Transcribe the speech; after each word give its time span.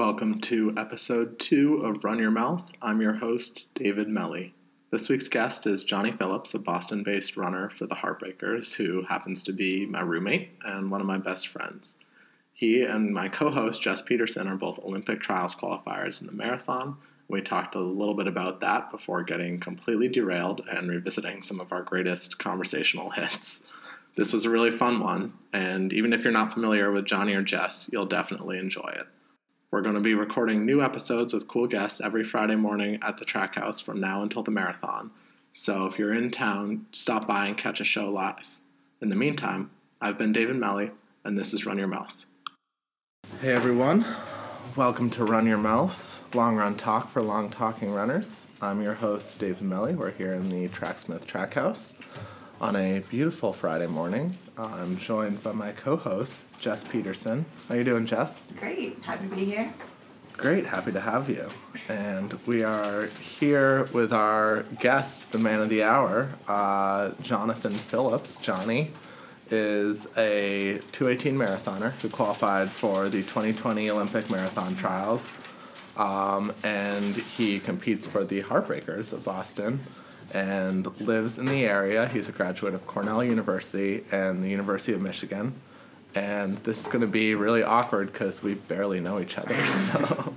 Welcome 0.00 0.40
to 0.40 0.72
episode 0.78 1.38
two 1.38 1.84
of 1.84 2.02
Run 2.02 2.18
Your 2.18 2.30
Mouth. 2.30 2.64
I'm 2.80 3.02
your 3.02 3.12
host, 3.12 3.66
David 3.74 4.08
Melly. 4.08 4.54
This 4.90 5.10
week's 5.10 5.28
guest 5.28 5.66
is 5.66 5.84
Johnny 5.84 6.10
Phillips, 6.10 6.54
a 6.54 6.58
Boston 6.58 7.02
based 7.02 7.36
runner 7.36 7.68
for 7.68 7.86
the 7.86 7.94
Heartbreakers, 7.94 8.72
who 8.72 9.02
happens 9.02 9.42
to 9.42 9.52
be 9.52 9.84
my 9.84 10.00
roommate 10.00 10.52
and 10.64 10.90
one 10.90 11.02
of 11.02 11.06
my 11.06 11.18
best 11.18 11.48
friends. 11.48 11.96
He 12.54 12.82
and 12.82 13.12
my 13.12 13.28
co 13.28 13.50
host, 13.50 13.82
Jess 13.82 14.00
Peterson, 14.00 14.48
are 14.48 14.56
both 14.56 14.78
Olympic 14.78 15.20
trials 15.20 15.54
qualifiers 15.54 16.22
in 16.22 16.26
the 16.26 16.32
marathon. 16.32 16.96
We 17.28 17.42
talked 17.42 17.74
a 17.74 17.80
little 17.80 18.14
bit 18.14 18.26
about 18.26 18.60
that 18.62 18.90
before 18.90 19.22
getting 19.22 19.60
completely 19.60 20.08
derailed 20.08 20.62
and 20.72 20.88
revisiting 20.88 21.42
some 21.42 21.60
of 21.60 21.72
our 21.72 21.82
greatest 21.82 22.38
conversational 22.38 23.10
hits. 23.10 23.60
This 24.16 24.32
was 24.32 24.46
a 24.46 24.50
really 24.50 24.70
fun 24.70 25.00
one, 25.00 25.34
and 25.52 25.92
even 25.92 26.14
if 26.14 26.24
you're 26.24 26.32
not 26.32 26.54
familiar 26.54 26.90
with 26.90 27.04
Johnny 27.04 27.34
or 27.34 27.42
Jess, 27.42 27.86
you'll 27.92 28.06
definitely 28.06 28.56
enjoy 28.56 28.94
it. 28.96 29.06
We're 29.72 29.82
going 29.82 29.94
to 29.94 30.00
be 30.00 30.14
recording 30.14 30.66
new 30.66 30.82
episodes 30.82 31.32
with 31.32 31.46
cool 31.46 31.68
guests 31.68 32.00
every 32.00 32.24
Friday 32.24 32.56
morning 32.56 32.98
at 33.02 33.18
the 33.18 33.24
track 33.24 33.54
house 33.54 33.80
from 33.80 34.00
now 34.00 34.24
until 34.24 34.42
the 34.42 34.50
marathon. 34.50 35.12
So 35.52 35.86
if 35.86 35.96
you're 35.96 36.12
in 36.12 36.32
town, 36.32 36.86
stop 36.90 37.28
by 37.28 37.46
and 37.46 37.56
catch 37.56 37.80
a 37.80 37.84
show 37.84 38.10
live. 38.10 38.58
In 39.00 39.10
the 39.10 39.14
meantime, 39.14 39.70
I've 40.00 40.18
been 40.18 40.32
David 40.32 40.56
Melly, 40.56 40.90
and 41.22 41.38
this 41.38 41.54
is 41.54 41.66
Run 41.66 41.78
Your 41.78 41.86
Mouth. 41.86 42.24
Hey 43.40 43.52
everyone, 43.52 44.04
welcome 44.74 45.08
to 45.10 45.24
Run 45.24 45.46
Your 45.46 45.56
Mouth, 45.56 46.24
long 46.34 46.56
run 46.56 46.74
talk 46.74 47.08
for 47.08 47.22
long 47.22 47.48
talking 47.48 47.92
runners. 47.92 48.46
I'm 48.60 48.82
your 48.82 48.94
host, 48.94 49.38
David 49.38 49.62
Melly. 49.62 49.94
We're 49.94 50.10
here 50.10 50.34
in 50.34 50.48
the 50.48 50.66
Tracksmith 50.66 51.28
Track 51.28 51.54
House 51.54 51.94
on 52.60 52.76
a 52.76 53.00
beautiful 53.08 53.54
Friday 53.54 53.86
morning. 53.86 54.36
I'm 54.58 54.98
joined 54.98 55.42
by 55.42 55.52
my 55.52 55.72
co-host, 55.72 56.46
Jess 56.60 56.84
Peterson. 56.84 57.46
How 57.68 57.74
are 57.74 57.78
you 57.78 57.84
doing, 57.84 58.04
Jess? 58.04 58.48
Great. 58.58 58.98
Happy 59.02 59.28
to 59.28 59.34
be 59.34 59.44
here. 59.46 59.72
Great, 60.36 60.66
happy 60.66 60.92
to 60.92 61.00
have 61.00 61.28
you. 61.28 61.48
And 61.88 62.34
we 62.46 62.62
are 62.62 63.06
here 63.06 63.84
with 63.92 64.12
our 64.12 64.64
guest, 64.78 65.32
the 65.32 65.38
man 65.38 65.60
of 65.60 65.70
the 65.70 65.82
hour, 65.82 66.30
uh, 66.48 67.12
Jonathan 67.22 67.72
Phillips. 67.72 68.38
Johnny 68.38 68.90
is 69.50 70.06
a 70.16 70.80
218 70.92 71.36
marathoner 71.36 71.92
who 72.00 72.08
qualified 72.10 72.68
for 72.68 73.08
the 73.08 73.22
2020 73.22 73.90
Olympic 73.90 74.30
Marathon 74.30 74.76
Trials. 74.76 75.34
Um, 75.96 76.52
and 76.62 77.16
he 77.16 77.58
competes 77.58 78.06
for 78.06 78.24
the 78.24 78.42
Heartbreakers 78.42 79.12
of 79.12 79.24
Boston 79.24 79.80
and 80.32 80.86
lives 81.00 81.38
in 81.38 81.46
the 81.46 81.64
area. 81.64 82.06
He's 82.08 82.28
a 82.28 82.32
graduate 82.32 82.74
of 82.74 82.86
Cornell 82.86 83.22
University 83.24 84.04
and 84.10 84.42
the 84.42 84.48
University 84.48 84.92
of 84.92 85.00
Michigan. 85.00 85.54
And 86.14 86.58
this 86.58 86.80
is 86.80 86.86
going 86.86 87.02
to 87.02 87.06
be 87.06 87.34
really 87.34 87.62
awkward 87.62 88.12
because 88.12 88.42
we 88.42 88.54
barely 88.54 89.00
know 89.00 89.20
each 89.20 89.38
other. 89.38 89.54
So, 89.64 90.34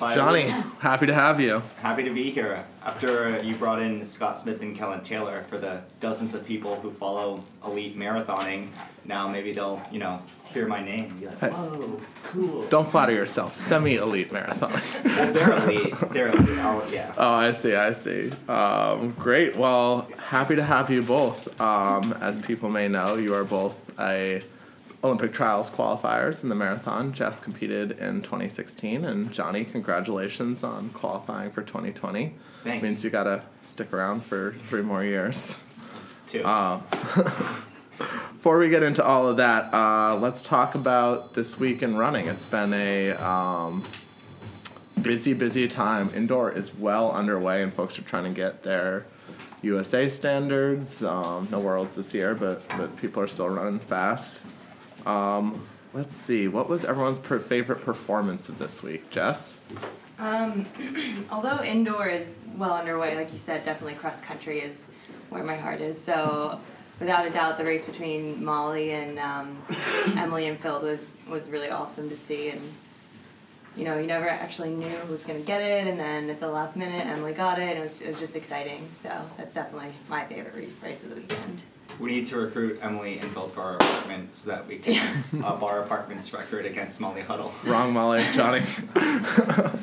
Johnny, 0.00 0.48
happy 0.80 1.06
to 1.06 1.14
have 1.14 1.40
you. 1.40 1.62
Happy 1.82 2.02
to 2.04 2.10
be 2.10 2.30
here. 2.30 2.64
After 2.82 3.38
you 3.42 3.54
brought 3.54 3.82
in 3.82 4.02
Scott 4.04 4.38
Smith 4.38 4.62
and 4.62 4.74
Kellyn 4.74 5.02
Taylor 5.02 5.42
for 5.42 5.58
the 5.58 5.82
dozens 6.00 6.34
of 6.34 6.46
people 6.46 6.76
who 6.76 6.90
follow 6.90 7.44
elite 7.64 7.98
marathoning, 7.98 8.68
now 9.04 9.28
maybe 9.28 9.52
they'll, 9.52 9.82
you 9.92 9.98
know, 9.98 10.22
hear 10.44 10.66
my 10.66 10.82
name 10.82 11.10
and 11.10 11.20
be 11.20 11.26
like, 11.26 11.40
whoa, 11.40 12.00
cool. 12.24 12.66
Don't 12.68 12.88
flatter 12.88 13.12
yourself. 13.12 13.54
Semi 13.54 13.96
elite 13.96 14.32
marathon. 14.32 14.72
well, 15.04 15.32
they're 15.32 15.52
elite. 15.64 15.94
They're 16.10 16.28
elite. 16.28 16.48
Oh, 16.48 16.88
yeah. 16.90 17.12
Oh, 17.18 17.34
I 17.34 17.52
see. 17.52 17.74
I 17.74 17.92
see. 17.92 18.32
Um, 18.48 19.12
great. 19.18 19.54
Well, 19.56 20.08
happy 20.28 20.56
to 20.56 20.62
have 20.62 20.90
you 20.90 21.02
both. 21.02 21.60
Um, 21.60 22.14
as 22.20 22.40
people 22.40 22.70
may 22.70 22.88
know, 22.88 23.16
you 23.16 23.34
are 23.34 23.44
both 23.44 23.98
a 24.00 24.42
Olympic 25.02 25.32
trials 25.32 25.70
qualifiers 25.70 26.42
in 26.42 26.50
the 26.50 26.54
marathon. 26.54 27.12
Jess 27.12 27.40
competed 27.40 27.92
in 27.92 28.20
2016, 28.22 29.04
and 29.04 29.32
Johnny, 29.32 29.64
congratulations 29.64 30.62
on 30.62 30.90
qualifying 30.90 31.50
for 31.50 31.62
2020. 31.62 32.34
Thanks. 32.64 32.82
Means 32.82 33.02
you 33.02 33.10
got 33.10 33.24
to 33.24 33.42
stick 33.62 33.92
around 33.92 34.22
for 34.24 34.52
three 34.52 34.82
more 34.82 35.02
years. 35.02 35.58
Two. 36.26 36.42
Uh, 36.44 36.80
before 37.98 38.58
we 38.58 38.68
get 38.68 38.82
into 38.82 39.02
all 39.02 39.26
of 39.26 39.38
that, 39.38 39.72
uh, 39.72 40.16
let's 40.16 40.42
talk 40.42 40.74
about 40.74 41.32
this 41.34 41.58
week 41.58 41.82
in 41.82 41.96
running. 41.96 42.26
It's 42.26 42.44
been 42.44 42.74
a 42.74 43.12
um, 43.12 43.84
busy, 45.00 45.32
busy 45.32 45.66
time. 45.66 46.10
Indoor 46.14 46.52
is 46.52 46.74
well 46.74 47.10
underway, 47.10 47.62
and 47.62 47.72
folks 47.72 47.98
are 47.98 48.02
trying 48.02 48.24
to 48.24 48.30
get 48.30 48.64
their 48.64 49.06
USA 49.62 50.10
standards. 50.10 51.02
Um, 51.02 51.48
no 51.50 51.58
worlds 51.58 51.96
this 51.96 52.12
year, 52.12 52.34
but 52.34 52.66
but 52.76 52.96
people 52.96 53.22
are 53.22 53.28
still 53.28 53.48
running 53.48 53.78
fast. 53.78 54.44
Um, 55.06 55.66
let's 55.92 56.14
see, 56.14 56.48
what 56.48 56.68
was 56.68 56.84
everyone's 56.84 57.18
per- 57.18 57.38
favorite 57.38 57.84
performance 57.84 58.48
of 58.48 58.58
this 58.58 58.82
week, 58.82 59.10
Jess? 59.10 59.58
Um, 60.18 60.66
although 61.30 61.62
indoor 61.62 62.06
is 62.06 62.38
well 62.56 62.74
underway, 62.74 63.16
like 63.16 63.32
you 63.32 63.38
said, 63.38 63.64
definitely 63.64 63.94
cross 63.94 64.20
country 64.20 64.60
is 64.60 64.90
where 65.30 65.42
my 65.42 65.56
heart 65.56 65.80
is. 65.80 66.00
So, 66.00 66.60
without 66.98 67.26
a 67.26 67.30
doubt, 67.30 67.56
the 67.56 67.64
race 67.64 67.86
between 67.86 68.44
Molly 68.44 68.92
and 68.92 69.18
um, 69.18 69.58
Emily 70.16 70.44
Infeld 70.44 70.82
was 70.82 71.16
was 71.28 71.50
really 71.50 71.70
awesome 71.70 72.10
to 72.10 72.16
see. 72.16 72.50
And 72.50 72.60
you 73.76 73.84
know, 73.84 73.98
you 73.98 74.06
never 74.06 74.28
actually 74.28 74.70
knew 74.70 74.88
who 74.88 75.12
was 75.12 75.24
going 75.24 75.40
to 75.40 75.46
get 75.46 75.62
it, 75.62 75.86
and 75.86 75.98
then 75.98 76.28
at 76.28 76.40
the 76.40 76.48
last 76.48 76.76
minute, 76.76 77.06
Emily 77.06 77.32
got 77.32 77.58
it. 77.58 77.70
And 77.70 77.78
it 77.78 77.82
was 77.82 78.00
it 78.00 78.08
was 78.08 78.20
just 78.20 78.36
exciting. 78.36 78.88
So 78.92 79.10
that's 79.38 79.54
definitely 79.54 79.92
my 80.08 80.24
favorite 80.26 80.68
race 80.82 81.02
of 81.02 81.10
the 81.10 81.16
weekend. 81.16 81.62
We 82.00 82.12
need 82.12 82.26
to 82.28 82.36
recruit 82.38 82.78
Emily 82.82 83.16
Infeld 83.18 83.52
for 83.52 83.60
our 83.60 83.74
apartment 83.76 84.34
so 84.34 84.50
that 84.50 84.66
we 84.66 84.78
can 84.78 85.22
uh, 85.42 85.46
up 85.48 85.62
our 85.62 85.82
apartment's 85.82 86.32
record 86.32 86.64
against 86.66 86.98
Molly 87.00 87.20
Huddle. 87.20 87.52
Wrong, 87.64 87.92
Molly, 87.92 88.24
Johnny. 88.34 88.62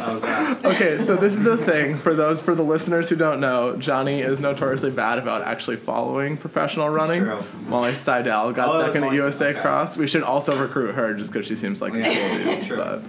Oh, 0.00 0.60
okay, 0.64 0.98
so 0.98 1.16
this 1.16 1.34
is 1.34 1.44
a 1.44 1.56
thing 1.56 1.96
for 1.96 2.14
those 2.14 2.40
for 2.40 2.54
the 2.54 2.62
listeners 2.62 3.08
who 3.08 3.16
don't 3.16 3.40
know. 3.40 3.76
Johnny 3.76 4.20
is 4.20 4.38
notoriously 4.38 4.90
bad 4.92 5.18
about 5.18 5.42
actually 5.42 5.76
following 5.76 6.36
professional 6.36 6.88
running. 6.88 7.24
true. 7.24 7.42
Molly 7.66 7.94
Seidel 7.94 8.52
got 8.52 8.68
Oh, 8.68 8.84
second 8.86 9.04
at 9.04 9.12
USA 9.12 9.50
okay. 9.50 9.60
Cross. 9.60 9.96
We 9.96 10.06
should 10.06 10.22
also 10.22 10.56
recruit 10.60 10.94
her 10.94 11.14
just 11.14 11.32
because 11.32 11.48
she 11.48 11.56
seems 11.56 11.82
like 11.82 11.94
a 11.94 12.02
cool 12.04 12.44
dude. 12.54 12.64
true. 12.64 12.76
But 12.76 13.02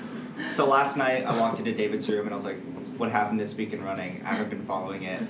So 0.49 0.67
last 0.67 0.97
night 0.97 1.25
I 1.25 1.37
walked 1.39 1.59
into 1.59 1.73
David's 1.73 2.09
room 2.09 2.25
and 2.25 2.33
I 2.33 2.35
was 2.35 2.45
like, 2.45 2.57
"What 2.97 3.11
happened 3.11 3.39
this 3.39 3.55
week 3.55 3.71
in 3.73 3.83
running? 3.83 4.21
I 4.25 4.29
haven't 4.33 4.49
been 4.49 4.65
following 4.65 5.03
it." 5.03 5.21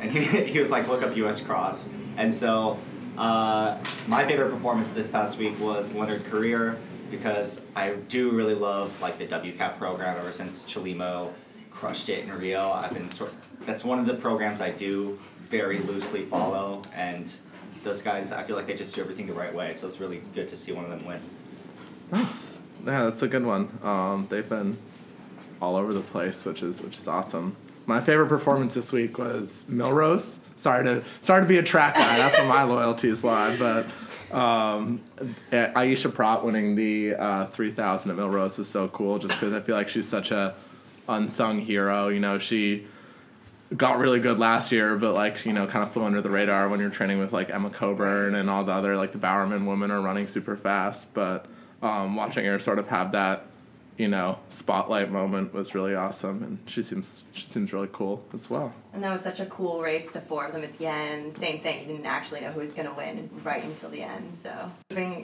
And 0.00 0.10
he, 0.10 0.24
he 0.52 0.58
was 0.58 0.70
like, 0.72 0.88
"Look 0.88 1.02
up 1.02 1.16
U.S. 1.16 1.40
Cross." 1.40 1.90
And 2.16 2.32
so 2.32 2.78
uh, 3.18 3.78
my 4.06 4.24
favorite 4.26 4.50
performance 4.50 4.88
this 4.90 5.08
past 5.08 5.38
week 5.38 5.58
was 5.60 5.94
Leonard 5.94 6.22
Korir 6.22 6.76
because 7.10 7.64
I 7.76 7.90
do 8.08 8.30
really 8.30 8.54
love 8.54 9.00
like 9.00 9.18
the 9.18 9.26
WCAP 9.26 9.78
program 9.78 10.16
ever 10.18 10.32
since 10.32 10.64
Chelimo 10.64 11.32
crushed 11.70 12.08
it 12.08 12.24
in 12.24 12.32
Rio. 12.32 12.70
I've 12.70 12.94
been 12.94 13.10
sort 13.10 13.32
that's 13.66 13.84
one 13.84 13.98
of 13.98 14.06
the 14.06 14.14
programs 14.14 14.60
I 14.60 14.70
do 14.70 15.18
very 15.48 15.78
loosely 15.80 16.24
follow 16.24 16.82
and 16.94 17.32
those 17.82 18.02
guys 18.02 18.32
I 18.32 18.42
feel 18.42 18.56
like 18.56 18.66
they 18.66 18.74
just 18.74 18.94
do 18.94 19.00
everything 19.00 19.26
the 19.26 19.32
right 19.32 19.54
way. 19.54 19.74
So 19.74 19.86
it's 19.86 20.00
really 20.00 20.22
good 20.34 20.48
to 20.48 20.56
see 20.56 20.72
one 20.72 20.84
of 20.84 20.90
them 20.90 21.04
win. 21.04 21.20
nice. 22.10 22.58
Yeah, 22.84 23.04
that's 23.04 23.22
a 23.22 23.28
good 23.28 23.46
one. 23.46 23.78
Um, 23.82 24.26
they've 24.28 24.48
been 24.48 24.76
all 25.62 25.76
over 25.76 25.94
the 25.94 26.00
place, 26.00 26.44
which 26.44 26.62
is 26.62 26.82
which 26.82 26.98
is 26.98 27.08
awesome. 27.08 27.56
My 27.86 28.00
favorite 28.00 28.28
performance 28.28 28.74
this 28.74 28.92
week 28.92 29.18
was 29.18 29.66
Millrose. 29.68 30.38
Sorry 30.56 30.84
to 30.84 31.04
sorry 31.20 31.42
to 31.42 31.48
be 31.48 31.58
a 31.58 31.62
track 31.62 31.94
guy. 31.94 32.16
That's 32.16 32.38
where 32.38 32.46
my 32.46 32.62
loyalties 32.62 33.24
lie. 33.24 33.56
But 33.56 33.86
um, 34.34 35.00
Aisha 35.50 36.12
Praught 36.12 36.44
winning 36.44 36.76
the 36.76 37.14
uh, 37.14 37.46
three 37.46 37.70
thousand 37.70 38.12
at 38.12 38.16
Millrose 38.16 38.58
was 38.58 38.68
so 38.68 38.88
cool. 38.88 39.18
Just 39.18 39.34
because 39.34 39.52
I 39.52 39.60
feel 39.60 39.76
like 39.76 39.88
she's 39.88 40.08
such 40.08 40.30
a 40.30 40.54
unsung 41.08 41.60
hero. 41.60 42.08
You 42.08 42.20
know, 42.20 42.38
she 42.38 42.86
got 43.76 43.98
really 43.98 44.20
good 44.20 44.38
last 44.38 44.72
year, 44.72 44.96
but 44.96 45.14
like 45.14 45.44
you 45.44 45.52
know, 45.52 45.66
kind 45.66 45.82
of 45.82 45.92
flew 45.92 46.04
under 46.04 46.22
the 46.22 46.30
radar 46.30 46.68
when 46.68 46.80
you're 46.80 46.90
training 46.90 47.18
with 47.18 47.32
like 47.32 47.50
Emma 47.50 47.70
Coburn 47.70 48.34
and 48.34 48.48
all 48.48 48.64
the 48.64 48.72
other 48.72 48.96
like 48.96 49.12
the 49.12 49.18
Bowerman 49.18 49.66
women 49.66 49.90
are 49.90 50.00
running 50.00 50.26
super 50.26 50.56
fast. 50.56 51.12
But 51.12 51.46
um, 51.82 52.16
watching 52.16 52.44
her 52.46 52.58
sort 52.58 52.78
of 52.78 52.88
have 52.88 53.12
that 53.12 53.46
you 53.96 54.08
know 54.08 54.38
spotlight 54.48 55.10
moment 55.10 55.52
was 55.52 55.74
really 55.74 55.94
awesome, 55.94 56.42
and 56.42 56.58
she 56.66 56.82
seems 56.82 57.24
she 57.32 57.46
seems 57.46 57.72
really 57.72 57.88
cool 57.92 58.24
as 58.32 58.50
well. 58.50 58.74
And 58.92 59.02
that 59.02 59.12
was 59.12 59.22
such 59.22 59.40
a 59.40 59.46
cool 59.46 59.82
race, 59.82 60.08
the 60.10 60.20
four 60.20 60.46
of 60.46 60.52
them 60.52 60.62
at 60.62 60.78
the 60.78 60.86
end. 60.86 61.34
Same 61.34 61.58
thing, 61.60 61.80
you 61.80 61.86
didn't 61.86 62.06
actually 62.06 62.40
know 62.42 62.52
who 62.52 62.60
was 62.60 62.76
going 62.76 62.86
to 62.86 62.94
win 62.94 63.28
right 63.42 63.64
until 63.64 63.90
the 63.90 64.02
end. 64.02 64.36
So, 64.36 64.70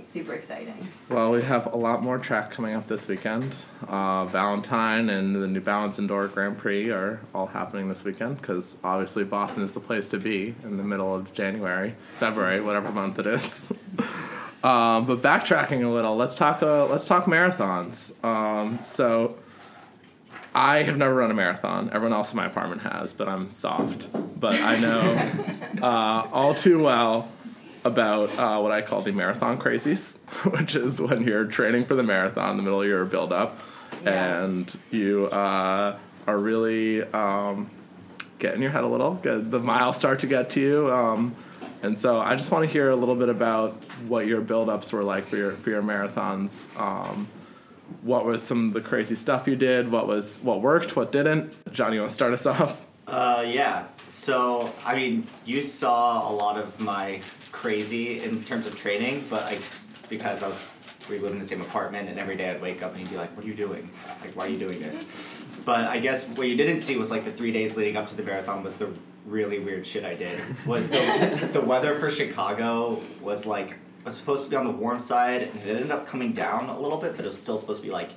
super 0.00 0.34
exciting. 0.34 0.88
Well, 1.08 1.30
we 1.30 1.42
have 1.42 1.72
a 1.72 1.76
lot 1.76 2.02
more 2.02 2.18
track 2.18 2.50
coming 2.50 2.74
up 2.74 2.88
this 2.88 3.06
weekend. 3.06 3.54
Uh, 3.86 4.24
Valentine 4.24 5.08
and 5.08 5.36
the 5.36 5.46
New 5.46 5.60
Balance 5.60 6.00
Indoor 6.00 6.26
Grand 6.26 6.58
Prix 6.58 6.90
are 6.90 7.20
all 7.32 7.46
happening 7.46 7.88
this 7.88 8.04
weekend 8.04 8.40
because 8.40 8.76
obviously 8.82 9.22
Boston 9.22 9.62
is 9.62 9.70
the 9.70 9.80
place 9.80 10.08
to 10.08 10.18
be 10.18 10.56
in 10.64 10.76
the 10.76 10.84
middle 10.84 11.14
of 11.14 11.32
January, 11.32 11.94
February, 12.18 12.60
whatever 12.60 12.90
month 12.90 13.20
it 13.20 13.26
is. 13.28 13.72
um, 14.62 15.06
but 15.06 15.22
backtracking 15.22 15.84
a 15.84 15.88
little, 15.88 16.16
let's 16.16 16.36
talk. 16.36 16.62
Uh, 16.62 16.86
let's 16.86 17.06
talk 17.08 17.24
marathons. 17.24 18.12
Um, 18.24 18.78
so. 18.82 19.36
I 20.52 20.82
have 20.82 20.96
never 20.96 21.14
run 21.14 21.30
a 21.30 21.34
marathon. 21.34 21.90
Everyone 21.92 22.12
else 22.12 22.32
in 22.32 22.36
my 22.36 22.46
apartment 22.46 22.82
has, 22.82 23.12
but 23.12 23.28
I'm 23.28 23.52
soft. 23.52 24.08
But 24.40 24.56
I 24.60 24.80
know 24.80 25.30
uh, 25.80 26.28
all 26.32 26.56
too 26.56 26.82
well 26.82 27.30
about 27.84 28.36
uh, 28.36 28.58
what 28.58 28.72
I 28.72 28.82
call 28.82 29.00
the 29.00 29.12
marathon 29.12 29.58
crazies, 29.58 30.18
which 30.58 30.74
is 30.74 31.00
when 31.00 31.22
you're 31.22 31.44
training 31.44 31.84
for 31.84 31.94
the 31.94 32.02
marathon 32.02 32.50
in 32.50 32.56
the 32.56 32.64
middle 32.64 32.82
of 32.82 32.88
your 32.88 33.04
build 33.04 33.32
up, 33.32 33.60
Yeah. 34.02 34.42
and 34.42 34.76
you 34.90 35.26
uh, 35.26 35.96
are 36.26 36.38
really 36.38 37.04
um, 37.04 37.70
getting 38.40 38.60
your 38.60 38.72
head 38.72 38.82
a 38.82 38.88
little. 38.88 39.14
The 39.22 39.60
miles 39.60 39.96
start 39.96 40.18
to 40.18 40.26
get 40.26 40.50
to 40.50 40.60
you. 40.60 40.90
Um, 40.90 41.36
and 41.82 41.98
so 41.98 42.20
I 42.20 42.36
just 42.36 42.50
want 42.50 42.64
to 42.64 42.70
hear 42.70 42.90
a 42.90 42.96
little 42.96 43.14
bit 43.14 43.28
about 43.28 43.72
what 44.06 44.26
your 44.26 44.40
build-ups 44.40 44.92
were 44.92 45.02
like 45.02 45.26
for 45.26 45.36
your 45.36 45.52
for 45.52 45.70
your 45.70 45.82
marathons. 45.82 46.68
Um, 46.78 47.28
what 48.02 48.24
was 48.24 48.42
some 48.42 48.68
of 48.68 48.74
the 48.74 48.80
crazy 48.80 49.16
stuff 49.16 49.46
you 49.46 49.56
did? 49.56 49.90
What 49.90 50.06
was 50.06 50.40
what 50.42 50.60
worked? 50.60 50.96
What 50.96 51.12
didn't? 51.12 51.54
Johnny, 51.72 51.96
you 51.96 52.00
want 52.00 52.10
to 52.10 52.14
start 52.14 52.32
us 52.32 52.46
off? 52.46 52.80
Uh, 53.06 53.44
yeah. 53.46 53.86
So, 54.06 54.72
I 54.84 54.94
mean, 54.94 55.26
you 55.44 55.62
saw 55.62 56.30
a 56.30 56.32
lot 56.32 56.56
of 56.56 56.78
my 56.80 57.20
crazy 57.50 58.22
in 58.22 58.42
terms 58.42 58.66
of 58.66 58.76
training, 58.76 59.24
but 59.28 59.42
I, 59.42 59.58
because 60.08 60.42
I 60.42 60.48
was, 60.48 60.66
we 61.08 61.18
live 61.18 61.32
in 61.32 61.40
the 61.40 61.46
same 61.46 61.60
apartment, 61.60 62.08
and 62.08 62.18
every 62.20 62.36
day 62.36 62.50
I'd 62.50 62.62
wake 62.62 62.82
up 62.82 62.92
and 62.92 63.00
he'd 63.00 63.10
be 63.10 63.16
like, 63.16 63.34
"What 63.36 63.44
are 63.44 63.48
you 63.48 63.54
doing? 63.54 63.90
Like, 64.20 64.36
why 64.36 64.46
are 64.46 64.48
you 64.48 64.58
doing 64.58 64.80
this?" 64.80 65.06
But 65.64 65.86
I 65.86 65.98
guess 65.98 66.28
what 66.28 66.46
you 66.46 66.56
didn't 66.56 66.80
see 66.80 66.96
was 66.96 67.10
like 67.10 67.24
the 67.24 67.32
three 67.32 67.50
days 67.50 67.76
leading 67.76 67.96
up 67.96 68.06
to 68.08 68.16
the 68.16 68.22
marathon 68.22 68.62
was 68.62 68.76
the 68.76 68.90
really 69.26 69.58
weird 69.58 69.86
shit 69.86 70.04
I 70.04 70.14
did. 70.14 70.40
Was 70.66 70.90
the 70.90 71.50
the 71.52 71.60
weather 71.60 71.94
for 71.98 72.10
Chicago 72.10 72.98
was 73.20 73.46
like 73.46 73.74
was 74.04 74.16
supposed 74.16 74.44
to 74.44 74.50
be 74.50 74.56
on 74.56 74.64
the 74.64 74.72
warm 74.72 74.98
side, 74.98 75.42
and 75.42 75.62
it 75.62 75.76
ended 75.76 75.90
up 75.90 76.06
coming 76.06 76.32
down 76.32 76.68
a 76.68 76.78
little 76.78 76.98
bit, 76.98 77.16
but 77.16 77.24
it 77.24 77.28
was 77.28 77.38
still 77.38 77.58
supposed 77.58 77.82
to 77.82 77.86
be 77.86 77.92
like 77.92 78.10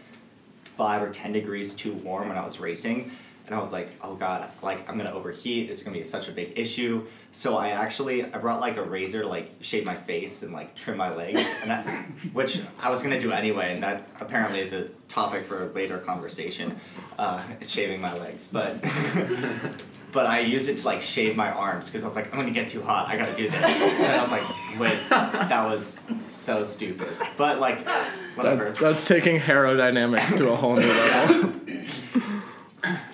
five 0.64 1.02
or 1.02 1.10
ten 1.10 1.34
degrees 1.34 1.74
too 1.74 1.94
warm 1.94 2.30
when 2.30 2.38
I 2.38 2.46
was 2.46 2.60
racing. 2.60 3.12
And 3.46 3.54
I 3.54 3.60
was 3.60 3.74
like, 3.74 3.90
oh 4.02 4.16
god, 4.16 4.50
like 4.62 4.90
I'm 4.90 4.98
gonna 4.98 5.12
overheat. 5.12 5.70
It's 5.70 5.84
gonna 5.84 5.98
be 5.98 6.04
such 6.06 6.30
a 6.30 6.32
big 6.32 6.58
issue. 6.58 7.06
So 7.34 7.58
I 7.58 7.70
actually 7.70 8.24
I 8.24 8.38
brought 8.38 8.62
like 8.62 8.78
a 8.78 8.84
razor 8.84 9.24
to 9.24 9.28
like 9.28 9.52
shave 9.60 9.84
my 9.84 9.96
face 9.96 10.44
and 10.44 10.54
like 10.54 10.76
trim 10.76 10.96
my 10.96 11.14
legs, 11.14 11.54
and 11.62 11.70
that, 11.70 11.86
which 12.34 12.62
I 12.82 12.90
was 12.90 13.04
gonna 13.04 13.20
do 13.20 13.34
anyway. 13.34 13.74
And 13.74 13.84
that 13.84 14.08
apparently 14.22 14.62
is 14.62 14.72
a 14.72 14.86
topic 15.10 15.44
for 15.44 15.64
a 15.64 15.74
later 15.74 15.98
conversation, 15.98 16.78
uh, 17.20 17.44
shaving 17.62 18.00
my 18.00 18.18
legs. 18.18 18.48
But 18.48 18.82
but 20.13 20.27
I 20.27 20.39
used 20.39 20.69
it 20.69 20.77
to 20.77 20.86
like 20.86 21.01
shave 21.01 21.36
my 21.36 21.51
arms 21.51 21.88
because 21.88 22.04
I 22.04 22.07
was 22.07 22.15
like, 22.15 22.31
I'm 22.31 22.39
gonna 22.39 22.51
get 22.51 22.69
too 22.69 22.83
hot. 22.83 23.10
I 23.10 23.18
gotta 23.18 23.36
do 23.36 23.50
this. 23.50 23.81
And 23.81 24.06
I 24.06 24.21
was 24.21 24.31
like, 24.31 24.44
wait, 24.80 25.10
that 25.10 25.65
was 25.68 25.86
so 26.24 26.63
stupid. 26.63 27.10
But 27.38 27.60
like, 27.60 27.88
whatever. 28.36 28.65
That, 28.65 28.75
that's 28.75 29.07
taking 29.07 29.39
aerodynamics 29.39 30.38
to 30.38 30.51
a 30.51 30.56
whole 30.56 30.75
new 30.75 30.88
level. 30.88 31.51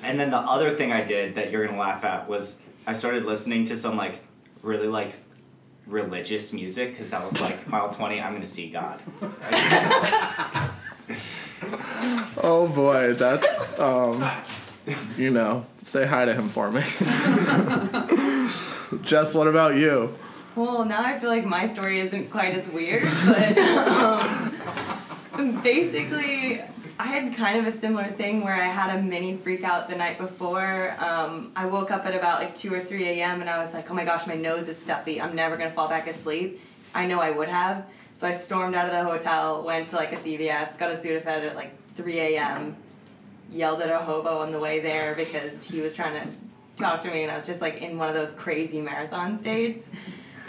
And 0.04 0.20
then 0.20 0.32
the 0.32 0.38
other 0.38 0.72
thing 0.72 0.92
I 0.92 1.04
did 1.04 1.36
that 1.36 1.52
you're 1.52 1.66
gonna 1.66 1.80
laugh 1.80 2.04
at 2.04 2.28
was 2.28 2.62
I 2.86 2.94
started 2.94 3.26
listening 3.26 3.66
to 3.66 3.78
some 3.78 3.96
like 3.96 4.20
really 4.62 4.88
like 4.88 5.14
religious 5.88 6.52
music 6.52 6.92
because 6.92 7.14
I 7.14 7.24
was 7.24 7.40
like 7.40 7.68
mile 7.68 7.92
twenty 7.92 8.20
I'm 8.20 8.34
gonna 8.34 8.46
see 8.46 8.70
God. 8.70 9.00
oh 12.44 12.68
boy, 12.74 13.14
that's 13.14 13.80
um, 13.80 14.20
you 15.18 15.32
know, 15.32 15.66
say 15.80 16.06
hi 16.06 16.26
to 16.26 16.34
him 16.34 16.50
for 16.50 16.72
me. 16.72 16.82
Jess, 19.04 19.36
what 19.36 19.48
about 19.48 19.76
you? 19.76 20.16
Well, 20.56 20.86
now 20.86 21.04
I 21.04 21.20
feel 21.20 21.30
like 21.30 21.46
my 21.46 21.68
story 21.68 22.00
isn't 22.00 22.32
quite 22.32 22.56
as 22.56 22.70
weird, 22.70 23.04
but 23.26 23.58
um, 23.58 25.62
basically, 25.62 26.62
I 26.98 27.06
had 27.06 27.36
kind 27.36 27.60
of 27.60 27.68
a 27.68 27.72
similar 27.72 28.08
thing 28.08 28.44
where 28.44 28.54
I 28.54 28.68
had 28.68 28.98
a 28.98 29.02
mini 29.02 29.36
freak 29.36 29.64
out 29.64 29.90
the 29.90 29.96
night 29.96 30.18
before. 30.18 30.96
Um, 31.00 31.52
I 31.56 31.66
woke 31.66 31.92
up 31.92 32.06
at 32.06 32.16
about 32.16 32.42
like 32.42 32.56
2 32.56 32.74
or 32.74 32.80
3 32.82 33.06
a.m. 33.06 33.42
and 33.42 33.50
I 33.50 33.60
was 33.60 33.74
like, 33.74 33.90
oh 33.90 33.94
my 33.94 34.04
gosh, 34.06 34.28
my 34.28 34.34
nose 34.34 34.68
is 34.68 34.78
stuffy. 34.78 35.22
I'm 35.22 35.36
never 35.36 35.56
going 35.56 35.70
to 35.70 35.76
fall 35.76 35.88
back 35.88 36.08
asleep. 36.08 36.60
I 36.94 37.06
know 37.06 37.22
I 37.22 37.32
would 37.32 37.48
have. 37.48 37.86
So 38.16 38.28
I 38.28 38.34
stormed 38.34 38.76
out 38.76 38.86
of 38.86 38.92
the 38.92 39.04
hotel, 39.04 39.64
went 39.64 39.88
to 39.90 39.96
like 39.96 40.12
a 40.12 40.18
CVS, 40.18 40.78
got 40.78 40.92
a 40.92 40.96
Sudafed 40.96 41.26
at 41.26 41.56
like 41.56 41.72
3 41.96 42.20
a.m., 42.20 42.76
yelled 43.52 43.82
at 43.82 43.90
a 43.90 43.98
hobo 43.98 44.40
on 44.40 44.52
the 44.52 44.60
way 44.60 44.80
there 44.80 45.16
because 45.16 45.64
he 45.64 45.82
was 45.82 45.96
trying 45.96 46.22
to 46.22 46.28
talk 46.76 47.02
to 47.04 47.12
me 47.12 47.24
and 47.24 47.32
I 47.32 47.36
was 47.36 47.46
just 47.46 47.62
like 47.62 47.82
in 47.82 47.98
one 47.98 48.08
of 48.10 48.16
those 48.16 48.34
crazy 48.34 48.82
marathon 48.82 49.38
states 49.38 49.90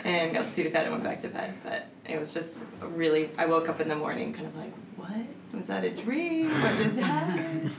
and 0.04 0.32
got 0.32 0.46
Sudafed 0.46 0.74
and 0.74 0.92
went 0.92 1.04
back 1.04 1.20
to 1.20 1.28
bed. 1.28 1.54
But 1.62 1.86
it 2.04 2.18
was 2.18 2.32
just 2.32 2.66
really, 2.80 3.30
I 3.38 3.46
woke 3.46 3.68
up 3.68 3.80
in 3.80 3.88
the 3.88 3.96
morning 3.96 4.32
kind 4.32 4.46
of 4.46 4.56
like, 4.56 4.72
what? 4.96 5.10
Was 5.52 5.66
that 5.66 5.84
a 5.84 5.90
dream? 5.90 6.48
What 6.48 6.76
just 6.78 6.98
happened? 7.00 7.70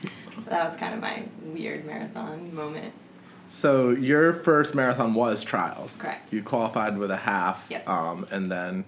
that 0.47 0.65
was 0.65 0.75
kind 0.75 0.93
of 0.93 0.99
my 0.99 1.23
weird 1.43 1.85
marathon 1.85 2.53
moment. 2.53 2.93
So 3.47 3.89
your 3.89 4.33
first 4.33 4.75
marathon 4.75 5.13
was 5.13 5.43
trials. 5.43 5.99
Correct. 5.99 6.31
You 6.31 6.41
qualified 6.41 6.97
with 6.97 7.11
a 7.11 7.17
half. 7.17 7.67
Yep. 7.69 7.87
Um, 7.87 8.25
and 8.31 8.51
then, 8.51 8.85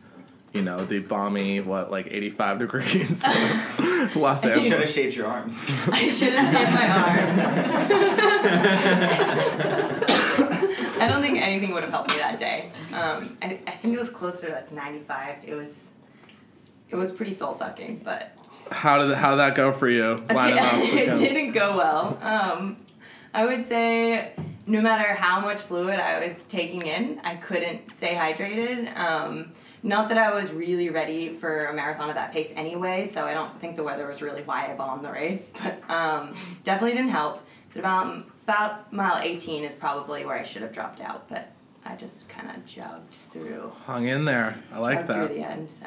you 0.54 0.62
know, 0.62 0.86
the 0.86 1.00
balmy 1.00 1.60
what 1.62 1.92
like 1.92 2.08
eighty 2.12 2.30
five 2.30 2.60
degrees 2.60 3.24
of 3.80 4.16
Los 4.16 4.46
You 4.46 4.62
should 4.64 4.80
have 4.80 4.90
shaved 4.90 5.16
your 5.16 5.28
arms. 5.28 5.80
I 5.92 6.10
should 6.10 6.34
have 6.34 6.54
shaved 6.54 6.74
my 6.74 6.88
arms. 6.90 7.42
I 11.00 11.08
don't 11.10 11.22
think 11.22 11.40
anything 11.42 11.74
would 11.74 11.84
have 11.84 11.92
helped 11.92 12.12
me 12.12 12.18
that 12.18 12.40
day. 12.40 12.72
Um, 12.94 13.36
I, 13.42 13.60
I 13.68 13.72
think 13.72 13.94
it 13.96 14.00
was 14.00 14.10
closer 14.10 14.48
to 14.48 14.54
like 14.54 14.72
95. 14.72 15.38
It 15.46 15.56
was, 15.56 15.92
it 16.90 16.96
was 16.96 17.12
pretty 17.12 17.34
soul 17.34 17.54
sucking, 17.56 18.02
but 18.04 18.32
How 18.72 19.00
did 19.06 19.18
how 19.18 19.32
did 19.32 19.38
that 19.38 19.56
go 19.56 19.72
for 19.74 19.90
you? 19.90 20.24
it 20.30 20.32
it 21.10 21.18
didn't 21.20 21.52
go 21.52 21.76
well. 21.78 22.18
Um, 22.22 22.78
I 23.34 23.46
would 23.46 23.66
say 23.66 24.32
no 24.68 24.80
matter 24.82 25.14
how 25.14 25.40
much 25.42 25.60
fluid 25.62 26.00
I 26.00 26.26
was 26.26 26.48
taking 26.48 26.84
in, 26.86 27.20
I 27.24 27.36
couldn't 27.36 27.92
stay 27.92 28.14
hydrated. 28.14 28.96
Um, 28.98 29.52
not 29.83 30.09
that 30.09 30.18
I 30.18 30.33
was 30.33 30.51
really 30.51 30.89
ready 30.89 31.30
for 31.30 31.65
a 31.65 31.74
marathon 31.74 32.09
at 32.09 32.15
that 32.15 32.31
pace 32.31 32.53
anyway, 32.56 33.06
so 33.06 33.25
I 33.25 33.33
don't 33.33 33.59
think 33.59 33.75
the 33.75 33.83
weather 33.83 34.07
was 34.07 34.21
really 34.21 34.41
why 34.44 34.71
I 34.71 34.75
bombed 34.75 35.03
the 35.06 35.12
race, 35.12 35.51
but 35.63 35.89
um, 35.89 36.33
definitely 36.63 36.95
didn't 36.97 37.12
help. 37.12 37.45
So 37.69 37.80
about 37.80 38.24
about 38.45 38.91
mile 38.94 39.18
18 39.21 39.63
is 39.63 39.74
probably 39.75 40.25
where 40.25 40.38
I 40.38 40.44
should 40.44 40.62
have 40.63 40.71
dropped 40.74 41.00
out, 41.01 41.27
but 41.30 41.51
I 41.85 41.95
just 41.95 42.30
kind 42.30 42.50
of 42.50 42.65
jogged 42.65 43.12
through. 43.13 43.71
Hung 43.85 44.07
in 44.07 44.25
there. 44.25 44.57
I 44.71 44.80
like 44.80 45.07
that. 45.07 45.27
through 45.27 45.35
the 45.38 45.44
end, 45.44 45.69
so. 45.69 45.85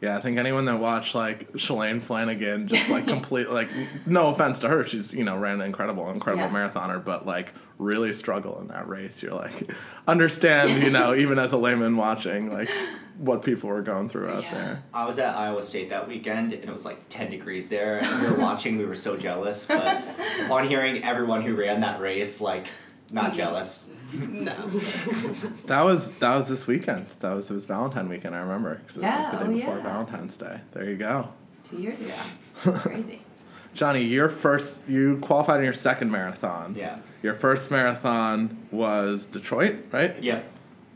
Yeah, 0.00 0.16
I 0.18 0.20
think 0.20 0.36
anyone 0.36 0.66
that 0.66 0.78
watched 0.78 1.14
like 1.14 1.52
Shalane 1.52 2.02
Flanagan, 2.02 2.68
just 2.68 2.90
like 2.90 3.06
complete 3.16 3.48
like 3.48 3.68
no 4.04 4.28
offense 4.28 4.58
to 4.60 4.68
her, 4.68 4.86
she's 4.86 5.14
you 5.14 5.24
know 5.24 5.36
ran 5.38 5.60
an 5.60 5.66
incredible, 5.66 6.10
incredible 6.10 6.44
Yeah. 6.46 6.68
marathoner, 6.70 7.02
but 7.02 7.24
like 7.24 7.54
really 7.78 8.12
struggle 8.12 8.60
in 8.60 8.68
that 8.68 8.88
race. 8.88 9.22
You're 9.22 9.34
like 9.34 9.70
understand, 10.08 10.82
you 10.82 10.90
know, 10.90 11.14
even 11.16 11.38
as 11.38 11.52
a 11.52 11.56
layman 11.56 11.96
watching, 11.96 12.52
like 12.52 12.70
what 13.18 13.42
people 13.42 13.68
were 13.68 13.82
going 13.82 14.08
through 14.08 14.28
out 14.28 14.42
Yeah. 14.44 14.54
there. 14.54 14.82
I 14.92 15.06
was 15.06 15.18
at 15.18 15.36
Iowa 15.36 15.62
State 15.62 15.88
that 15.90 16.06
weekend 16.08 16.52
and 16.52 16.64
it 16.64 16.74
was 16.74 16.84
like 16.84 17.08
10 17.08 17.30
degrees 17.30 17.68
there 17.68 17.98
and 18.02 18.22
we 18.22 18.30
were 18.30 18.38
watching, 18.38 18.78
we 18.78 18.84
were 18.84 18.94
so 18.94 19.16
jealous, 19.16 19.66
but 19.66 20.02
upon 20.44 20.68
hearing 20.68 21.02
everyone 21.04 21.42
who 21.42 21.54
ran 21.54 21.80
that 21.80 22.00
race, 22.00 22.40
like, 22.40 22.66
not 23.12 23.32
mm. 23.32 23.36
jealous. 23.36 23.88
No. 24.12 24.54
That 25.66 25.84
was 25.84 26.12
that 26.18 26.36
was 26.36 26.48
this 26.48 26.66
weekend. 26.66 27.06
That 27.20 27.34
was 27.34 27.50
it 27.50 27.54
was 27.54 27.66
Valentine 27.66 28.08
weekend. 28.08 28.36
I 28.36 28.38
remember 28.38 28.76
because 28.76 28.98
it 28.98 29.00
was 29.02 29.10
Yeah, 29.10 29.22
like 29.22 29.32
the 29.32 29.38
oh, 29.38 29.46
day 29.48 29.54
before 29.54 29.76
yeah. 29.78 29.82
Valentine's 29.82 30.38
Day. 30.38 30.60
There 30.72 30.88
you 30.88 30.96
go, 30.96 31.28
Two 31.68 31.78
years 31.78 32.00
ago. 32.00 32.14
Crazy. 32.54 33.22
Johnny. 33.74 34.02
Your 34.02 34.28
first 34.28 34.88
you 34.88 35.18
qualified 35.18 35.58
in 35.58 35.64
your 35.64 35.74
second 35.74 36.10
marathon. 36.10 36.74
Yeah. 36.76 36.98
Your 37.26 37.34
first 37.34 37.72
marathon 37.72 38.68
was 38.70 39.26
Detroit, 39.26 39.86
right? 39.90 40.16
Yeah. 40.22 40.42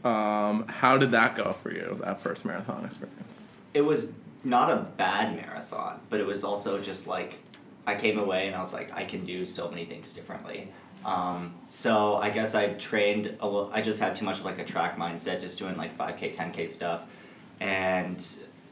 Um, 0.05 0.65
how 0.69 0.97
did 0.97 1.11
that 1.11 1.35
go 1.35 1.57
for 1.61 1.73
you? 1.73 1.99
That 2.05 2.23
first 2.23 2.45
marathon 2.45 2.85
experience. 2.85 3.43
It 3.75 3.81
was 3.81 4.13
not 4.45 4.71
a 4.71 4.77
bad 4.97 5.35
marathon, 5.35 5.99
but 6.09 6.21
it 6.21 6.27
was 6.29 6.45
also 6.45 6.81
just 6.81 7.09
like, 7.09 7.41
I 7.85 7.97
came 7.97 8.17
away 8.17 8.47
and 8.47 8.55
I 8.55 8.61
was 8.61 8.73
like, 8.73 8.97
I 8.97 9.03
can 9.03 9.27
do 9.27 9.45
so 9.45 9.69
many 9.71 9.85
things 9.87 10.13
differently. 10.13 10.69
Um, 11.05 11.53
so 11.67 12.15
I 12.15 12.31
guess 12.31 12.55
I 12.55 12.75
trained 12.75 13.37
a 13.41 13.49
little, 13.49 13.69
I 13.73 13.81
just 13.81 13.99
had 13.99 14.15
too 14.15 14.25
much 14.25 14.39
of 14.39 14.45
like 14.45 14.61
a 14.61 14.65
track 14.65 14.97
mindset, 14.97 15.41
just 15.41 15.59
doing 15.59 15.77
like 15.77 15.99
5K, 15.99 16.33
10K 16.33 16.69
stuff. 16.69 17.13
And 17.59 18.25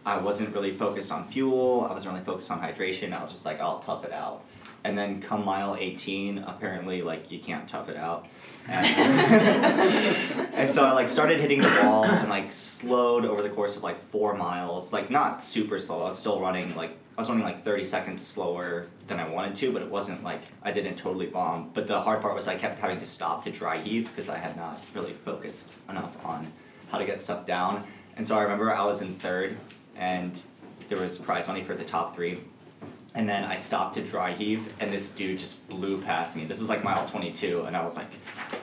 I 0.07 0.17
wasn't 0.19 0.55
really 0.55 0.71
focused 0.71 1.11
on 1.11 1.25
fuel, 1.25 1.89
I 1.91 1.93
wasn't 1.93 2.13
really 2.13 2.25
focused 2.25 2.53
on 2.53 2.61
hydration. 2.61 3.13
I 3.13 3.21
was 3.21 3.33
just 3.33 3.45
like, 3.45 3.59
I'll 3.61 3.81
tough 3.81 4.05
it 4.05 4.13
out. 4.13 4.45
And 4.89 4.97
then 4.97 5.21
come 5.21 5.45
mile 5.45 5.77
18, 5.79 6.39
apparently, 6.39 7.03
like, 7.03 7.31
you 7.31 7.41
can't 7.41 7.69
tough 7.69 7.91
it 7.91 7.97
out. 7.99 8.27
And, 8.67 8.87
and 10.55 10.71
so 10.71 10.87
I, 10.87 10.93
like, 10.93 11.09
started 11.09 11.41
hitting 11.41 11.61
the 11.61 11.81
wall 11.85 12.07
and, 12.07 12.31
like, 12.31 12.55
slowed 12.55 13.27
over 13.27 13.43
the 13.43 13.51
course 13.51 13.77
of, 13.77 13.83
like, 13.83 14.01
four 14.01 14.35
miles. 14.35 14.91
Like, 14.91 15.11
not 15.11 15.45
super 15.45 15.79
slow. 15.79 16.01
I 16.01 16.05
was 16.05 16.19
still 16.19 16.41
running, 16.41 16.75
like, 16.75 16.97
I 17.19 17.21
was 17.21 17.29
running, 17.29 17.45
like, 17.45 17.61
30 17.61 17.85
seconds 17.85 18.27
slower 18.27 18.87
than 19.09 19.21
I 19.21 19.29
wanted 19.29 19.57
to, 19.57 19.73
but 19.75 19.83
it 19.83 19.91
wasn't, 19.91 20.25
like, 20.25 20.41
I 20.63 20.73
didn't 20.73 20.97
totally 20.97 21.27
bomb. 21.27 21.69
But 21.75 21.87
the 21.87 22.01
hard 22.01 22.23
part 22.23 22.35
was 22.35 22.49
I 22.49 22.57
kept 22.57 22.79
having 22.79 22.99
to 23.01 23.07
stop 23.07 23.45
to 23.45 23.51
dry 23.51 23.79
heave 23.79 24.09
because 24.09 24.31
I 24.31 24.39
had 24.39 24.57
not 24.57 24.81
really 24.95 25.13
focused 25.13 25.75
enough 25.91 26.25
on 26.25 26.51
how 26.91 26.97
to 26.97 27.05
get 27.05 27.21
stuff 27.21 27.45
down. 27.45 27.85
And 28.17 28.27
so 28.27 28.39
I 28.39 28.43
remember 28.43 28.73
I 28.73 28.87
was 28.87 29.03
in 29.03 29.17
third, 29.17 29.59
and 29.97 30.43
there 30.89 30.99
was 30.99 31.19
prize 31.19 31.47
money 31.47 31.63
for 31.63 31.75
the 31.75 31.85
top 31.85 32.17
three. 32.17 32.39
And 33.15 33.29
then 33.29 33.45
I 33.45 33.57
stopped 33.57 33.95
to 33.95 34.03
dry 34.03 34.33
heave, 34.33 34.73
and 34.81 34.93
this 34.93 35.11
dude 35.11 35.39
just 35.39 35.67
blew 35.69 36.01
past 36.01 36.37
me. 36.37 36.45
This 36.45 36.61
was 36.61 36.69
like 36.69 36.85
mile 36.85 37.05
22, 37.07 37.63
and 37.63 37.77
I 37.77 37.83
was 37.83 37.97
like, 37.97 38.07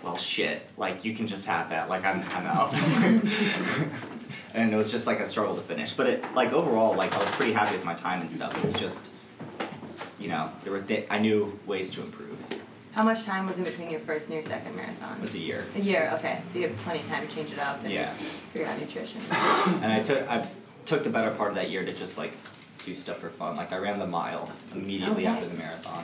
well, 0.04 0.18
shit. 0.18 0.66
Like, 0.78 1.04
you 1.04 1.14
can 1.16 1.28
just 1.28 1.46
have 1.48 1.70
that. 1.72 1.90
Like, 1.90 2.06
I'm, 2.06 2.22
I'm 2.30 2.46
out. 2.46 2.74
and 4.54 4.72
it 4.74 4.75
was 4.78 4.92
just 4.92 5.08
like 5.08 5.20
a 5.20 5.25
struggle 5.25 5.56
to 5.56 5.62
finish. 5.62 5.94
But 5.94 6.08
it 6.08 6.34
like 6.34 6.54
overall, 6.54 6.96
like 6.96 7.14
I 7.16 7.20
was 7.20 7.30
pretty 7.32 7.54
happy 7.54 7.75
with 7.75 7.86
my 7.86 7.94
time 7.96 8.22
and 8.22 8.32
stuff. 8.32 8.64
It's 8.64 8.80
just, 8.80 9.10
you 10.20 10.30
know, 10.30 10.52
there 10.64 10.72
were 10.72 10.82
th- 10.82 11.08
I 11.10 11.20
knew 11.20 11.60
ways 11.66 11.92
to 11.94 12.02
improve. 12.02 12.32
How 12.94 13.04
much 13.04 13.25
time 13.25 13.46
was 13.46 13.58
in 13.58 13.66
between 13.66 13.90
your 13.92 14.00
first 14.00 14.28
and 14.30 14.36
your 14.36 14.44
second 14.44 14.74
marathon? 14.75 15.18
It 15.18 15.22
was 15.22 15.36
a 15.36 15.40
year, 15.40 15.66
A 15.75 15.80
year, 15.82 16.12
okay. 16.14 16.42
So 16.46 16.60
you 16.60 16.70
had 16.70 16.78
plenty 16.78 17.02
of 17.02 17.06
time 17.06 17.28
to 17.28 17.36
change 17.36 17.52
it 17.52 17.60
up 17.60 17.84
and 17.84 17.92
Yeah. 17.92 18.10
figure 18.12 18.68
out 18.70 18.80
nutrition. 18.80 19.20
and 19.30 19.92
I 19.92 20.02
took 20.02 20.30
I 20.30 20.48
took 20.86 21.04
the 21.04 21.10
better 21.10 21.32
part 21.32 21.50
of 21.50 21.56
that 21.56 21.70
year 21.70 21.84
to 21.84 21.92
just 21.94 22.18
like 22.18 22.32
do 22.86 22.96
stuff 22.96 23.18
for 23.18 23.30
fun. 23.30 23.56
Like 23.58 23.72
I 23.74 23.77
ran 23.77 24.00
the 24.00 24.08
mile 24.08 24.51
immediately 24.74 25.25
Oh, 25.27 25.32
after 25.32 25.42
nice. 25.46 25.51
the 25.54 25.58
marathon, 25.58 26.04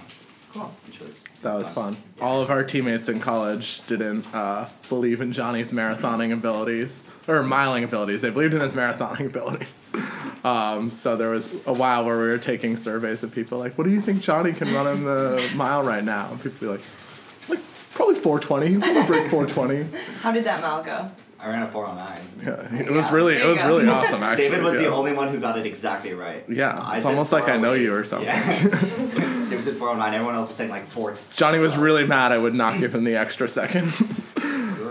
Cool. 0.53 0.73
which 0.87 0.99
was 0.99 1.23
That 1.43 1.53
was 1.53 1.69
fun. 1.69 1.95
All 2.21 2.41
of 2.41 2.49
our 2.49 2.63
teammates 2.63 3.07
in 3.07 3.19
college 3.19 3.85
didn't 3.87 4.25
uh, 4.33 4.67
believe 4.89 5.21
in 5.21 5.31
Johnny's 5.31 5.71
marathoning 5.71 6.33
abilities 6.33 7.03
or 7.27 7.41
miling 7.43 7.83
abilities. 7.83 8.21
They 8.21 8.31
believed 8.31 8.53
in 8.53 8.61
his 8.61 8.73
marathoning 8.73 9.25
abilities. 9.33 9.93
Um, 10.43 10.89
so 10.89 11.15
there 11.15 11.29
was 11.29 11.53
a 11.65 11.73
while 11.73 12.03
where 12.03 12.17
we 12.17 12.23
were 12.25 12.37
taking 12.37 12.75
surveys 12.75 13.21
of 13.23 13.31
people 13.33 13.59
like, 13.59 13.77
"What 13.77 13.83
do 13.85 13.91
you 13.91 14.01
think 14.01 14.21
Johnny 14.21 14.53
can 14.53 14.73
run 14.73 14.87
in 14.87 15.03
the 15.03 15.49
mile 15.55 15.83
right 15.83 16.03
now?" 16.03 16.29
And 16.31 16.41
people 16.41 16.67
would 16.69 16.81
be 16.81 16.83
like, 17.47 17.49
"Like 17.49 17.59
probably 17.93 18.15
420. 18.15 18.67
He 18.67 18.77
probably 18.79 19.03
break 19.05 19.29
420." 19.29 19.97
How 20.21 20.31
did 20.31 20.43
that 20.45 20.61
mile 20.61 20.83
go? 20.83 21.11
I 21.41 21.49
ran 21.49 21.63
a 21.63 21.67
four 21.67 21.87
oh 21.87 21.95
nine. 21.95 22.19
Yeah, 22.43 22.51
it 22.81 22.91
was 22.91 23.07
Yeah, 23.07 23.13
really 23.15 23.33
there 23.33 23.41
it 23.41 23.45
you 23.45 23.49
was 23.51 23.59
go. 23.59 23.67
really 23.67 23.87
awesome. 23.97 24.21
Actually, 24.23 24.49
David 24.49 24.63
was 24.63 24.73
yeah. 24.75 24.81
the 24.89 24.93
only 24.93 25.13
one 25.13 25.29
who 25.29 25.39
got 25.39 25.57
it 25.57 25.65
exactly 25.65 26.13
right. 26.13 26.43
Yeah, 26.47 26.77
I 26.81 26.95
it's 26.97 27.03
said 27.05 27.09
almost 27.11 27.31
like 27.31 27.49
I 27.49 27.57
know 27.57 27.75
408. 27.75 27.81
you 27.83 27.95
or 27.95 28.03
something. 28.03 28.27
Yeah. 28.27 29.49
David 29.49 29.63
said 29.63 29.75
409. 29.75 30.13
Everyone 30.13 30.35
else 30.35 30.47
was 30.49 30.55
saying 30.55 30.69
like 30.69 30.85
four. 30.87 31.15
Johnny 31.35 31.57
was 31.59 31.75
really 31.77 32.05
mad 32.05 32.31
I 32.31 32.37
would 32.37 32.53
not 32.53 32.79
give 32.79 32.93
him 32.93 33.03
the 33.03 33.15
extra 33.15 33.47
second. 33.47 33.91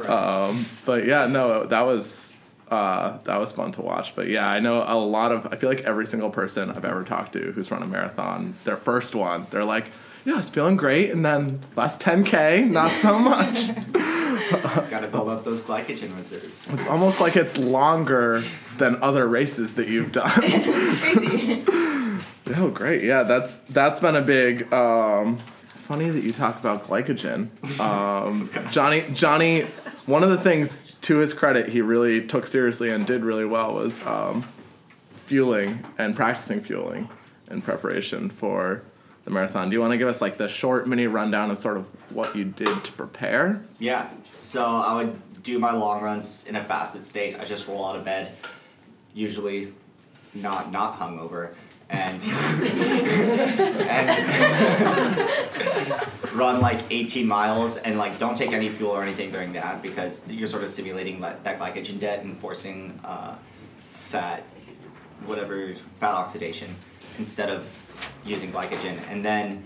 um, 0.08 0.64
but 0.84 1.06
yeah, 1.06 1.26
no, 1.26 1.66
that 1.66 1.82
was 1.86 2.34
uh, 2.68 3.18
that 3.24 3.38
was 3.38 3.52
fun 3.52 3.72
to 3.72 3.82
watch. 3.82 4.14
But 4.16 4.28
yeah, 4.28 4.46
I 4.48 4.58
know 4.60 4.82
a 4.86 4.94
lot 4.98 5.32
of. 5.32 5.46
I 5.52 5.56
feel 5.56 5.68
like 5.68 5.82
every 5.82 6.06
single 6.06 6.30
person 6.30 6.70
I've 6.70 6.84
ever 6.84 7.04
talked 7.04 7.32
to 7.34 7.52
who's 7.52 7.70
run 7.70 7.82
a 7.82 7.86
marathon, 7.86 8.54
their 8.64 8.76
first 8.76 9.14
one, 9.14 9.46
they're 9.50 9.64
like, 9.64 9.90
"Yeah, 10.24 10.38
it's 10.38 10.50
feeling 10.50 10.76
great," 10.76 11.10
and 11.10 11.24
then 11.24 11.60
last 11.76 12.00
10k, 12.00 12.68
not 12.70 12.92
so 12.92 13.18
much. 13.18 13.70
Got 14.90 15.00
to 15.00 15.08
build 15.08 15.28
up 15.28 15.44
those 15.44 15.62
glycogen 15.62 16.16
reserves. 16.16 16.72
it's 16.72 16.86
almost 16.86 17.20
like 17.20 17.36
it's 17.36 17.56
longer 17.56 18.42
than 18.78 19.02
other 19.02 19.26
races 19.28 19.74
that 19.74 19.88
you've 19.88 20.12
done. 20.12 20.30
Crazy. 20.40 21.64
Oh, 22.56 22.68
great! 22.68 23.04
Yeah, 23.04 23.22
that's 23.22 23.58
that's 23.68 24.00
been 24.00 24.16
a 24.16 24.22
big. 24.22 24.72
Um, 24.74 25.36
funny 25.90 26.08
that 26.10 26.24
you 26.24 26.32
talk 26.32 26.58
about 26.58 26.82
glycogen. 26.84 27.48
Um, 27.78 28.50
Johnny, 28.72 29.04
Johnny, 29.12 29.60
one 30.06 30.24
of 30.24 30.30
the 30.30 30.38
things 30.38 30.98
to 31.02 31.18
his 31.18 31.32
credit 31.32 31.68
he 31.68 31.80
really 31.80 32.26
took 32.26 32.48
seriously 32.48 32.90
and 32.90 33.06
did 33.06 33.22
really 33.24 33.44
well 33.44 33.74
was 33.74 34.04
um, 34.04 34.42
fueling 35.12 35.84
and 35.96 36.16
practicing 36.16 36.60
fueling 36.60 37.08
in 37.48 37.62
preparation 37.62 38.30
for 38.30 38.82
the 39.24 39.30
marathon. 39.30 39.70
Do 39.70 39.74
you 39.74 39.80
want 39.80 39.92
to 39.92 39.98
give 39.98 40.08
us 40.08 40.20
like 40.20 40.36
the 40.36 40.48
short 40.48 40.88
mini 40.88 41.06
rundown 41.06 41.52
of 41.52 41.58
sort 41.58 41.76
of 41.76 41.86
what 42.12 42.34
you 42.34 42.44
did 42.44 42.82
to 42.84 42.92
prepare? 42.92 43.62
Yeah. 43.78 44.10
So 44.32 44.64
I 44.64 44.94
would 44.94 45.42
do 45.42 45.58
my 45.58 45.72
long 45.72 46.02
runs 46.02 46.46
in 46.46 46.56
a 46.56 46.64
fasted 46.64 47.02
state. 47.02 47.36
I 47.38 47.44
just 47.44 47.66
roll 47.68 47.86
out 47.86 47.96
of 47.96 48.04
bed, 48.04 48.32
usually 49.14 49.72
not 50.34 50.70
not 50.70 50.98
hungover, 50.98 51.54
and 51.88 52.22
and 53.88 55.30
run 56.34 56.60
like 56.60 56.80
18 56.90 57.26
miles 57.26 57.78
and 57.78 57.98
like 57.98 58.18
don't 58.18 58.36
take 58.36 58.52
any 58.52 58.68
fuel 58.68 58.92
or 58.92 59.02
anything 59.02 59.30
during 59.32 59.52
that 59.52 59.82
because 59.82 60.28
you're 60.28 60.48
sort 60.48 60.62
of 60.62 60.70
simulating 60.70 61.20
that, 61.20 61.42
that 61.44 61.58
glycogen 61.58 61.98
debt 61.98 62.22
and 62.22 62.36
forcing 62.36 62.98
uh, 63.04 63.36
fat, 63.78 64.42
whatever 65.26 65.74
fat 65.98 66.14
oxidation 66.14 66.74
instead 67.18 67.50
of 67.50 67.68
using 68.24 68.52
glycogen. 68.52 68.98
And 69.10 69.24
then 69.24 69.64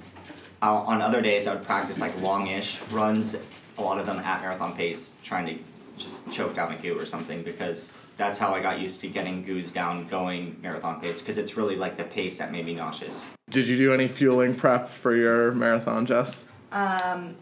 uh, 0.62 0.74
on 0.74 1.02
other 1.02 1.20
days, 1.20 1.46
I 1.46 1.54
would 1.54 1.64
practice 1.64 2.00
like 2.00 2.18
longish 2.20 2.80
runs, 2.90 3.36
a 3.78 3.82
lot 3.82 3.98
of 3.98 4.06
them 4.06 4.18
at 4.18 4.40
marathon 4.40 4.74
pace, 4.76 5.12
trying 5.22 5.46
to 5.46 5.58
just 5.98 6.30
choke 6.30 6.54
down 6.54 6.72
a 6.72 6.76
goo 6.76 6.98
or 6.98 7.06
something 7.06 7.42
because 7.42 7.92
that's 8.16 8.38
how 8.38 8.54
I 8.54 8.60
got 8.60 8.80
used 8.80 9.00
to 9.00 9.08
getting 9.08 9.44
goos 9.44 9.72
down 9.72 10.06
going 10.06 10.56
marathon 10.62 11.00
pace 11.00 11.20
because 11.20 11.38
it's 11.38 11.56
really 11.56 11.76
like 11.76 11.96
the 11.96 12.04
pace 12.04 12.38
that 12.38 12.52
made 12.52 12.66
me 12.66 12.74
nauseous. 12.74 13.28
Did 13.50 13.68
you 13.68 13.76
do 13.76 13.92
any 13.92 14.08
fueling 14.08 14.54
prep 14.54 14.88
for 14.88 15.14
your 15.14 15.52
marathon, 15.52 16.06
Jess? 16.06 16.44
Um, 16.72 17.36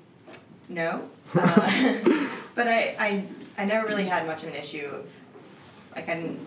no. 0.69 1.09
Uh, 1.35 2.29
but 2.55 2.69
I, 2.69 2.95
I, 2.99 3.25
I 3.57 3.65
never 3.65 3.89
really 3.89 4.05
had 4.05 4.27
much 4.27 4.43
of 4.43 4.51
an 4.51 4.55
issue. 4.55 4.85
Of, 4.85 5.09
like 5.97 6.07
I 6.11 6.15
didn't. 6.15 6.41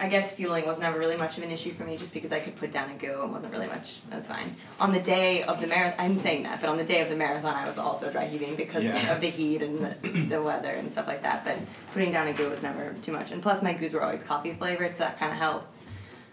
I 0.00 0.08
guess 0.08 0.32
fueling 0.32 0.64
was 0.66 0.80
never 0.80 0.98
really 0.98 1.16
much 1.16 1.36
of 1.36 1.44
an 1.44 1.50
issue 1.50 1.72
for 1.72 1.84
me, 1.84 1.96
just 1.96 2.14
because 2.14 2.32
I 2.32 2.40
could 2.40 2.56
put 2.56 2.72
down 2.72 2.90
a 2.90 2.94
go 2.94 3.22
and 3.22 3.32
wasn't 3.32 3.52
really 3.52 3.66
much. 3.68 4.00
That 4.08 4.16
was 4.16 4.28
fine. 4.28 4.56
On 4.80 4.92
the 4.92 4.98
day 5.00 5.42
of 5.42 5.60
the 5.60 5.66
marathon, 5.66 6.00
I'm 6.00 6.16
saying 6.16 6.44
that, 6.44 6.60
but 6.60 6.70
on 6.70 6.78
the 6.78 6.84
day 6.84 7.02
of 7.02 7.10
the 7.10 7.16
marathon, 7.16 7.54
I 7.54 7.66
was 7.66 7.76
also 7.78 8.10
dry 8.10 8.24
heaving 8.26 8.56
because 8.56 8.82
Yeah. 8.82 9.12
of 9.14 9.20
the 9.20 9.28
heat 9.28 9.60
and 9.62 9.78
the, 9.84 10.08
the 10.28 10.40
weather 10.42 10.70
and 10.70 10.90
stuff 10.90 11.06
like 11.06 11.22
that. 11.22 11.44
But 11.44 11.58
putting 11.92 12.12
down 12.12 12.28
a 12.28 12.32
go 12.32 12.48
was 12.48 12.62
never 12.62 12.94
too 13.02 13.12
much. 13.12 13.30
And 13.30 13.42
plus, 13.42 13.62
my 13.62 13.74
goos 13.74 13.92
were 13.94 14.02
always 14.02 14.24
coffee 14.24 14.52
flavored, 14.52 14.94
so 14.96 15.04
that 15.04 15.18
kind 15.18 15.32
of 15.32 15.38
helped. 15.38 15.76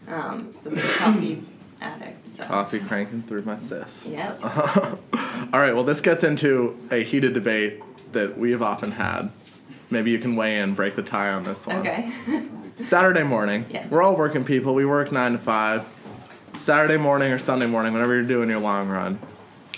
Um, 0.08 0.54
so 0.58 0.70
big 0.70 0.80
coffee 0.98 1.44
addict. 1.82 2.26
So. 2.28 2.46
Coffee 2.46 2.80
cranking 2.80 3.24
through 3.24 3.42
my 3.44 3.58
sis. 3.58 4.08
Yep. 4.08 4.40
All 4.44 5.60
right, 5.60 5.76
well, 5.76 5.84
this 5.84 6.00
gets 6.02 6.24
into 6.24 6.80
a 6.90 7.04
heated 7.04 7.34
debate 7.34 7.82
that 8.14 8.38
we 8.38 8.52
have 8.52 8.62
often 8.62 8.92
had. 8.94 9.30
Maybe 9.90 10.12
you 10.12 10.20
can 10.20 10.36
weigh 10.36 10.60
in, 10.60 10.74
break 10.74 10.96
the 10.96 11.04
tie 11.04 11.32
on 11.32 11.44
this 11.44 11.66
one. 11.66 11.78
Okay. 11.78 12.12
Saturday 12.78 13.24
morning. 13.24 13.66
Yes. 13.70 13.90
We're 13.90 14.04
all 14.04 14.16
working 14.16 14.44
people. 14.44 14.74
We 14.74 14.86
work 14.86 15.12
nine 15.12 15.34
to 15.34 15.38
five. 15.38 15.88
Saturday 16.54 16.98
morning 16.98 17.32
or 17.32 17.40
Sunday 17.40 17.68
morning, 17.68 17.94
whenever 17.94 18.16
you're 18.16 18.24
doing 18.24 18.50
your 18.50 18.60
long 18.60 18.90
run, 18.90 19.20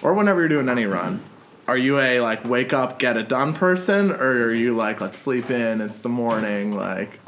or 0.02 0.14
whenever 0.14 0.40
you're 0.40 0.50
doing 0.50 0.70
any 0.70 0.86
run, 0.86 1.22
are 1.68 1.78
you 1.78 2.00
a 2.00 2.22
like 2.22 2.46
wake 2.46 2.74
up, 2.74 3.00
get 3.00 3.18
it 3.18 3.28
done 3.28 3.54
person, 3.54 4.12
or 4.12 4.46
are 4.46 4.54
you 4.54 4.76
like 4.76 5.02
let's 5.02 5.18
sleep 5.18 5.52
in, 5.52 5.82
it's 5.82 5.98
the 5.98 6.10
morning, 6.10 6.72
like 6.72 7.20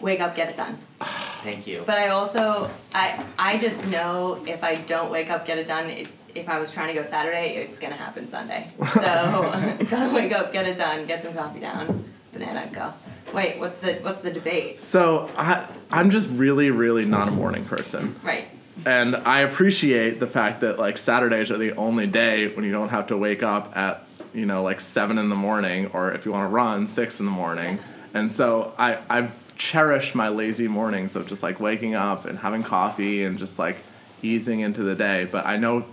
Wake 0.00 0.20
up, 0.20 0.36
get 0.36 0.50
it 0.50 0.56
done. 0.56 0.78
Thank 1.42 1.66
you. 1.66 1.82
But 1.86 1.98
I 1.98 2.08
also 2.08 2.70
I 2.94 3.24
I 3.38 3.58
just 3.58 3.86
know 3.88 4.42
if 4.46 4.64
I 4.64 4.74
don't 4.74 5.10
wake 5.10 5.30
up, 5.30 5.46
get 5.46 5.58
it 5.58 5.66
done, 5.66 5.86
it's 5.86 6.28
if 6.34 6.48
I 6.48 6.58
was 6.58 6.72
trying 6.72 6.88
to 6.88 6.94
go 6.94 7.02
Saturday, 7.02 7.56
it's 7.56 7.78
gonna 7.78 7.94
happen 7.94 8.26
Sunday. 8.26 8.68
So 8.94 9.00
gotta 9.90 10.12
wake 10.14 10.32
up, 10.32 10.52
get 10.52 10.66
it 10.66 10.76
done, 10.76 11.06
get 11.06 11.22
some 11.22 11.34
coffee 11.34 11.60
down, 11.60 12.04
banana, 12.32 12.68
go. 12.72 12.92
Wait, 13.32 13.58
what's 13.58 13.78
the 13.78 13.94
what's 13.96 14.20
the 14.20 14.30
debate? 14.30 14.80
so 14.80 15.30
I 15.36 15.70
I'm 15.90 16.10
just 16.10 16.30
really 16.32 16.70
really 16.70 17.04
not 17.04 17.28
a 17.28 17.32
morning 17.32 17.64
person. 17.64 18.18
Right. 18.22 18.48
And 18.86 19.16
I 19.16 19.40
appreciate 19.40 20.20
the 20.20 20.26
fact 20.26 20.60
that 20.60 20.78
like 20.78 20.98
Saturdays 20.98 21.50
are 21.50 21.58
the 21.58 21.74
only 21.74 22.06
day 22.06 22.48
when 22.48 22.64
you 22.64 22.72
don't 22.72 22.90
have 22.90 23.08
to 23.08 23.16
wake 23.16 23.42
up 23.42 23.76
at 23.76 24.04
you 24.34 24.46
know 24.46 24.62
like 24.62 24.80
seven 24.80 25.18
in 25.18 25.28
the 25.28 25.36
morning, 25.36 25.86
or 25.92 26.12
if 26.12 26.26
you 26.26 26.32
want 26.32 26.48
to 26.48 26.54
run 26.54 26.86
six 26.86 27.20
in 27.20 27.26
the 27.26 27.32
morning. 27.32 27.78
And 28.14 28.32
so 28.32 28.74
I 28.78 28.98
I've 29.08 29.47
cherished 29.58 30.14
my 30.14 30.28
lazy 30.28 30.68
mornings 30.68 31.14
of 31.16 31.28
just 31.28 31.42
like 31.42 31.60
waking 31.60 31.94
up 31.94 32.24
and 32.24 32.38
having 32.38 32.62
coffee 32.62 33.24
and 33.24 33.38
just 33.38 33.58
like 33.58 33.76
easing 34.22 34.60
into 34.60 34.82
the 34.82 34.94
day. 34.94 35.24
But 35.30 35.44
I 35.46 35.56
know 35.56 35.84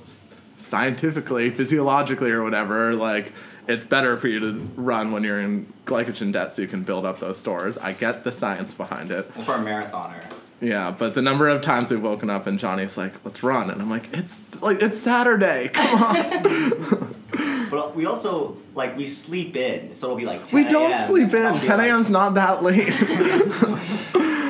scientifically, 0.58 1.50
physiologically, 1.50 2.32
or 2.32 2.44
whatever, 2.44 2.96
like 2.96 3.34
it's 3.68 3.86
better 3.86 4.16
for 4.18 4.28
you 4.28 4.40
to 4.40 4.52
run 4.76 5.12
when 5.12 5.24
you're 5.24 5.42
in 5.42 5.66
glycogen 5.86 6.32
debt 6.32 6.54
so 6.54 6.62
you 6.62 6.68
can 6.68 6.84
build 6.84 7.06
up 7.06 7.20
those 7.20 7.38
stores. 7.40 7.78
I 7.80 7.94
get 7.94 8.24
the 8.24 8.32
science 8.32 8.76
behind 8.76 9.12
it. 9.12 9.30
Well, 9.36 9.46
for 9.46 9.56
a 9.56 9.58
marathoner, 9.58 10.24
Yeah, 10.62 10.92
but 10.98 11.16
the 11.16 11.22
number 11.22 11.50
of 11.50 11.62
times 11.62 11.92
we've 11.92 12.02
woken 12.02 12.30
up 12.30 12.48
and 12.48 12.58
Johnny's 12.60 12.98
like, 12.98 13.14
"Let's 13.26 13.44
run," 13.44 13.70
and 13.70 13.82
I'm 13.82 13.90
like, 13.90 14.10
"It's 14.14 14.62
like 14.62 14.82
it's 14.82 14.98
Saturday. 14.98 15.70
Come 15.74 16.02
on." 16.04 17.16
but 17.70 17.96
we 17.96 18.06
also 18.06 18.58
like 18.74 18.96
we 18.98 19.06
sleep 19.06 19.56
in, 19.56 19.94
so 19.94 20.08
it'll 20.08 20.18
be 20.18 20.26
like 20.26 20.46
10 20.46 20.64
we 20.64 20.68
don't 20.70 20.92
a.m. 20.92 21.06
sleep 21.08 21.34
I'll 21.34 21.56
in. 21.56 21.62
be 21.62 21.68
10 21.68 21.78
like- 21.78 21.88
a.m.'s 21.90 22.10
not 22.10 22.34
that 22.36 22.64
late. 22.64 22.94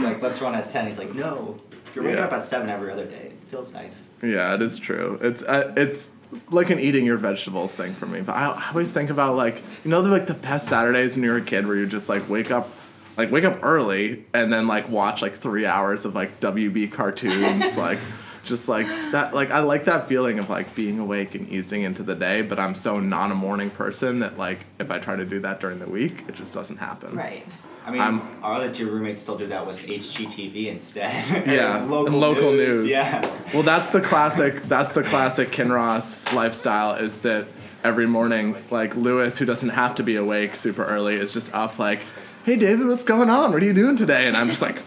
Like 0.05 0.21
let's 0.21 0.39
run 0.39 0.53
at 0.53 0.69
ten. 0.69 0.85
He's 0.85 0.99
like, 0.99 1.15
no. 1.15 1.59
If 1.87 1.95
you're 1.95 2.03
waking 2.03 2.19
Yeah. 2.19 2.25
up 2.25 2.33
at 2.33 2.43
seven 2.43 2.69
every 2.69 2.91
other 2.91 3.05
day, 3.05 3.31
it 3.31 3.37
feels 3.49 3.73
nice. 3.73 4.09
yeah, 4.21 4.53
it 4.53 4.61
is 4.61 4.77
true. 4.77 5.17
It's 5.21 5.41
uh, 5.41 5.73
it's 5.75 6.11
like 6.51 6.69
an 6.69 6.79
eating 6.79 7.05
your 7.05 7.17
vegetables 7.17 7.73
thing 7.73 7.93
for 7.95 8.05
me. 8.05 8.21
But 8.21 8.33
I, 8.35 8.51
I 8.51 8.67
always 8.69 8.91
think 8.91 9.09
about 9.09 9.35
like 9.35 9.63
you 9.83 9.89
know 9.89 10.03
the 10.03 10.09
like 10.09 10.27
the 10.27 10.35
best 10.35 10.67
Saturdays 10.67 11.15
when 11.15 11.23
you're 11.23 11.37
a 11.37 11.41
kid 11.41 11.65
where 11.65 11.75
you 11.75 11.87
just 11.87 12.07
like 12.09 12.29
wake 12.29 12.51
up. 12.51 12.69
Like 13.17 13.31
wake 13.31 13.45
up 13.45 13.59
early 13.63 14.25
and 14.33 14.51
then 14.53 14.67
like 14.67 14.89
watch 14.89 15.21
like 15.21 15.33
three 15.33 15.65
hours 15.65 16.03
of 16.05 16.13
like 16.13 16.39
WB 16.41 16.91
cartoons 16.91 17.77
like 17.87 17.97
just 18.45 18.69
like 18.69 18.87
that 19.11 19.33
like 19.33 19.51
I 19.51 19.59
like 19.59 19.85
that 19.85 20.07
feeling 20.07 20.39
of 20.39 20.49
like 20.49 20.73
being 20.75 20.99
awake 20.99 21.35
and 21.35 21.49
easing 21.49 21.81
into 21.81 22.03
the 22.03 22.15
day 22.15 22.41
but 22.41 22.59
I'm 22.59 22.75
so 22.75 22.99
not 22.99 23.31
a 23.31 23.35
morning 23.35 23.69
person 23.69 24.19
that 24.19 24.37
like 24.37 24.59
if 24.79 24.89
I 24.91 24.99
try 24.99 25.15
to 25.15 25.25
do 25.25 25.39
that 25.41 25.59
during 25.59 25.79
the 25.79 25.89
week 25.89 26.23
it 26.27 26.35
just 26.35 26.53
doesn't 26.53 26.77
happen 26.77 27.15
Right. 27.15 27.45
I 27.87 27.91
mean, 27.91 28.01
I'm- 28.01 28.21
our 28.41 28.55
other 28.55 28.73
two 28.73 28.89
roommates 28.89 29.21
still 29.21 29.37
do 29.37 29.45
that 29.47 29.67
with 29.67 29.77
HGTV 29.85 30.67
instead. 30.69 31.45
Yeah, 31.47 31.83
local, 31.83 32.07
and 32.07 32.19
local 32.19 32.51
news. 32.51 32.81
news. 32.81 32.87
Yeah. 32.87 33.21
Well, 33.53 33.61
that's 33.61 33.91
the 33.91 34.01
classic. 34.01 34.63
That's 34.63 34.93
the 34.93 35.03
classic 35.03 35.51
Kinross 35.51 36.33
lifestyle. 36.33 36.93
Is 36.95 37.19
that 37.19 37.45
every 37.83 38.07
morning, 38.07 38.55
like 38.71 38.95
Lewis, 38.95 39.37
who 39.37 39.45
doesn't 39.45 39.69
have 39.69 39.93
to 39.95 40.03
be 40.03 40.15
awake 40.15 40.55
super 40.55 40.83
early, 40.83 41.13
is 41.13 41.31
just 41.31 41.53
up 41.53 41.77
like 41.77 42.01
"Hey, 42.43 42.55
David, 42.55 42.87
what's 42.87 43.03
going 43.03 43.29
on? 43.29 43.51
What 43.53 43.61
are 43.61 43.65
you 43.65 43.73
doing 43.73 43.97
today?" 43.97 44.25
And 44.27 44.35
I'm 44.35 44.49
just 44.49 44.63
like, 44.63 44.81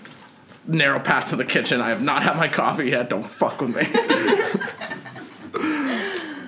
narrow 0.68 1.00
path 1.00 1.30
to 1.30 1.36
the 1.36 1.44
kitchen. 1.44 1.80
I 1.80 1.88
have 1.88 2.02
not 2.02 2.22
had 2.22 2.36
my 2.36 2.46
coffee 2.48 2.90
yet. 2.90 3.10
Don't 3.10 3.26
fuck 3.26 3.60
with 3.60 3.74
me. 3.74 3.82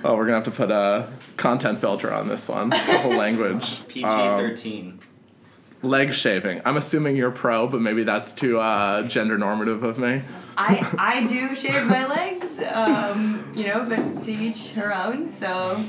oh, 0.03 0.15
we're 0.15 0.25
gonna 0.25 0.35
have 0.35 0.43
to 0.45 0.51
put 0.51 0.71
a 0.71 1.09
content 1.37 1.79
filter 1.79 2.13
on 2.13 2.27
this 2.27 2.47
one. 2.49 2.69
The 2.69 2.77
whole 2.99 3.15
language. 3.15 3.85
PG 3.87 4.05
Um, 4.05 4.39
thirteen. 4.39 4.99
leg 5.81 6.13
shaving. 6.13 6.61
I'm 6.65 6.77
assuming 6.77 7.15
you're 7.15 7.31
pro, 7.31 7.67
but 7.67 7.81
maybe 7.81 8.03
that's 8.03 8.31
too 8.33 8.59
uh, 8.59 9.03
gender 9.03 9.37
normative 9.37 9.83
of 9.83 9.97
me. 9.97 10.21
I 10.57 10.95
I 10.97 11.27
do 11.27 11.55
shave 11.55 11.87
my 11.87 12.05
legs, 12.07 12.45
um, 12.73 13.51
you 13.55 13.67
know, 13.67 13.85
but 13.87 14.23
to 14.23 14.31
each 14.31 14.71
her 14.73 14.95
own. 14.95 15.29
So, 15.29 15.83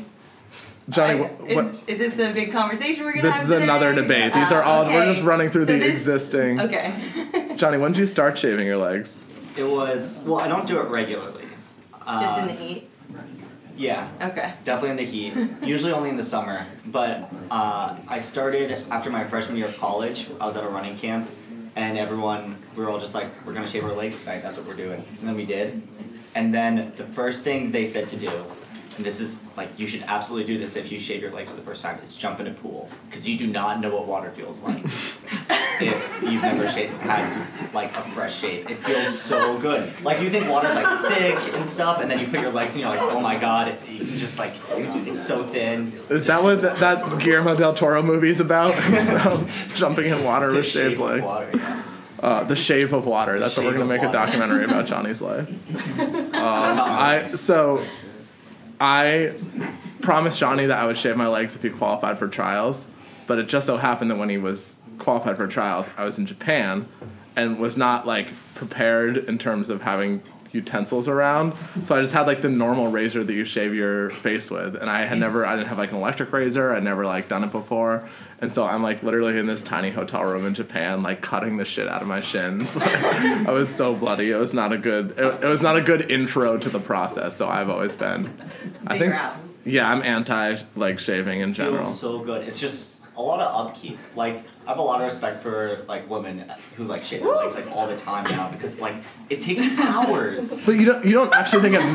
Johnny, 0.92 1.20
I- 1.24 1.26
wh- 1.28 1.48
is, 1.50 1.54
what? 1.56 1.74
is 1.86 1.98
this 1.98 2.18
a 2.18 2.32
big 2.32 2.52
conversation 2.52 3.04
we're 3.04 3.12
gonna 3.14 3.30
have? 3.30 3.34
This 3.34 3.42
is 3.44 3.48
today? 3.50 3.62
another 3.64 3.94
debate. 3.94 4.34
These 4.34 4.52
Uh, 4.52 4.56
are 4.56 4.62
all. 4.62 4.84
We're 4.84 5.06
just 5.12 5.22
running 5.22 5.50
through 5.50 5.66
So 5.66 5.72
the 5.72 5.78
this- 5.78 5.92
existing. 5.92 6.60
Okay. 6.60 6.94
Johnny, 7.56 7.78
when 7.78 7.92
did 7.92 8.00
you 8.00 8.06
start 8.06 8.36
shaving 8.38 8.66
your 8.66 8.76
legs? 8.78 9.22
It 9.56 9.64
was 9.64 10.20
well. 10.24 10.38
I 10.40 10.48
don't 10.48 10.66
do 10.66 10.78
it 10.80 10.88
regularly. 10.88 11.44
Uh, 12.06 12.20
Just 12.22 12.38
in 12.40 12.46
the 12.46 12.52
heat. 12.54 12.88
Yeah, 13.76 14.06
Okay. 14.20 14.52
definitely 14.64 14.90
in 14.90 14.96
the 14.96 15.04
heat. 15.04 15.32
Usually 15.66 15.92
only 15.92 16.10
in 16.10 16.16
the 16.16 16.22
summer. 16.22 16.66
But 16.86 17.32
uh, 17.50 17.96
I 18.08 18.18
started 18.18 18.76
after 18.90 19.08
my 19.10 19.24
freshman 19.24 19.56
year 19.56 19.66
of 19.66 19.78
college. 19.78 20.28
I 20.40 20.46
was 20.46 20.56
at 20.56 20.64
a 20.64 20.68
running 20.68 20.96
camp, 20.96 21.28
and 21.74 21.96
everyone 21.96 22.56
we 22.76 22.82
were 22.84 22.90
all 22.90 22.98
just 23.00 23.14
like, 23.14 23.26
"We're 23.46 23.54
gonna 23.54 23.66
shave 23.66 23.84
our 23.84 23.92
legs 23.92 24.22
tonight. 24.24 24.42
That's 24.42 24.56
what 24.58 24.66
we're 24.66 24.74
doing." 24.86 25.02
And 25.20 25.28
then 25.28 25.36
we 25.36 25.46
did. 25.46 25.82
And 26.34 26.54
then 26.54 26.92
the 26.96 27.04
first 27.04 27.42
thing 27.44 27.72
they 27.72 27.86
said 27.86 28.08
to 28.08 28.16
do, 28.16 28.30
and 28.96 29.06
this 29.06 29.20
is 29.20 29.42
like 29.56 29.68
you 29.78 29.86
should 29.86 30.02
absolutely 30.02 30.52
do 30.52 30.58
this 30.58 30.76
if 30.76 30.92
you 30.92 31.00
shave 31.00 31.22
your 31.22 31.30
legs 31.30 31.50
for 31.50 31.56
the 31.56 31.62
first 31.62 31.82
time, 31.82 31.98
is 32.02 32.16
jump 32.16 32.40
in 32.40 32.46
a 32.46 32.52
pool 32.52 32.88
because 33.08 33.28
you 33.28 33.38
do 33.38 33.46
not 33.46 33.80
know 33.80 33.90
what 33.90 34.06
water 34.06 34.30
feels 34.30 34.62
like. 34.62 34.84
if 35.80 36.22
you've 36.22 36.42
never 36.42 36.68
shaved, 36.68 36.92
had 36.98 37.74
like 37.74 37.90
a 37.96 38.02
fresh 38.02 38.38
shave, 38.38 38.70
it 38.70 38.78
feels 38.78 39.18
so 39.18 39.58
good. 39.58 39.92
Like 40.02 40.20
you 40.20 40.30
think 40.30 40.48
water's 40.48 40.74
like 40.74 41.12
thick 41.12 41.54
and 41.54 41.64
stuff, 41.64 42.00
and 42.00 42.10
then 42.10 42.18
you 42.18 42.26
put 42.26 42.40
your 42.40 42.50
legs 42.50 42.74
in, 42.74 42.80
you're 42.82 42.90
like, 42.90 43.00
oh 43.00 43.20
my 43.20 43.36
god, 43.36 43.68
it, 43.68 43.80
you 43.88 43.98
can 43.98 44.16
just 44.16 44.38
like 44.38 44.54
it's 44.70 45.22
so 45.22 45.42
thin. 45.42 45.92
Is 46.08 46.26
that 46.26 46.42
what 46.42 46.62
that, 46.62 46.78
that 46.80 47.18
Guillermo 47.20 47.56
del 47.56 47.74
Toro 47.74 48.02
movie's 48.02 48.40
about? 48.40 48.74
It's 48.92 49.04
about 49.04 49.48
jumping 49.74 50.06
in 50.06 50.22
water 50.22 50.52
with 50.52 50.66
shaved 50.66 50.94
of 50.94 51.00
legs. 51.00 51.24
water, 51.24 51.50
yeah. 51.54 51.82
Uh, 52.20 52.44
the 52.44 52.54
shave 52.54 52.92
of 52.92 53.06
water. 53.06 53.38
That's 53.38 53.56
what 53.56 53.64
we're 53.64 53.72
gonna 53.72 53.84
of 53.84 53.88
make 53.88 54.02
a 54.02 54.12
documentary 54.12 54.64
about 54.64 54.86
Johnny's 54.86 55.22
life. 55.22 55.48
That's 55.70 56.32
not 56.32 56.88
I 56.88 57.26
so 57.26 57.80
I 58.84 59.34
promised 60.00 60.40
Johnny 60.40 60.66
that 60.66 60.76
I 60.76 60.86
would 60.86 60.98
shave 60.98 61.16
my 61.16 61.28
legs 61.28 61.54
if 61.54 61.62
he 61.62 61.70
qualified 61.70 62.18
for 62.18 62.26
trials, 62.26 62.88
but 63.28 63.38
it 63.38 63.46
just 63.46 63.64
so 63.64 63.76
happened 63.76 64.10
that 64.10 64.16
when 64.16 64.28
he 64.28 64.38
was 64.38 64.76
qualified 64.98 65.36
for 65.36 65.46
trials, 65.46 65.88
I 65.96 66.02
was 66.04 66.18
in 66.18 66.26
Japan 66.26 66.88
and 67.36 67.60
was 67.60 67.76
not 67.76 68.08
like 68.08 68.30
prepared 68.56 69.16
in 69.18 69.38
terms 69.38 69.70
of 69.70 69.82
having 69.82 70.20
utensils 70.52 71.08
around. 71.08 71.54
So 71.84 71.96
I 71.96 72.00
just 72.00 72.12
had 72.12 72.26
like 72.26 72.42
the 72.42 72.48
normal 72.48 72.88
razor 72.88 73.24
that 73.24 73.32
you 73.32 73.44
shave 73.44 73.74
your 73.74 74.10
face 74.10 74.50
with, 74.50 74.76
and 74.76 74.88
I 74.90 75.06
had 75.06 75.18
never 75.18 75.44
I 75.46 75.56
didn't 75.56 75.68
have 75.68 75.78
like 75.78 75.90
an 75.90 75.98
electric 75.98 76.32
razor. 76.32 76.72
I'd 76.72 76.84
never 76.84 77.04
like 77.04 77.28
done 77.28 77.44
it 77.44 77.52
before. 77.52 78.08
And 78.40 78.52
so 78.52 78.66
I'm 78.66 78.82
like 78.82 79.02
literally 79.04 79.38
in 79.38 79.46
this 79.46 79.62
tiny 79.62 79.90
hotel 79.90 80.24
room 80.24 80.44
in 80.44 80.54
Japan, 80.54 81.02
like 81.02 81.20
cutting 81.20 81.58
the 81.58 81.64
shit 81.64 81.88
out 81.88 82.02
of 82.02 82.08
my 82.08 82.20
shins. 82.20 82.76
I 82.80 83.50
was 83.52 83.72
so 83.72 83.94
bloody. 83.94 84.30
It 84.30 84.36
was 84.36 84.52
not 84.52 84.72
a 84.72 84.78
good. 84.78 85.12
It, 85.16 85.44
it 85.44 85.46
was 85.46 85.62
not 85.62 85.76
a 85.76 85.80
good 85.80 86.10
intro 86.10 86.58
to 86.58 86.68
the 86.68 86.80
process. 86.80 87.36
So 87.36 87.48
I've 87.48 87.70
always 87.70 87.94
been. 87.94 88.36
So 88.88 88.94
you're 88.94 89.14
out. 89.14 89.36
Yeah, 89.64 89.88
I'm 89.88 90.02
anti 90.02 90.56
like 90.74 90.98
shaving 90.98 91.40
in 91.40 91.54
general. 91.54 91.78
feels 91.78 92.00
so 92.00 92.18
good. 92.18 92.46
It's 92.46 92.58
just 92.58 93.04
a 93.16 93.22
lot 93.22 93.40
of 93.40 93.68
upkeep. 93.68 93.98
Like 94.16 94.44
I 94.64 94.70
have 94.70 94.78
a 94.78 94.82
lot 94.82 95.00
of 95.00 95.04
respect 95.06 95.42
for 95.42 95.78
like 95.88 96.08
women 96.08 96.44
who 96.76 96.84
like 96.84 97.02
shave 97.02 97.22
their 97.22 97.34
legs 97.34 97.56
like 97.56 97.66
all 97.74 97.88
the 97.88 97.96
time 97.96 98.24
now 98.30 98.48
because 98.48 98.78
like 98.78 98.94
it 99.28 99.40
takes 99.40 99.62
hours. 99.78 100.60
But 100.66 100.72
you 100.72 100.84
don't. 100.86 101.04
You 101.04 101.12
don't 101.12 101.34
actually 101.34 101.62
think 101.62 101.74
it. 101.74 101.80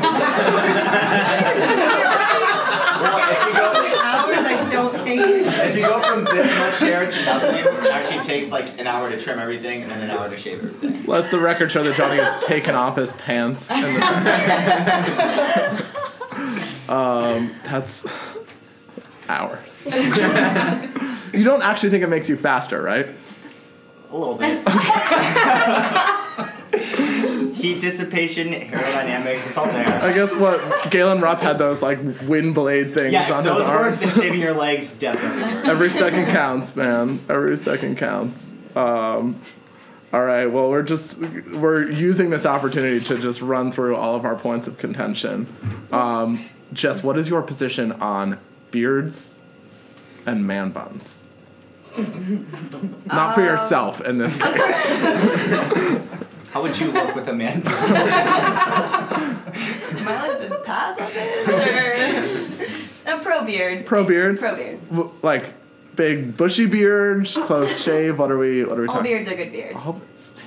if 3.30 3.46
you 3.46 3.52
go 3.54 3.84
Hours, 4.08 4.38
I 4.38 4.68
don't 4.70 4.92
think. 5.02 5.20
if 5.20 5.76
you 5.76 5.82
go 5.82 6.00
from 6.00 6.24
this 6.24 6.58
much 6.58 6.78
hair 6.80 7.06
to 7.06 7.24
nothing, 7.24 7.56
it 7.56 7.90
actually 7.90 8.22
takes 8.22 8.52
like 8.52 8.78
an 8.78 8.86
hour 8.86 9.10
to 9.10 9.18
trim 9.18 9.38
everything 9.38 9.82
and 9.82 9.90
then 9.90 10.02
an 10.02 10.10
hour 10.10 10.28
to 10.28 10.36
shave 10.36 10.58
everything. 10.64 11.04
Let 11.06 11.30
the 11.30 11.38
record 11.38 11.72
show 11.72 11.82
that 11.84 11.96
Johnny 11.96 12.20
has 12.22 12.44
taken 12.44 12.74
off 12.74 12.96
his 12.96 13.12
pants. 13.12 13.70
And 13.70 13.96
the, 13.96 14.02
um, 16.94 17.50
that's 17.64 18.06
hours. 19.28 19.88
You 21.32 21.44
don't 21.44 21.62
actually 21.62 21.90
think 21.90 22.02
it 22.04 22.08
makes 22.08 22.28
you 22.28 22.36
faster, 22.36 22.80
right? 22.82 23.06
A 24.10 24.16
little 24.16 24.34
bit. 24.36 24.66
Heat 27.58 27.80
dissipation, 27.80 28.48
aerodynamics, 28.52 29.46
it's 29.48 29.58
all 29.58 29.66
there. 29.66 29.86
I 29.86 30.12
guess 30.14 30.36
what 30.36 30.60
Galen 30.90 31.20
Rupp 31.20 31.40
had 31.40 31.58
those 31.58 31.82
like 31.82 31.98
wind 32.22 32.54
blade 32.54 32.94
things 32.94 33.12
Yeah, 33.12 33.32
on 33.32 33.44
if 33.44 33.50
his 33.52 33.58
those 33.58 33.68
works, 33.68 33.68
arms. 33.68 34.00
then 34.00 34.12
shaving 34.24 34.40
your 34.40 34.52
legs 34.54 34.94
definitely 34.96 35.42
works. 35.54 35.68
Every 35.68 35.88
second 35.88 36.26
counts, 36.26 36.76
man. 36.76 37.18
Every 37.28 37.56
second 37.56 37.98
counts. 37.98 38.54
Um, 38.76 39.40
all 40.12 40.24
right. 40.24 40.46
Well, 40.46 40.70
we're 40.70 40.84
just 40.84 41.18
we're 41.18 41.90
using 41.90 42.30
this 42.30 42.46
opportunity 42.46 43.04
to 43.06 43.18
just 43.18 43.42
run 43.42 43.72
through 43.72 43.96
all 43.96 44.14
of 44.14 44.24
our 44.24 44.36
points 44.36 44.68
of 44.68 44.78
contention. 44.78 45.46
Um, 45.90 46.38
Jess, 46.72 47.02
what 47.02 47.18
is 47.18 47.28
your 47.28 47.42
position 47.42 47.90
on 47.92 48.38
beards 48.70 49.37
and 50.28 50.46
man 50.46 50.70
buns? 50.70 51.24
Not 53.06 53.34
for 53.34 53.40
yourself 53.42 54.00
in 54.00 54.18
this 54.18 54.36
case. 54.36 54.44
How 56.52 56.62
would 56.62 56.78
you 56.80 56.90
look 56.92 57.14
with 57.14 57.28
a 57.28 57.32
man 57.32 57.60
bun? 57.60 57.72
Am 57.74 57.82
I 60.08 60.26
allowed 60.26 60.38
to 60.48 60.54
pass 60.64 60.98
on 61.00 61.10
this? 61.12 63.06
Or... 63.06 63.14
A 63.14 63.18
pro 63.18 63.44
beard. 63.44 63.86
Pro 63.86 64.04
beard, 64.04 64.38
Pro 64.38 64.54
beard. 64.54 64.78
W- 64.90 65.10
like 65.22 65.52
big 65.96 66.36
bushy 66.36 66.66
beards, 66.66 67.34
close 67.34 67.80
shave. 67.82 68.18
What 68.18 68.30
are 68.30 68.38
we? 68.38 68.64
What 68.64 68.78
are 68.78 68.82
we 68.82 68.86
talking 68.86 68.86
about? 68.86 68.90
All 68.90 68.96
talking? 69.02 69.12
beards 69.12 69.28
are 69.28 69.36
good 69.36 69.52
beards. 69.52 70.42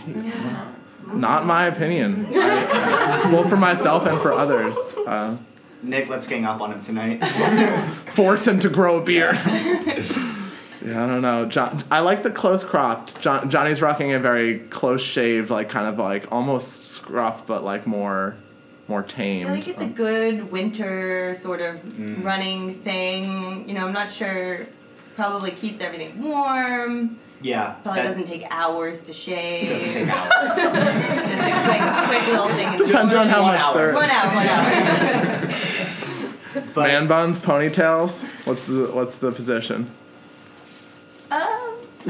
Oh, 1.08 1.14
Not 1.16 1.46
my 1.46 1.66
opinion. 1.66 2.28
I- 2.32 3.28
both 3.32 3.50
for 3.50 3.58
myself 3.58 4.06
and 4.06 4.20
for 4.22 4.32
others. 4.34 4.78
Uh, 5.06 5.38
Nick, 5.84 6.10
let's 6.10 6.28
gang 6.28 6.46
up 6.46 6.62
on 6.62 6.72
him 6.72 6.82
tonight. 6.82 7.18
force 8.08 8.48
him 8.48 8.60
to 8.60 8.70
grow 8.70 8.98
a 9.00 9.04
beard. 9.04 9.36
yeah, 9.46 11.04
I 11.04 11.08
don't 11.08 11.22
know. 11.22 11.46
John, 11.46 11.84
I 11.90 12.00
like 12.00 12.24
the 12.24 12.30
close 12.32 12.64
cropped. 12.64 13.20
John, 13.22 13.50
Johnny's 13.50 13.82
rocking 13.82 14.14
a 14.14 14.20
very 14.20 14.60
close 14.60 15.02
shaved, 15.02 15.50
like 15.50 15.70
kind 15.70 15.88
of 15.88 15.98
like 15.98 16.32
almost 16.32 16.86
scruff, 16.86 17.48
but 17.48 17.64
like 17.64 17.88
more, 17.88 18.36
more 18.88 19.02
tame. 19.04 19.48
I 19.48 19.50
tamed. 19.50 19.50
feel 19.50 19.56
like 19.56 19.68
it's 19.68 19.82
a 19.82 19.88
good 19.88 20.52
winter 20.52 21.34
sort 21.36 21.62
of 21.62 21.76
Mm. 21.78 22.24
running 22.24 22.76
thing. 22.76 23.68
You 23.68 23.74
know, 23.74 23.88
I'm 23.88 23.94
not 23.94 24.12
sure. 24.12 24.68
Probably 25.16 25.52
keeps 25.52 25.82
everything 25.82 26.22
warm. 26.24 27.18
Yeah. 27.42 27.74
Probably 27.84 28.02
that 28.02 28.08
doesn't 28.08 28.28
take 28.28 28.46
hours 28.52 29.02
to 29.02 29.14
shave. 29.16 29.68
doesn't 29.68 29.94
take 29.94 30.08
hours. 30.16 30.30
Just 31.28 31.44
a 31.44 31.64
quick, 31.66 31.82
quick 32.08 32.28
little 32.28 32.48
thing. 32.50 32.68
in 32.74 32.78
the 32.78 32.86
Depends 32.86 33.14
on 33.14 33.26
Just 33.26 33.30
how 33.32 33.42
one 33.42 33.54
much 33.54 33.62
hour. 33.62 33.94
One 33.94 34.10
hour, 34.10 34.36
one 34.36 34.48
hour. 34.48 35.31
But 36.54 36.88
Man 36.88 37.08
buns, 37.08 37.40
ponytails. 37.40 38.32
What's 38.48 38.68
the 38.68 38.86
what's 38.94 39.16
the 39.18 39.32
position? 39.32 39.90
um, 41.32 41.78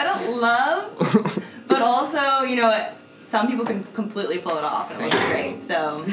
I 0.00 0.04
don't 0.04 0.40
love, 0.40 1.42
but 1.66 1.82
also, 1.82 2.42
you 2.42 2.56
know, 2.56 2.90
some 3.24 3.48
people 3.48 3.64
can 3.66 3.84
completely 3.94 4.38
pull 4.38 4.56
it 4.56 4.64
off 4.64 4.90
and 4.90 5.00
it 5.00 5.04
looks 5.04 5.24
great. 5.26 5.60
So, 5.60 6.04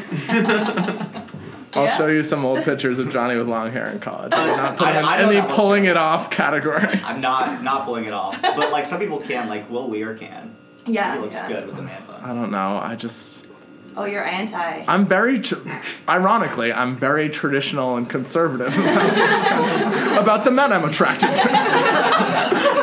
I'll 1.74 1.86
Yeah. 1.86 1.98
show 1.98 2.08
you 2.08 2.24
some 2.24 2.44
old 2.46 2.64
pictures 2.64 3.00
of 3.00 3.10
Johnny 3.12 3.36
with 3.38 3.48
long 3.48 3.72
hair 3.72 3.88
in 3.90 4.00
college. 4.00 4.34
I'm 4.34 4.58
not 4.58 4.78
putting 4.78 4.96
I- 4.96 5.00
him 5.00 5.06
I 5.06 5.16
in, 5.18 5.22
know 5.24 5.30
in 5.30 5.36
that 5.36 5.48
the 5.50 5.54
pulling 5.54 5.86
it 5.86 5.98
off 5.98 6.30
category. 6.30 7.00
I'm 7.06 7.22
not 7.22 7.62
not 7.64 7.86
pulling 7.86 8.06
it 8.06 8.14
off. 8.14 8.42
But 8.42 8.72
like 8.72 8.86
some 8.86 9.00
people 9.00 9.20
can, 9.20 9.48
like 9.50 9.70
Will 9.70 9.88
Leer 9.88 10.16
can. 10.16 10.54
yeah. 10.88 11.16
He 11.16 11.22
looks 11.22 11.36
yeah. 11.36 11.48
good 11.48 11.68
with 11.68 11.78
a 11.80 11.82
man 11.84 12.02
bun. 12.08 12.22
I 12.24 12.34
don't 12.34 12.52
know. 12.52 12.78
I 12.82 12.96
just. 12.96 13.45
Oh, 13.98 14.06
you're 14.06 14.26
anti. 14.26 14.84
I'm 14.88 15.06
very, 15.06 15.42
ironically, 16.10 16.74
I'm 16.74 16.98
very 16.98 17.30
traditional 17.30 17.96
and 17.96 18.10
conservative 18.10 18.68
about, 18.78 20.22
about 20.22 20.44
the 20.44 20.52
men 20.52 20.74
I'm 20.74 20.84
attracted 20.84 21.34
to. 21.36 21.50
I. 21.52 22.76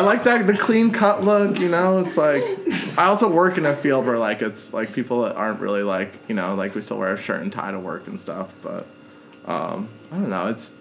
I 0.00 0.02
like 0.02 0.24
that 0.24 0.46
the 0.46 0.56
clean 0.56 0.92
cut 0.92 1.24
look. 1.24 1.58
You 1.58 1.68
know, 1.68 1.98
it's 1.98 2.16
like 2.16 2.42
I 2.96 3.04
also 3.04 3.30
work 3.30 3.58
in 3.58 3.66
a 3.66 3.76
field 3.76 4.06
where 4.06 4.18
like 4.18 4.40
it's 4.40 4.72
like 4.72 4.94
people 4.94 5.22
that 5.22 5.36
aren't 5.36 5.60
really 5.60 5.82
like 5.82 6.10
you 6.26 6.34
know 6.34 6.54
like 6.54 6.74
we 6.74 6.80
still 6.80 6.98
wear 6.98 7.14
a 7.14 7.20
shirt 7.20 7.42
and 7.42 7.52
tie 7.52 7.70
to 7.70 7.78
work 7.78 8.06
and 8.06 8.18
stuff. 8.18 8.54
But 8.62 8.86
um, 9.44 9.90
I 10.10 10.16
don't 10.16 10.30
know. 10.30 10.48
It's 10.48 10.74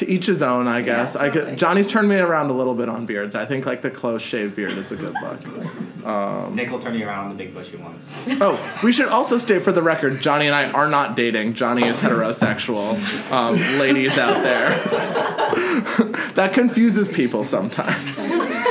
to 0.00 0.08
each 0.10 0.26
his 0.26 0.42
own, 0.42 0.66
I 0.66 0.82
guess. 0.82 1.14
I 1.14 1.28
totally. 1.28 1.50
could, 1.50 1.58
Johnny's 1.58 1.86
turned 1.86 2.08
me 2.08 2.16
around 2.16 2.50
a 2.50 2.54
little 2.54 2.74
bit 2.74 2.88
on 2.88 3.06
beards. 3.06 3.34
I 3.34 3.44
think 3.44 3.66
like 3.66 3.82
the 3.82 3.90
close 3.90 4.22
shaved 4.22 4.56
beard 4.56 4.72
is 4.72 4.90
a 4.90 4.96
good 4.96 5.14
look. 5.22 6.54
Nick 6.54 6.70
will 6.70 6.80
turn 6.80 6.98
you 6.98 7.06
around 7.06 7.24
on 7.24 7.36
the 7.36 7.44
big 7.44 7.54
bushy 7.54 7.76
ones. 7.76 8.26
Oh, 8.42 8.58
we 8.82 8.92
should 8.92 9.08
also 9.08 9.36
state 9.36 9.62
for 9.62 9.72
the 9.72 9.82
record, 9.82 10.22
Johnny 10.22 10.46
and 10.46 10.54
I 10.54 10.70
are 10.70 10.88
not 10.88 11.14
dating. 11.14 11.54
Johnny 11.54 11.86
is 11.86 12.00
heterosexual. 12.00 12.96
Um, 13.30 13.56
ladies 13.78 14.16
out 14.16 14.42
there, 14.42 14.70
that 16.34 16.52
confuses 16.54 17.06
people 17.06 17.44
sometimes. 17.44 18.18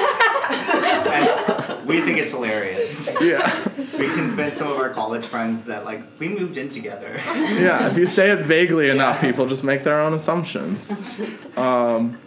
And 1.89 1.97
we 1.97 2.06
think 2.06 2.17
it's 2.19 2.32
hilarious. 2.32 3.10
Yeah, 3.21 3.67
We 3.97 4.08
convinced 4.13 4.58
some 4.60 4.71
of 4.71 4.78
our 4.78 4.89
college 4.91 5.25
friends 5.25 5.63
that 5.65 5.86
like 5.86 6.02
we 6.19 6.30
moved 6.30 6.58
in 6.58 6.69
together. 6.69 7.19
yeah. 7.25 7.89
If 7.89 7.97
you 7.97 8.06
say 8.06 8.32
it 8.32 8.45
vaguely 8.45 8.89
enough, 8.89 9.19
people 9.21 9.47
just 9.47 9.63
make 9.63 9.84
their 9.84 9.99
own 9.99 10.13
assumptions. 10.13 11.02
Um, 11.58 12.17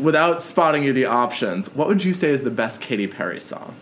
without 0.00 0.42
spotting 0.42 0.82
you 0.82 0.92
the 0.92 1.04
options, 1.06 1.74
what 1.74 1.88
would 1.88 2.04
you 2.04 2.14
say 2.14 2.28
is 2.30 2.42
the 2.42 2.50
best 2.50 2.80
Katy 2.80 3.06
Perry 3.06 3.40
song? 3.40 3.74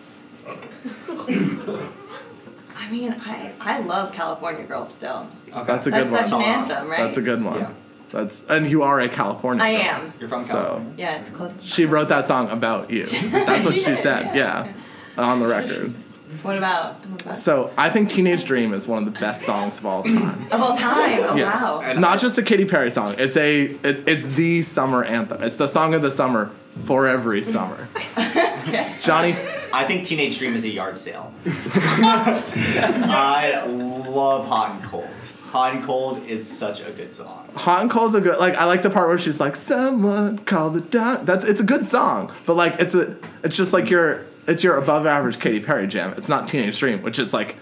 I 1.07 2.91
mean, 2.91 3.15
I, 3.25 3.53
I 3.61 3.79
love 3.81 4.13
California 4.13 4.65
Girls 4.65 4.93
still. 4.93 5.27
Okay. 5.53 5.65
That's 5.65 5.87
a 5.87 5.91
good 5.91 6.09
That's 6.09 6.13
one. 6.13 6.25
such 6.25 6.33
an 6.41 6.43
anthem, 6.43 6.89
right? 6.89 6.99
That's 6.99 7.17
a 7.17 7.23
good 7.23 7.43
one. 7.43 7.61
Yeah. 7.61 7.71
That's 8.11 8.45
and 8.49 8.71
you 8.71 8.83
are 8.83 9.01
a 9.01 9.09
California. 9.09 9.65
I 9.65 9.73
girl. 9.73 9.83
am. 9.83 10.13
You're 10.21 10.29
from 10.29 10.41
So- 10.43 10.53
California. 10.55 10.95
Yeah, 10.99 11.17
it's 11.19 11.31
close 11.31 11.63
to 11.63 11.67
She 11.69 11.85
wrote 11.87 12.09
that 12.11 12.27
song 12.27 12.51
about 12.51 12.91
you. 12.91 13.07
That's 13.07 13.65
what 13.65 13.75
She 13.75 13.81
she 13.81 13.87
did, 13.91 13.99
said. 13.99 14.37
yeah. 14.37 14.67
Yeah, 14.67 14.73
on 15.17 15.41
the 15.41 15.47
That's 15.47 15.71
what 15.71 15.77
she 15.77 15.81
record. 15.81 15.95
What 16.43 16.59
about, 16.59 16.95
what 17.07 17.23
about 17.23 17.37
So 17.37 17.71
I 17.79 17.91
think 17.91 18.11
Teenage 18.11 18.45
Dream 18.45 18.75
is 18.75 18.89
one 18.89 19.07
of 19.07 19.13
the 19.13 19.21
best 19.21 19.43
songs 19.43 19.79
of 19.79 19.87
all 19.87 20.03
time. 20.03 20.47
of 20.51 20.61
all 20.61 20.77
time? 20.77 21.21
Oh 21.23 21.37
yes. 21.37 21.63
wow. 21.63 21.93
Not 21.93 22.19
just 22.19 22.37
a 22.39 22.43
Katy 22.43 22.65
Perry 22.65 22.91
song. 22.91 23.15
It's 23.19 23.37
a 23.37 23.67
it, 23.67 24.09
it's 24.09 24.27
the 24.27 24.63
summer 24.63 25.05
anthem. 25.05 25.43
It's 25.43 25.57
the 25.57 25.69
song 25.69 25.95
of 25.95 26.03
the 26.03 26.11
summer 26.11 26.51
for 26.85 27.07
every 27.07 27.43
summer. 27.43 27.89
Okay. 28.65 28.95
Johnny 29.03 29.35
I 29.75 29.85
think 29.85 30.07
Teenage 30.07 30.39
Dream 30.39 30.55
is 30.55 30.65
a 30.65 30.71
yard 30.71 30.99
sale. 30.99 31.35
I 31.47 33.65
love 33.67 34.47
Hot 34.47 34.71
and 34.71 34.83
Cold. 34.85 35.09
Hot 35.51 35.75
and 35.75 35.85
Cold 35.85 36.25
is 36.27 36.49
such 36.51 36.81
a 36.81 36.91
good 36.91 37.13
song. 37.13 37.49
Hot 37.57 37.83
and 37.83 37.91
Cold's 37.91 38.15
a 38.15 38.21
good 38.21 38.39
like 38.39 38.55
I 38.55 38.65
like 38.65 38.83
the 38.83 38.91
part 38.91 39.09
where 39.09 39.19
she's 39.19 39.41
like 39.41 39.57
someone 39.57 40.39
call 40.39 40.71
the 40.71 40.81
doc. 40.81 41.23
That's 41.25 41.45
it's 41.45 41.61
a 41.61 41.65
good 41.65 41.87
song, 41.87 42.33
but 42.47 42.55
like 42.55 42.81
it's 42.81 42.95
a 42.95 43.17
it's 43.43 43.57
just 43.57 43.73
like 43.73 43.91
your 43.91 44.23
it's 44.47 44.63
your 44.63 44.77
above 44.77 45.07
average 45.07 45.39
Katy 45.39 45.61
Perry 45.61 45.87
jam. 45.87 46.15
It's 46.17 46.29
not 46.29 46.49
Teenage 46.49 46.79
Dream, 46.79 47.03
which 47.03 47.19
is 47.19 47.33
like 47.33 47.57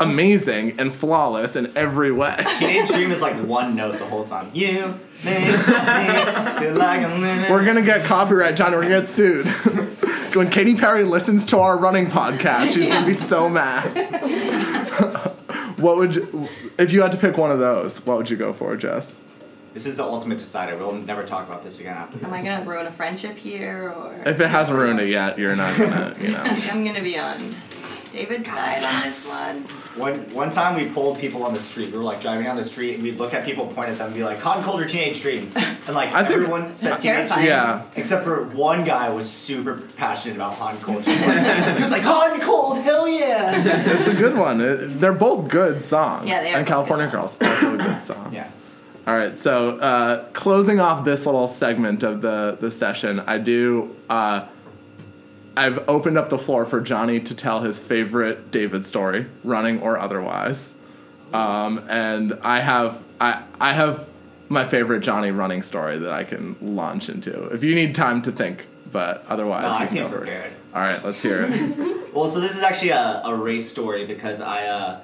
amazing 0.00 0.78
and 0.78 0.92
flawless 0.92 1.56
in 1.56 1.70
every 1.76 2.10
way. 2.10 2.44
Teenage 2.58 2.88
Dream 2.88 3.10
is 3.10 3.22
like 3.22 3.36
one 3.36 3.74
note 3.76 3.98
the 3.98 4.06
whole 4.06 4.24
song. 4.24 4.50
You 4.52 4.94
make 5.24 5.40
me 5.40 5.52
feel 5.52 6.74
like 6.74 7.00
I'm 7.00 7.20
living. 7.20 7.50
We're 7.50 7.64
gonna 7.64 7.82
get 7.82 8.04
copyright, 8.04 8.56
John. 8.56 8.72
We're 8.72 8.82
gonna 8.82 9.00
get 9.00 9.08
sued. 9.08 9.46
when 10.34 10.50
Katy 10.50 10.76
Perry 10.76 11.04
listens 11.04 11.46
to 11.46 11.58
our 11.58 11.78
running 11.78 12.06
podcast, 12.06 12.74
she's 12.74 12.88
gonna 12.88 13.06
be 13.06 13.14
so 13.14 13.48
mad. 13.48 13.88
what 15.78 15.96
would 15.96 16.16
you, 16.16 16.48
if 16.78 16.92
you 16.92 17.02
had 17.02 17.12
to 17.12 17.18
pick 17.18 17.36
one 17.36 17.50
of 17.50 17.58
those? 17.58 18.04
What 18.04 18.16
would 18.16 18.30
you 18.30 18.36
go 18.36 18.52
for, 18.52 18.76
Jess? 18.76 19.20
This 19.74 19.86
is 19.86 19.96
the 19.96 20.04
ultimate 20.04 20.38
decider. 20.38 20.76
We'll 20.76 20.94
never 20.94 21.24
talk 21.24 21.48
about 21.48 21.64
this 21.64 21.80
again 21.80 21.96
after 21.96 22.16
this. 22.18 22.26
Am 22.26 22.32
I 22.32 22.42
gonna 22.44 22.64
ruin 22.64 22.86
a 22.86 22.92
friendship 22.92 23.36
here, 23.36 23.92
or 23.94 24.14
If 24.24 24.40
it 24.40 24.48
hasn't 24.48 24.78
ruined 24.78 25.00
it 25.00 25.08
yet, 25.08 25.36
you're 25.38 25.56
not 25.56 25.76
gonna, 25.76 26.14
you 26.20 26.28
know. 26.28 26.42
I'm 26.70 26.84
gonna 26.84 27.02
be 27.02 27.18
on 27.18 27.38
David's 28.12 28.48
side 28.48 28.84
on 28.84 29.02
this 29.02 29.28
one? 29.28 29.64
One 29.96 30.14
one 30.34 30.50
time 30.50 30.76
we 30.76 30.88
pulled 30.88 31.18
people 31.18 31.42
on 31.44 31.52
the 31.52 31.58
street. 31.58 31.90
We 31.90 31.98
were 31.98 32.04
like 32.04 32.20
driving 32.20 32.44
down 32.44 32.54
the 32.54 32.62
street 32.64 32.94
and 32.94 33.02
we'd 33.02 33.16
look 33.18 33.34
at 33.34 33.44
people, 33.44 33.66
point 33.66 33.88
at 33.88 33.98
them, 33.98 34.06
and 34.08 34.14
be 34.14 34.22
like, 34.24 34.38
"Hot 34.38 34.56
and 34.56 34.64
cold 34.64 34.80
or 34.80 34.84
teenage 34.86 35.20
dream?" 35.20 35.50
And 35.86 35.94
like 35.94 36.12
I 36.14 36.20
everyone 36.22 36.74
said 36.74 36.98
teenage 37.00 37.28
terrifying. 37.28 37.40
dream, 37.40 37.48
Yeah. 37.50 37.82
except 37.96 38.24
for 38.24 38.44
one 38.44 38.84
guy 38.84 39.10
was 39.10 39.28
super 39.28 39.82
passionate 39.96 40.36
about 40.36 40.54
hot 40.54 40.74
and 40.74 40.82
cold. 40.82 41.02
Just 41.04 41.26
like, 41.26 41.76
he 41.76 41.82
was 41.82 41.90
like, 41.90 42.02
"Hot 42.02 42.32
and 42.32 42.40
cold, 42.42 42.78
hell 42.78 43.06
yeah!" 43.08 43.52
It's 43.98 44.06
a 44.06 44.14
good 44.14 44.36
one. 44.36 44.60
It- 44.60 45.00
they're 45.00 45.12
both 45.12 45.48
good 45.48 45.82
songs. 45.82 46.28
Yeah, 46.28 46.42
they 46.42 46.54
are 46.54 46.58
And 46.58 46.66
California 46.66 47.06
good 47.06 47.12
Girls 47.12 47.36
also 47.42 47.74
a 47.74 47.76
good 47.76 48.04
song. 48.04 48.30
Yeah. 48.32 48.48
All 49.06 49.16
right, 49.16 49.36
so 49.36 49.78
uh, 49.78 50.24
closing 50.32 50.80
off 50.80 51.04
this 51.04 51.26
little 51.26 51.46
segment 51.46 52.02
of 52.02 52.22
the 52.22 52.56
the 52.58 52.70
session, 52.70 53.20
I 53.20 53.36
do. 53.38 53.94
Uh, 54.08 54.46
I've 55.56 55.88
opened 55.88 56.16
up 56.16 56.30
the 56.30 56.38
floor 56.38 56.64
for 56.64 56.80
Johnny 56.80 57.20
to 57.20 57.34
tell 57.34 57.60
his 57.60 57.78
favorite 57.78 58.50
David 58.50 58.84
story, 58.84 59.26
running 59.44 59.80
or 59.82 59.98
otherwise, 59.98 60.74
um, 61.34 61.84
and 61.88 62.32
I 62.42 62.60
have 62.60 63.02
I 63.20 63.42
I 63.60 63.74
have 63.74 64.08
my 64.48 64.64
favorite 64.64 65.00
Johnny 65.00 65.30
running 65.30 65.62
story 65.62 65.98
that 65.98 66.10
I 66.10 66.24
can 66.24 66.56
launch 66.62 67.10
into. 67.10 67.48
If 67.48 67.62
you 67.62 67.74
need 67.74 67.94
time 67.94 68.22
to 68.22 68.32
think, 68.32 68.66
but 68.90 69.24
otherwise 69.28 69.64
No, 69.64 69.70
I 69.70 69.86
can 69.86 69.96
came 69.96 70.10
go 70.10 70.16
prepared. 70.18 70.52
All 70.74 70.80
right, 70.80 71.04
let's 71.04 71.22
hear 71.22 71.46
it. 71.48 71.90
Well, 72.14 72.30
so 72.30 72.38
this 72.38 72.56
is 72.56 72.62
actually 72.62 72.90
a, 72.90 73.22
a 73.24 73.34
race 73.34 73.68
story 73.68 74.06
because 74.06 74.40
I, 74.40 74.66
uh, 74.66 75.00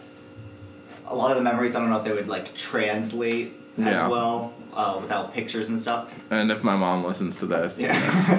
a 1.09 1.15
lot 1.17 1.33
of 1.33 1.37
the 1.37 1.43
memories, 1.43 1.75
I 1.75 1.81
don't 1.81 1.91
know 1.91 1.99
if 1.99 2.05
they 2.05 2.13
would 2.13 2.29
like 2.29 2.55
translate 2.55 3.53
as 3.85 3.95
Yeah. 3.95 4.09
well 4.09 4.53
uh, 4.73 4.99
without 5.01 5.33
pictures 5.35 5.69
and 5.69 5.81
stuff. 5.81 6.13
and 6.31 6.51
if 6.51 6.63
my 6.65 6.77
mom 6.77 7.05
listens 7.05 7.37
to 7.39 7.47
this, 7.47 7.79
Yeah. 7.81 7.95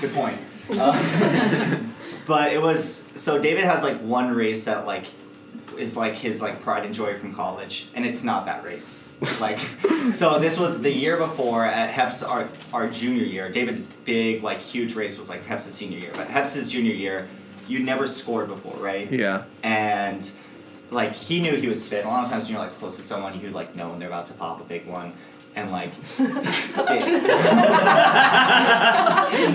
Good 0.00 0.12
point. 0.12 0.38
Uh, 0.70 1.78
but 2.26 2.52
it 2.52 2.60
was 2.60 3.04
so 3.16 3.38
David 3.40 3.64
has 3.64 3.82
like 3.82 3.98
one 3.98 4.34
race 4.34 4.64
that 4.64 4.86
like 4.86 5.04
is 5.78 5.96
like 5.96 6.14
his 6.14 6.42
like 6.42 6.60
pride 6.62 6.84
and 6.84 6.94
joy 6.94 7.14
from 7.18 7.34
college, 7.34 7.88
and 7.94 8.04
it's 8.04 8.22
not 8.24 8.46
that 8.46 8.64
race. 8.64 9.02
Like, 9.40 9.58
so 10.12 10.38
this 10.38 10.58
was 10.58 10.82
the 10.82 10.90
year 10.92 11.16
before 11.16 11.64
at 11.64 11.90
Heps 11.90 12.26
our 12.28 12.48
our 12.74 12.88
junior 12.88 13.24
year. 13.24 13.48
David's 13.50 13.80
big 13.80 14.42
like 14.42 14.58
huge 14.58 14.94
race 14.94 15.18
was 15.18 15.28
like 15.30 15.44
Heps' 15.46 15.70
senior 15.72 15.98
year, 15.98 16.12
but 16.14 16.28
Heps' 16.28 16.68
junior 16.68 16.92
year, 16.92 17.26
you 17.68 17.78
never 17.78 18.06
scored 18.06 18.48
before, 18.48 18.76
right? 18.76 19.10
yeah. 19.10 19.44
and 19.62 20.30
like 20.90 21.14
he 21.14 21.40
knew 21.40 21.56
he 21.56 21.68
was 21.68 21.88
fit. 21.88 22.04
A 22.04 22.08
lot 22.08 22.24
of 22.24 22.30
times 22.30 22.44
when 22.44 22.54
you're 22.54 22.62
like 22.62 22.72
close 22.72 22.96
to 22.96 23.02
someone, 23.02 23.38
you 23.40 23.50
like 23.50 23.74
know 23.74 23.88
when 23.90 23.98
they're 23.98 24.08
about 24.08 24.26
to 24.26 24.34
pop 24.34 24.60
a 24.60 24.64
big 24.64 24.86
one, 24.86 25.12
and 25.54 25.70
like 25.72 25.90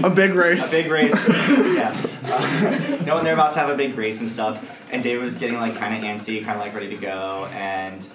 A 0.03 0.09
big 0.09 0.33
race. 0.33 0.71
a 0.73 0.75
big 0.81 0.91
race, 0.91 1.29
yeah. 1.75 1.95
Uh, 2.23 2.97
know 3.05 3.15
when 3.15 3.23
they're 3.23 3.33
about 3.33 3.53
to 3.53 3.59
have 3.59 3.69
a 3.69 3.75
big 3.77 3.97
race 3.97 4.21
and 4.21 4.29
stuff. 4.29 4.79
And 4.91 5.01
David 5.03 5.23
was 5.23 5.33
getting 5.35 5.57
like 5.57 5.75
kind 5.75 5.95
of 5.95 6.03
antsy, 6.03 6.43
kind 6.43 6.57
of 6.59 6.65
like 6.65 6.73
ready 6.73 6.89
to 6.89 6.97
go, 6.97 7.47
and 7.53 8.07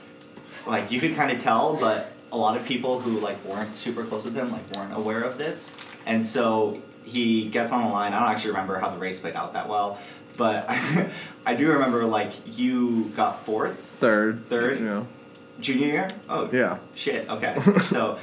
like 0.66 0.90
you 0.90 1.00
could 1.00 1.14
kind 1.14 1.30
of 1.30 1.38
tell, 1.38 1.76
but 1.76 2.12
a 2.32 2.36
lot 2.36 2.56
of 2.56 2.66
people 2.66 3.00
who 3.00 3.18
like 3.20 3.42
weren't 3.44 3.74
super 3.74 4.04
close 4.04 4.24
with 4.24 4.34
him 4.36 4.50
like 4.52 4.68
weren't 4.76 4.94
aware 4.94 5.22
of 5.22 5.38
this, 5.38 5.74
and 6.04 6.24
so 6.24 6.80
he 7.04 7.48
gets 7.48 7.70
on 7.72 7.84
the 7.84 7.88
line. 7.90 8.12
I 8.12 8.18
don't 8.20 8.28
actually 8.28 8.50
remember 8.50 8.78
how 8.78 8.90
the 8.90 8.98
race 8.98 9.20
played 9.20 9.36
out 9.36 9.52
that 9.52 9.68
well, 9.68 9.98
but 10.36 10.66
I, 11.46 11.54
do 11.54 11.68
remember 11.72 12.04
like 12.04 12.32
you 12.58 13.12
got 13.16 13.40
fourth 13.44 13.78
Third. 14.00 14.44
Third? 14.44 14.80
Yeah. 14.80 15.04
junior 15.60 15.86
year. 15.86 16.08
Oh 16.28 16.50
Yeah. 16.52 16.78
shit. 16.94 17.28
Okay, 17.30 17.58
so 17.80 18.18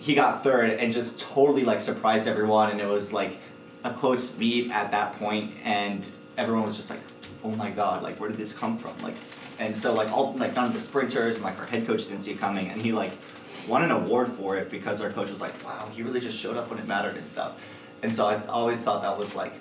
he 0.00 0.14
got 0.14 0.42
third 0.42 0.70
and 0.70 0.92
just 0.92 1.20
totally 1.20 1.64
like 1.64 1.80
surprised 1.80 2.28
everyone, 2.28 2.70
and 2.70 2.80
it 2.80 2.88
was 2.88 3.12
like 3.12 3.38
a 3.84 3.90
close 3.92 4.36
meet 4.38 4.70
at 4.72 4.90
that 4.90 5.14
point, 5.14 5.52
and 5.64 6.08
everyone 6.36 6.64
was 6.64 6.76
just 6.76 6.90
like, 6.90 7.00
"Oh 7.44 7.50
my 7.50 7.70
god! 7.70 8.02
Like, 8.02 8.18
where 8.20 8.28
did 8.28 8.38
this 8.38 8.52
come 8.52 8.76
from?" 8.76 8.92
Like, 9.02 9.14
and 9.58 9.74
so 9.76 9.94
like 9.94 10.12
all 10.12 10.34
like 10.34 10.54
none 10.54 10.66
of 10.66 10.72
the 10.74 10.80
sprinters 10.80 11.36
and 11.36 11.44
like 11.44 11.58
our 11.58 11.66
head 11.66 11.86
coach 11.86 12.08
didn't 12.08 12.22
see 12.22 12.32
it 12.32 12.38
coming, 12.38 12.68
and 12.68 12.82
he 12.82 12.92
like 12.92 13.12
won 13.68 13.82
an 13.82 13.90
award 13.90 14.28
for 14.28 14.56
it 14.56 14.70
because 14.70 15.00
our 15.00 15.10
coach 15.10 15.30
was 15.30 15.40
like, 15.40 15.54
"Wow, 15.64 15.88
he 15.92 16.02
really 16.02 16.20
just 16.20 16.36
showed 16.38 16.56
up 16.56 16.68
when 16.70 16.78
it 16.78 16.86
mattered 16.86 17.16
and 17.16 17.26
stuff." 17.28 17.58
And 18.02 18.12
so 18.12 18.26
I 18.26 18.44
always 18.48 18.78
thought 18.84 19.00
that 19.02 19.16
was 19.16 19.34
like 19.34 19.54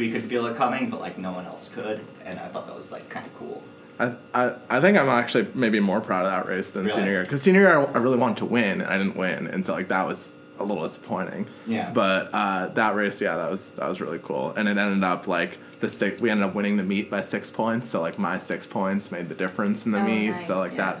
we 0.00 0.10
could 0.10 0.22
feel 0.22 0.46
it 0.46 0.56
coming, 0.56 0.90
but 0.90 1.00
like 1.00 1.16
no 1.18 1.32
one 1.32 1.46
else 1.46 1.68
could, 1.68 2.00
and 2.24 2.38
I 2.40 2.48
thought 2.48 2.66
that 2.66 2.74
was 2.76 2.90
like 2.90 3.08
kind 3.08 3.26
of 3.26 3.34
cool. 3.38 3.62
I, 3.98 4.14
I, 4.34 4.54
I 4.68 4.80
think 4.80 4.96
I'm 4.98 5.08
actually 5.10 5.46
maybe 5.54 5.78
more 5.78 6.00
proud 6.00 6.24
of 6.24 6.32
that 6.32 6.50
race 6.50 6.70
than 6.70 6.84
Really? 6.86 6.96
senior 6.96 7.12
year 7.12 7.22
because 7.22 7.42
senior 7.42 7.60
year 7.60 7.78
I, 7.78 7.84
I 7.84 7.98
really 7.98 8.16
wanted 8.16 8.38
to 8.38 8.46
win 8.46 8.80
and 8.80 8.88
I 8.90 8.96
didn't 8.96 9.14
win 9.16 9.46
and 9.46 9.64
so 9.66 9.74
like 9.74 9.88
that 9.88 10.06
was 10.06 10.32
a 10.58 10.64
little 10.64 10.82
disappointing. 10.84 11.46
Yeah. 11.66 11.90
But 11.92 12.30
uh, 12.32 12.68
that 12.68 12.94
race, 12.94 13.20
yeah, 13.20 13.36
that 13.36 13.50
was 13.50 13.70
that 13.72 13.86
was 13.88 14.00
really 14.00 14.18
cool 14.22 14.52
and 14.56 14.68
it 14.68 14.78
ended 14.78 15.04
up 15.04 15.26
like 15.28 15.58
the 15.80 15.88
six. 15.90 16.20
We 16.20 16.30
ended 16.30 16.46
up 16.48 16.54
winning 16.54 16.78
the 16.78 16.82
meet 16.82 17.10
by 17.10 17.20
six 17.20 17.50
points, 17.50 17.90
so 17.90 18.00
like 18.00 18.18
my 18.18 18.38
six 18.38 18.66
points 18.66 19.12
made 19.12 19.28
the 19.28 19.34
difference 19.34 19.84
in 19.84 19.92
the 19.92 20.00
Oh, 20.00 20.04
meet. 20.04 20.30
nice, 20.30 20.46
so 20.46 20.56
like 20.58 20.72
yeah. 20.72 20.78
that 20.92 20.98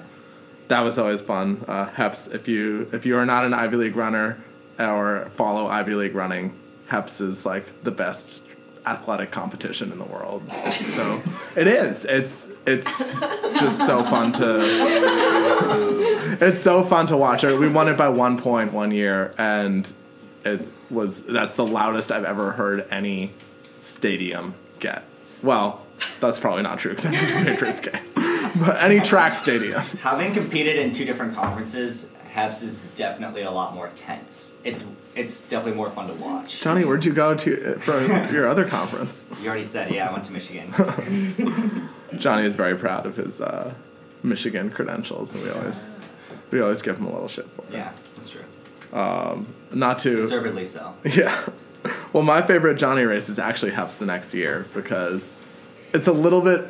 that 0.68 0.80
was 0.84 0.98
always 0.98 1.22
fun. 1.22 1.64
Uh, 1.66 1.86
Heps, 1.88 2.32
if 2.34 2.46
you 2.48 2.86
if 2.92 3.06
you 3.06 3.16
are 3.16 3.24
not 3.24 3.44
an 3.46 3.54
Ivy 3.54 3.76
League 3.76 3.96
runner 3.96 4.38
or 4.78 5.26
follow 5.34 5.66
Ivy 5.68 5.94
League 5.94 6.14
running, 6.14 6.54
Heps 6.88 7.20
is 7.22 7.44
like 7.46 7.82
the 7.82 7.90
best 7.90 8.42
athletic 8.86 9.30
competition 9.30 9.92
in 9.92 9.98
the 9.98 10.04
world. 10.04 10.42
So 10.70 11.22
it 11.56 11.66
is. 11.66 12.04
It's 12.04 12.46
it's 12.66 12.98
just 13.58 13.86
so 13.86 14.04
fun 14.04 14.32
to 14.34 14.60
it's 16.40 16.62
so 16.62 16.84
fun 16.84 17.06
to 17.08 17.16
watch. 17.16 17.42
We 17.42 17.68
won 17.68 17.88
it 17.88 17.96
by 17.96 18.08
one 18.08 18.38
point 18.40 18.72
one 18.72 18.90
year, 18.90 19.34
and 19.38 19.90
it 20.44 20.66
was 20.90 21.22
that's 21.22 21.56
the 21.56 21.66
loudest 21.66 22.10
I've 22.12 22.24
ever 22.24 22.52
heard 22.52 22.86
any 22.90 23.32
stadium 23.78 24.54
get. 24.78 25.04
Well, 25.42 25.86
that's 26.20 26.38
probably 26.38 26.62
not 26.62 26.78
true 26.78 26.94
because 26.94 27.06
I 27.06 27.14
a 27.14 27.44
Patriots 27.44 27.80
game, 27.80 28.02
but 28.56 28.76
any 28.82 29.00
track 29.00 29.34
stadium. 29.34 29.80
Having 30.02 30.34
competed 30.34 30.76
in 30.76 30.92
two 30.92 31.04
different 31.04 31.34
conferences, 31.34 32.10
Habs 32.32 32.62
is 32.62 32.82
definitely 32.94 33.42
a 33.42 33.50
lot 33.50 33.74
more 33.74 33.90
tense. 33.96 34.54
It's 34.64 34.86
it's 35.16 35.48
definitely 35.48 35.76
more 35.76 35.90
fun 35.90 36.06
to 36.08 36.14
watch. 36.14 36.60
Johnny, 36.60 36.84
where'd 36.84 37.04
you 37.04 37.12
go 37.12 37.34
to 37.34 37.74
for 37.80 38.00
your 38.32 38.48
other 38.48 38.64
conference? 38.66 39.26
You 39.42 39.48
already 39.48 39.64
said, 39.66 39.90
yeah, 39.90 40.08
I 40.08 40.12
went 40.12 40.24
to 40.26 40.32
Michigan. 40.32 40.72
Johnny 42.18 42.46
is 42.46 42.54
very 42.54 42.76
proud 42.76 43.06
of 43.06 43.16
his 43.16 43.40
uh, 43.40 43.74
Michigan 44.22 44.70
credentials, 44.70 45.34
and 45.34 45.42
we 45.42 45.50
always 45.50 45.96
we 46.50 46.60
always 46.60 46.82
give 46.82 46.98
him 46.98 47.06
a 47.06 47.12
little 47.12 47.28
shit 47.28 47.46
for 47.46 47.62
it. 47.66 47.72
yeah, 47.72 47.92
that's 48.14 48.28
true. 48.30 48.42
Not 49.72 49.98
to 50.00 50.16
Deservedly 50.16 50.64
so. 50.64 50.94
Yeah. 51.04 51.48
Well, 52.12 52.22
my 52.24 52.42
favorite 52.42 52.76
Johnny 52.76 53.02
race 53.04 53.28
is 53.28 53.38
actually 53.38 53.70
Heps 53.72 53.96
the 53.98 54.04
next 54.06 54.34
year 54.34 54.66
because 54.74 55.34
it's 55.94 56.06
a 56.08 56.12
little 56.12 56.40
bit 56.42 56.66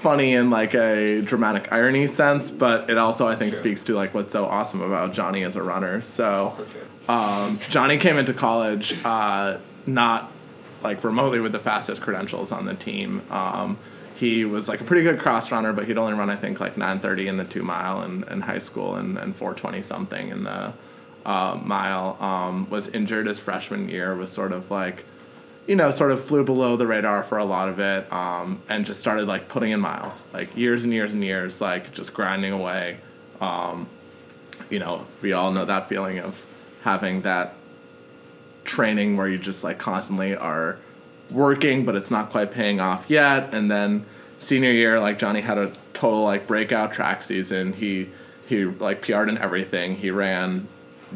funny 0.00 0.34
in 0.34 0.50
like 0.50 0.74
a 0.74 1.20
dramatic 1.22 1.70
irony 1.72 2.06
sense, 2.06 2.50
but 2.50 2.90
it 2.90 2.98
also 2.98 3.26
I 3.26 3.36
think 3.36 3.54
speaks 3.54 3.82
to 3.84 3.94
like 3.94 4.14
what's 4.14 4.32
so 4.32 4.46
awesome 4.46 4.80
about 4.80 5.12
Johnny 5.12 5.42
as 5.42 5.56
a 5.56 5.62
runner. 5.62 6.02
So 6.02 6.52
um, 7.08 7.60
Johnny 7.68 7.98
came 7.98 8.16
into 8.16 8.32
college 8.32 8.94
uh, 9.04 9.58
not 9.86 10.32
like 10.82 11.04
remotely 11.04 11.40
with 11.40 11.52
the 11.52 11.58
fastest 11.58 12.00
credentials 12.00 12.52
on 12.52 12.64
the 12.64 12.74
team. 12.74 13.22
Um, 13.30 13.78
he 14.16 14.44
was 14.44 14.68
like 14.68 14.80
a 14.80 14.84
pretty 14.84 15.02
good 15.02 15.18
cross 15.18 15.50
runner, 15.50 15.72
but 15.72 15.86
he'd 15.86 15.98
only 15.98 16.14
run 16.14 16.30
I 16.30 16.36
think 16.36 16.60
like 16.60 16.76
9:30 16.76 17.26
in 17.26 17.36
the 17.36 17.44
two 17.44 17.62
mile 17.62 18.02
in, 18.02 18.24
in 18.24 18.42
high 18.42 18.58
school 18.58 18.94
and, 18.96 19.18
and 19.18 19.36
4:20 19.36 19.84
something 19.84 20.28
in 20.28 20.44
the 20.44 20.74
uh, 21.24 21.58
mile. 21.62 22.16
Um, 22.20 22.68
was 22.70 22.88
injured 22.88 23.26
his 23.26 23.38
freshman 23.38 23.88
year. 23.88 24.14
Was 24.14 24.32
sort 24.32 24.52
of 24.52 24.70
like 24.70 25.04
you 25.70 25.76
know, 25.76 25.92
sort 25.92 26.10
of 26.10 26.24
flew 26.24 26.42
below 26.42 26.74
the 26.74 26.84
radar 26.84 27.22
for 27.22 27.38
a 27.38 27.44
lot 27.44 27.68
of 27.68 27.78
it, 27.78 28.12
um, 28.12 28.60
and 28.68 28.84
just 28.84 28.98
started 28.98 29.28
like 29.28 29.46
putting 29.46 29.70
in 29.70 29.78
miles, 29.78 30.26
like 30.32 30.56
years 30.56 30.82
and 30.82 30.92
years 30.92 31.14
and 31.14 31.22
years, 31.22 31.60
like 31.60 31.92
just 31.92 32.12
grinding 32.12 32.52
away. 32.52 32.98
Um, 33.40 33.86
you 34.68 34.80
know, 34.80 35.06
we 35.22 35.32
all 35.32 35.52
know 35.52 35.64
that 35.64 35.88
feeling 35.88 36.18
of 36.18 36.44
having 36.82 37.20
that 37.20 37.54
training 38.64 39.16
where 39.16 39.28
you 39.28 39.38
just 39.38 39.62
like 39.62 39.78
constantly 39.78 40.34
are 40.34 40.80
working, 41.30 41.84
but 41.84 41.94
it's 41.94 42.10
not 42.10 42.30
quite 42.30 42.50
paying 42.50 42.80
off 42.80 43.04
yet. 43.06 43.54
And 43.54 43.70
then 43.70 44.04
senior 44.40 44.72
year, 44.72 44.98
like 44.98 45.20
Johnny 45.20 45.40
had 45.40 45.56
a 45.56 45.70
total 45.94 46.24
like 46.24 46.48
breakout 46.48 46.92
track 46.92 47.22
season. 47.22 47.74
He 47.74 48.08
he 48.48 48.64
like 48.64 49.02
PR'd 49.02 49.28
in 49.28 49.38
everything. 49.38 49.98
He 49.98 50.10
ran 50.10 50.66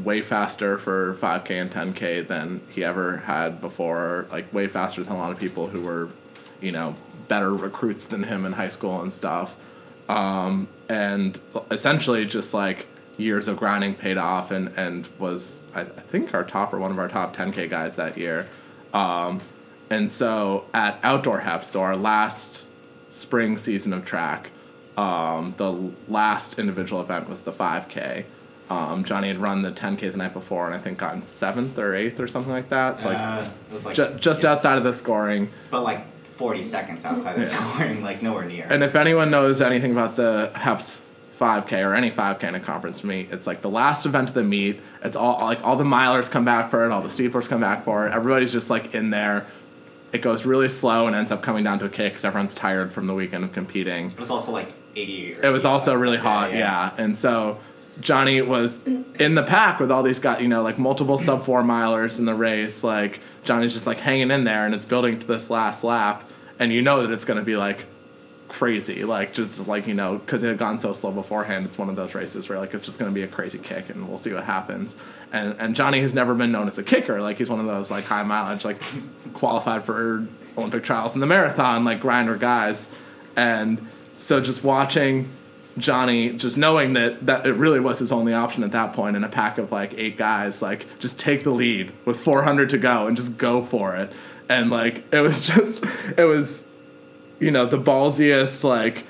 way 0.02 0.22
faster 0.22 0.78
for 0.78 1.14
5k 1.14 1.50
and 1.50 1.70
10k 1.70 2.26
than 2.26 2.60
he 2.70 2.82
ever 2.84 3.18
had 3.18 3.60
before 3.60 4.26
like 4.30 4.52
way 4.52 4.66
faster 4.66 5.02
than 5.02 5.14
a 5.14 5.18
lot 5.18 5.30
of 5.30 5.38
people 5.38 5.68
who 5.68 5.82
were 5.82 6.08
you 6.60 6.72
know 6.72 6.94
better 7.28 7.54
recruits 7.54 8.06
than 8.06 8.24
him 8.24 8.44
in 8.44 8.52
high 8.52 8.68
school 8.68 9.00
and 9.00 9.12
stuff. 9.12 9.54
Um, 10.08 10.68
and 10.88 11.38
essentially 11.70 12.26
just 12.26 12.52
like 12.52 12.86
years 13.16 13.48
of 13.48 13.56
grinding 13.56 13.94
paid 13.94 14.18
off 14.18 14.50
and, 14.50 14.68
and 14.76 15.08
was 15.18 15.62
I, 15.74 15.84
think 15.84 16.34
our 16.34 16.44
top 16.44 16.74
or 16.74 16.78
one 16.78 16.90
of 16.90 16.98
our 16.98 17.08
top 17.08 17.34
10k 17.34 17.70
guys 17.70 17.96
that 17.96 18.18
year. 18.18 18.48
Um, 18.92 19.40
and 19.90 20.10
so 20.10 20.66
at 20.74 20.98
outdoor 21.02 21.40
heps 21.40 21.64
so 21.64 21.80
our 21.80 21.96
last 21.96 22.66
spring 23.10 23.56
season 23.56 23.92
of 23.92 24.04
track 24.04 24.50
um, 24.96 25.54
the 25.56 25.92
last 26.08 26.58
individual 26.58 27.00
event 27.00 27.28
was 27.28 27.42
the 27.42 27.52
5k 27.52 28.24
um, 28.70 29.04
johnny 29.04 29.28
had 29.28 29.38
run 29.38 29.62
the 29.62 29.70
10k 29.70 30.10
the 30.10 30.16
night 30.16 30.32
before 30.32 30.66
and 30.66 30.74
i 30.74 30.78
think 30.78 30.98
gotten 30.98 31.20
seventh 31.22 31.78
or 31.78 31.94
eighth 31.94 32.18
or 32.18 32.26
something 32.26 32.52
like 32.52 32.68
that 32.70 32.94
it's 32.94 33.04
like 33.04 33.18
uh, 33.18 33.46
it 33.70 33.72
was 33.74 33.84
like 33.84 33.94
ju- 33.94 34.16
just 34.18 34.42
yeah, 34.42 34.52
outside 34.52 34.78
of 34.78 34.84
the 34.84 34.94
scoring 34.94 35.48
but 35.70 35.82
like 35.82 36.04
40 36.34 36.64
seconds 36.64 37.04
outside 37.04 37.34
of 37.34 37.38
the 37.38 37.46
scoring, 37.46 38.02
like 38.02 38.20
nowhere 38.20 38.44
near. 38.44 38.66
And 38.68 38.82
if 38.82 38.96
anyone 38.96 39.30
knows 39.30 39.60
anything 39.60 39.92
about 39.92 40.16
the 40.16 40.50
HEPS 40.56 40.98
5K 41.38 41.86
or 41.88 41.94
any 41.94 42.10
5K 42.10 42.42
in 42.42 42.54
a 42.56 42.60
conference 42.60 43.04
meet, 43.04 43.30
it's 43.30 43.46
like 43.46 43.60
the 43.60 43.70
last 43.70 44.04
event 44.04 44.30
of 44.30 44.34
the 44.34 44.42
meet. 44.42 44.80
It's 45.04 45.14
all 45.14 45.38
like 45.40 45.62
all 45.62 45.76
the 45.76 45.84
milers 45.84 46.28
come 46.28 46.44
back 46.44 46.70
for 46.70 46.84
it, 46.84 46.90
all 46.90 47.02
the 47.02 47.08
steeplers 47.08 47.48
come 47.48 47.60
back 47.60 47.84
for 47.84 48.08
it. 48.08 48.12
Everybody's 48.12 48.52
just 48.52 48.68
like 48.68 48.96
in 48.96 49.10
there. 49.10 49.46
It 50.12 50.22
goes 50.22 50.44
really 50.44 50.68
slow 50.68 51.06
and 51.06 51.14
ends 51.14 51.30
up 51.30 51.40
coming 51.40 51.62
down 51.62 51.78
to 51.78 51.84
a 51.84 51.88
kick 51.88 52.14
because 52.14 52.24
everyone's 52.24 52.52
tired 52.54 52.92
from 52.92 53.06
the 53.06 53.14
weekend 53.14 53.44
of 53.44 53.52
competing. 53.52 54.10
it 54.10 54.18
was 54.18 54.30
also 54.30 54.50
like 54.50 54.72
80. 54.96 55.36
Or 55.36 55.44
It 55.46 55.50
was 55.50 55.64
also 55.64 55.94
really 55.94 56.18
hot, 56.18 56.52
yeah. 56.52 56.90
And 56.98 57.16
so 57.16 57.58
Johnny 58.00 58.42
was 58.42 58.86
in 58.86 59.34
the 59.34 59.42
pack 59.42 59.78
with 59.80 59.90
all 59.90 60.02
these 60.02 60.18
guys, 60.18 60.40
you 60.40 60.48
know, 60.48 60.62
like 60.62 60.78
multiple 60.78 61.18
sub 61.18 61.44
four 61.44 61.62
milers 61.62 62.18
in 62.18 62.24
the 62.24 62.34
race. 62.34 62.82
Like 62.82 63.20
Johnny's 63.44 63.72
just 63.72 63.86
like 63.86 63.98
hanging 63.98 64.30
in 64.30 64.44
there, 64.44 64.66
and 64.66 64.74
it's 64.74 64.84
building 64.84 65.18
to 65.18 65.26
this 65.26 65.50
last 65.50 65.84
lap, 65.84 66.28
and 66.58 66.72
you 66.72 66.82
know 66.82 67.02
that 67.02 67.12
it's 67.12 67.24
going 67.24 67.38
to 67.38 67.44
be 67.44 67.56
like 67.56 67.86
crazy, 68.48 69.04
like 69.04 69.32
just 69.32 69.66
like 69.68 69.86
you 69.86 69.94
know, 69.94 70.18
because 70.18 70.42
it 70.42 70.48
had 70.48 70.58
gone 70.58 70.80
so 70.80 70.92
slow 70.92 71.12
beforehand. 71.12 71.66
It's 71.66 71.78
one 71.78 71.88
of 71.88 71.96
those 71.96 72.14
races 72.14 72.48
where 72.48 72.58
like 72.58 72.74
it's 72.74 72.84
just 72.84 72.98
going 72.98 73.10
to 73.10 73.14
be 73.14 73.22
a 73.22 73.28
crazy 73.28 73.58
kick, 73.58 73.90
and 73.90 74.08
we'll 74.08 74.18
see 74.18 74.32
what 74.32 74.44
happens. 74.44 74.96
And 75.32 75.54
and 75.58 75.76
Johnny 75.76 76.00
has 76.00 76.14
never 76.14 76.34
been 76.34 76.50
known 76.52 76.68
as 76.68 76.78
a 76.78 76.82
kicker. 76.82 77.20
Like 77.20 77.38
he's 77.38 77.50
one 77.50 77.60
of 77.60 77.66
those 77.66 77.90
like 77.90 78.04
high 78.04 78.24
mileage, 78.24 78.64
like 78.64 78.82
qualified 79.34 79.84
for 79.84 80.26
Olympic 80.56 80.82
trials 80.82 81.14
in 81.14 81.20
the 81.20 81.26
marathon, 81.26 81.84
like 81.84 82.00
grinder 82.00 82.36
guys, 82.36 82.90
and 83.36 83.86
so 84.16 84.40
just 84.40 84.64
watching 84.64 85.28
Johnny, 85.76 86.30
just 86.30 86.56
knowing 86.56 86.92
that 86.92 87.26
that 87.26 87.46
it 87.46 87.54
really 87.54 87.80
was 87.80 87.98
his 87.98 88.12
only 88.12 88.32
option 88.32 88.62
at 88.62 88.72
that 88.72 88.92
point 88.92 89.16
in 89.16 89.24
a 89.24 89.28
pack 89.28 89.58
of 89.58 89.72
like 89.72 89.94
eight 89.94 90.16
guys, 90.16 90.62
like 90.62 90.86
just 91.00 91.18
take 91.18 91.42
the 91.42 91.50
lead 91.50 91.92
with 92.04 92.18
400 92.20 92.70
to 92.70 92.78
go 92.78 93.06
and 93.06 93.16
just 93.16 93.36
go 93.36 93.62
for 93.62 93.96
it. 93.96 94.12
And 94.48 94.70
like 94.70 95.04
it 95.12 95.20
was 95.20 95.46
just, 95.46 95.84
it 96.16 96.24
was, 96.24 96.62
you 97.40 97.50
know, 97.50 97.66
the 97.66 97.78
ballsiest 97.78 98.62
like 98.62 99.04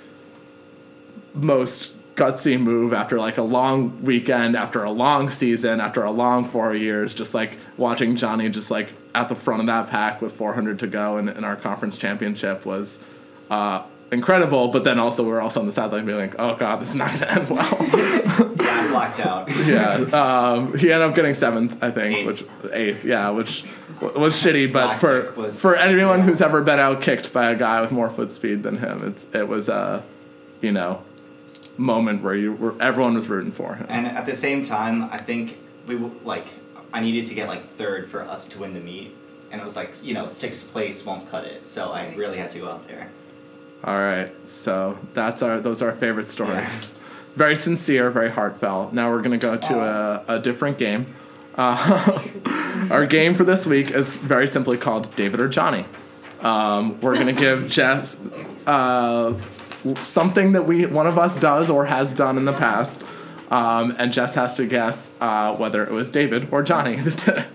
most 1.35 1.93
gutsy 2.15 2.59
move 2.59 2.93
after 2.93 3.19
like 3.19 3.37
a 3.37 3.43
long 3.43 4.03
weekend, 4.03 4.57
after 4.57 4.85
a 4.85 4.91
long 4.91 5.29
season, 5.29 5.81
after 5.81 6.03
a 6.03 6.11
long 6.11 6.47
four 6.47 6.75
years. 6.75 7.13
Just 7.13 7.35
like 7.35 7.59
watching 7.77 8.17
Johnny 8.17 8.49
just 8.49 8.71
like 8.71 8.89
at 9.15 9.29
the 9.29 9.35
front 9.35 9.61
of 9.61 9.67
that 9.67 9.91
pack 9.91 10.23
with 10.23 10.33
400 10.33 10.79
to 10.79 10.87
go 10.87 11.19
in, 11.19 11.29
in 11.29 11.45
our 11.45 11.57
conference 11.57 11.99
championship 11.99 12.65
was. 12.65 13.01
Uh, 13.51 13.83
incredible, 14.15 14.69
but 14.69 14.85
then 14.85 14.99
also 14.99 15.23
we're 15.25 15.41
also 15.41 15.61
on 15.61 15.67
the 15.67 15.73
sideline 15.73 16.07
being 16.07 16.19
like, 16.19 16.35
"Oh 16.39 16.57
God, 16.57 16.81
this 16.81 16.91
is 16.91 16.95
not 16.95 17.09
going 17.09 17.21
to 17.21 17.33
end 17.33 17.51
well." 17.51 18.51
Yeah, 18.65 18.81
I 18.81 18.89
blacked 18.89 19.21
out. 19.21 19.49
yeah, 19.67 19.93
um, 20.13 20.77
he 20.79 20.91
ended 20.91 21.09
up 21.09 21.15
getting 21.15 21.35
seventh, 21.35 21.83
I 21.83 21.91
think, 21.91 22.17
Eighth. 22.17 22.27
which 22.27 22.73
eighth, 22.73 23.05
yeah, 23.05 23.29
which 23.31 23.65
was 24.01 24.41
shitty. 24.43 24.73
But 24.73 24.99
for 24.99 25.33
was- 25.33 25.61
for 25.61 25.77
anyone 25.77 26.21
yeah. 26.21 26.25
who's 26.25 26.41
ever 26.41 26.63
been 26.63 26.79
out 26.79 27.03
kicked 27.03 27.33
by 27.33 27.51
a 27.51 27.55
guy 27.55 27.83
with 27.83 27.93
more 27.93 28.09
foot 28.09 28.31
speed 28.31 28.63
than 28.63 28.79
him, 28.79 29.07
it's 29.07 29.27
it 29.35 29.49
was 29.49 29.69
a, 29.69 30.03
you 30.63 30.73
know, 30.73 31.03
moment 31.77 32.23
where 32.23 32.35
you 32.35 32.55
were 32.55 32.75
everyone 32.81 33.15
was 33.15 33.29
rooting 33.29 33.53
for 33.53 33.75
him. 33.75 33.87
And 33.91 34.07
at 34.07 34.25
the 34.27 34.35
same 34.35 34.63
time, 34.63 35.05
I 35.05 35.19
think 35.19 35.59
we 35.87 35.97
like 35.97 36.47
I 36.93 37.01
needed 37.01 37.27
to 37.27 37.35
get 37.35 37.47
like 37.49 37.63
third 37.63 38.09
for 38.09 38.23
us 38.23 38.47
to 38.49 38.61
win 38.61 38.73
the 38.73 38.81
meet, 38.81 39.15
and 39.53 39.61
it 39.61 39.65
was 39.65 39.77
like 39.77 40.03
you 40.03 40.15
know 40.15 40.27
sixth 40.27 40.73
place 40.73 41.05
won't 41.05 41.29
cut 41.31 41.45
it, 41.45 41.69
so 41.69 41.93
I 41.93 42.15
really 42.15 42.39
had 42.39 42.51
to 42.51 42.59
go 42.61 42.69
out 42.71 42.89
there. 42.89 43.11
All 43.83 43.99
right, 43.99 44.31
so 44.49 44.99
that's 45.13 45.43
our 45.43 45.61
those 45.61 45.83
are 45.83 45.91
our 45.91 45.97
favorite 45.97 46.27
stories. 46.27 46.95
Very 47.35 47.57
sincere, 47.57 48.13
very 48.13 48.31
heartfelt. 48.31 48.93
Now 48.93 49.11
we're 49.11 49.21
gonna 49.21 49.39
go 49.39 49.57
to 49.57 49.81
a, 49.81 50.25
a 50.29 50.39
different 50.39 50.79
game. 50.79 51.07
Uh, 51.57 52.21
our 52.93 53.07
game 53.07 53.35
for 53.35 53.43
this 53.43 53.67
week 53.67 53.91
is 53.91 54.17
very 54.17 54.47
simply 54.47 54.77
called 54.77 55.15
David 55.17 55.41
or 55.41 55.49
Johnny. 55.49 55.85
Um, 56.43 57.01
we're 57.01 57.17
gonna 57.17 57.33
give 57.33 57.69
Jess 57.69 58.17
uh, 58.69 59.35
something 60.01 60.53
that 60.53 60.63
we 60.63 60.87
one 60.87 61.09
of 61.09 61.19
us 61.19 61.37
does 61.37 61.69
or 61.71 61.87
has 61.87 62.13
done 62.13 62.39
in 62.39 62.45
the 62.45 62.53
past, 62.53 63.05
um, 63.51 63.97
and 63.99 64.13
Jess 64.13 64.37
has 64.37 64.57
to 64.59 64.67
guess 64.67 65.13
uh, 65.21 65.57
whether 65.57 65.85
it 65.85 65.91
was 65.91 66.11
David 66.11 66.47
or 66.53 66.63
Johnny 66.63 66.95
that 66.97 67.17
did 67.17 67.39
it. 67.39 67.47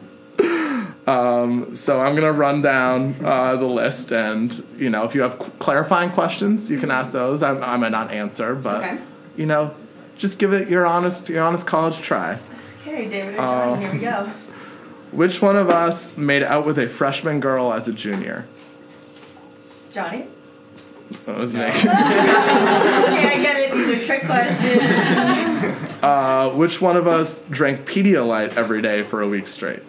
Um, 1.07 1.73
so 1.75 1.99
I'm 1.99 2.13
gonna 2.15 2.31
run 2.31 2.62
down 2.62 3.15
uh, 3.23 3.55
the 3.55 3.65
list, 3.65 4.12
and 4.12 4.53
you 4.77 4.89
know, 4.89 5.05
if 5.05 5.15
you 5.15 5.21
have 5.21 5.39
clarifying 5.59 6.12
questions, 6.12 6.69
you 6.69 6.79
can 6.79 6.91
ask 6.91 7.12
those. 7.12 7.41
I, 7.41 7.57
I 7.59 7.77
might 7.77 7.91
not 7.91 8.12
answer, 8.12 8.53
but 8.53 8.83
Okay. 8.83 8.97
you 9.35 9.45
know, 9.47 9.71
just 10.17 10.38
give 10.38 10.53
it 10.53 10.69
your 10.69 10.85
honest, 10.85 11.27
your 11.29 11.41
honest 11.43 11.65
college 11.65 11.97
try. 11.97 12.38
Okay, 12.81 13.07
David 13.07 13.33
or 13.35 13.38
Johnny, 13.38 13.81
here 13.81 13.93
we 13.93 13.99
go. 13.99 14.29
Which 15.12 15.41
one 15.41 15.55
of 15.55 15.69
us 15.69 16.15
made 16.15 16.43
out 16.43 16.65
with 16.67 16.77
a 16.77 16.88
freshman 16.88 17.39
girl 17.39 17.73
as 17.73 17.88
a 17.88 17.93
junior? 17.93 18.45
Johnny? 19.91 20.27
That 21.25 21.38
was 21.38 21.55
me. 21.55 21.62
Okay, 21.71 21.77
I 23.27 23.41
get 23.41 23.55
it. 23.57 23.71
These 23.73 23.89
are 24.03 24.05
trick 24.05 24.23
questions. 24.25 25.85
Uh, 25.99 26.49
which 26.51 26.79
one 26.79 26.95
of 26.95 27.07
us 27.07 27.39
drank 27.49 27.81
Pedialyte 27.81 28.55
every 28.55 28.81
day 28.81 29.03
for 29.03 29.21
a 29.21 29.27
week 29.27 29.49
straight? 29.49 29.81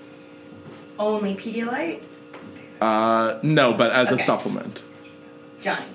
Only 1.01 1.35
Pedialyte? 1.35 2.01
Uh, 2.81 3.39
no, 3.43 3.73
but 3.73 3.91
as 3.93 4.13
a 4.13 4.19
supplement. 4.19 4.83
Johnny. 5.61 5.87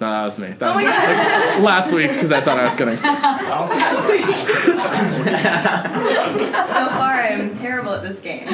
No, 0.00 0.10
that 0.10 0.24
was 0.26 0.38
me. 0.38 0.48
That 0.48 0.62
Oh 0.62 0.68
was 0.76 0.76
my 0.76 0.90
god. 0.90 1.62
last 1.62 1.92
week 1.92 2.10
because 2.10 2.30
I 2.32 2.40
thought 2.40 2.58
I 2.58 2.64
was 2.66 2.76
getting. 2.76 2.96
so 2.98 3.04
far, 6.96 7.14
I'm 7.14 7.52
terrible 7.54 7.92
at 7.92 8.02
this 8.02 8.20
game. 8.20 8.46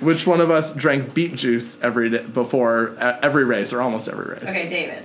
Which 0.00 0.26
one 0.26 0.40
of 0.40 0.50
us 0.50 0.72
drank 0.74 1.14
beet 1.14 1.34
juice 1.34 1.80
every 1.82 2.10
day 2.10 2.22
before 2.22 2.96
uh, 2.98 3.18
every 3.22 3.44
race 3.44 3.72
or 3.72 3.80
almost 3.82 4.08
every 4.08 4.34
race? 4.34 4.42
Okay, 4.44 4.68
David. 4.68 5.02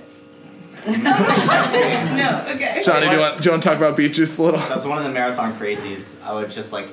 no, 0.86 2.44
okay. 2.54 2.82
Johnny, 2.84 3.06
do 3.06 3.12
you 3.12 3.20
want 3.20 3.42
do 3.42 3.46
you 3.46 3.50
want 3.50 3.62
to 3.62 3.68
talk 3.68 3.76
about 3.76 3.96
beet 3.96 4.14
juice 4.14 4.38
a 4.38 4.42
little? 4.42 4.60
That's 4.60 4.86
one 4.86 4.96
of 4.98 5.04
the 5.04 5.10
marathon 5.10 5.52
crazies. 5.54 6.22
I 6.22 6.32
would 6.32 6.50
just 6.50 6.72
like, 6.72 6.88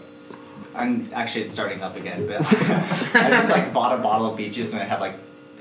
I'm 0.75 1.09
actually 1.13 1.45
it's 1.45 1.53
starting 1.53 1.81
up 1.81 1.95
again, 1.95 2.27
but 2.27 2.41
I 3.15 3.29
just 3.29 3.49
like 3.49 3.73
bought 3.73 3.97
a 3.97 4.01
bottle 4.01 4.27
of 4.27 4.37
beet 4.37 4.53
juice 4.53 4.73
and 4.73 4.81
I 4.81 4.85
have 4.85 4.99
like 4.99 5.15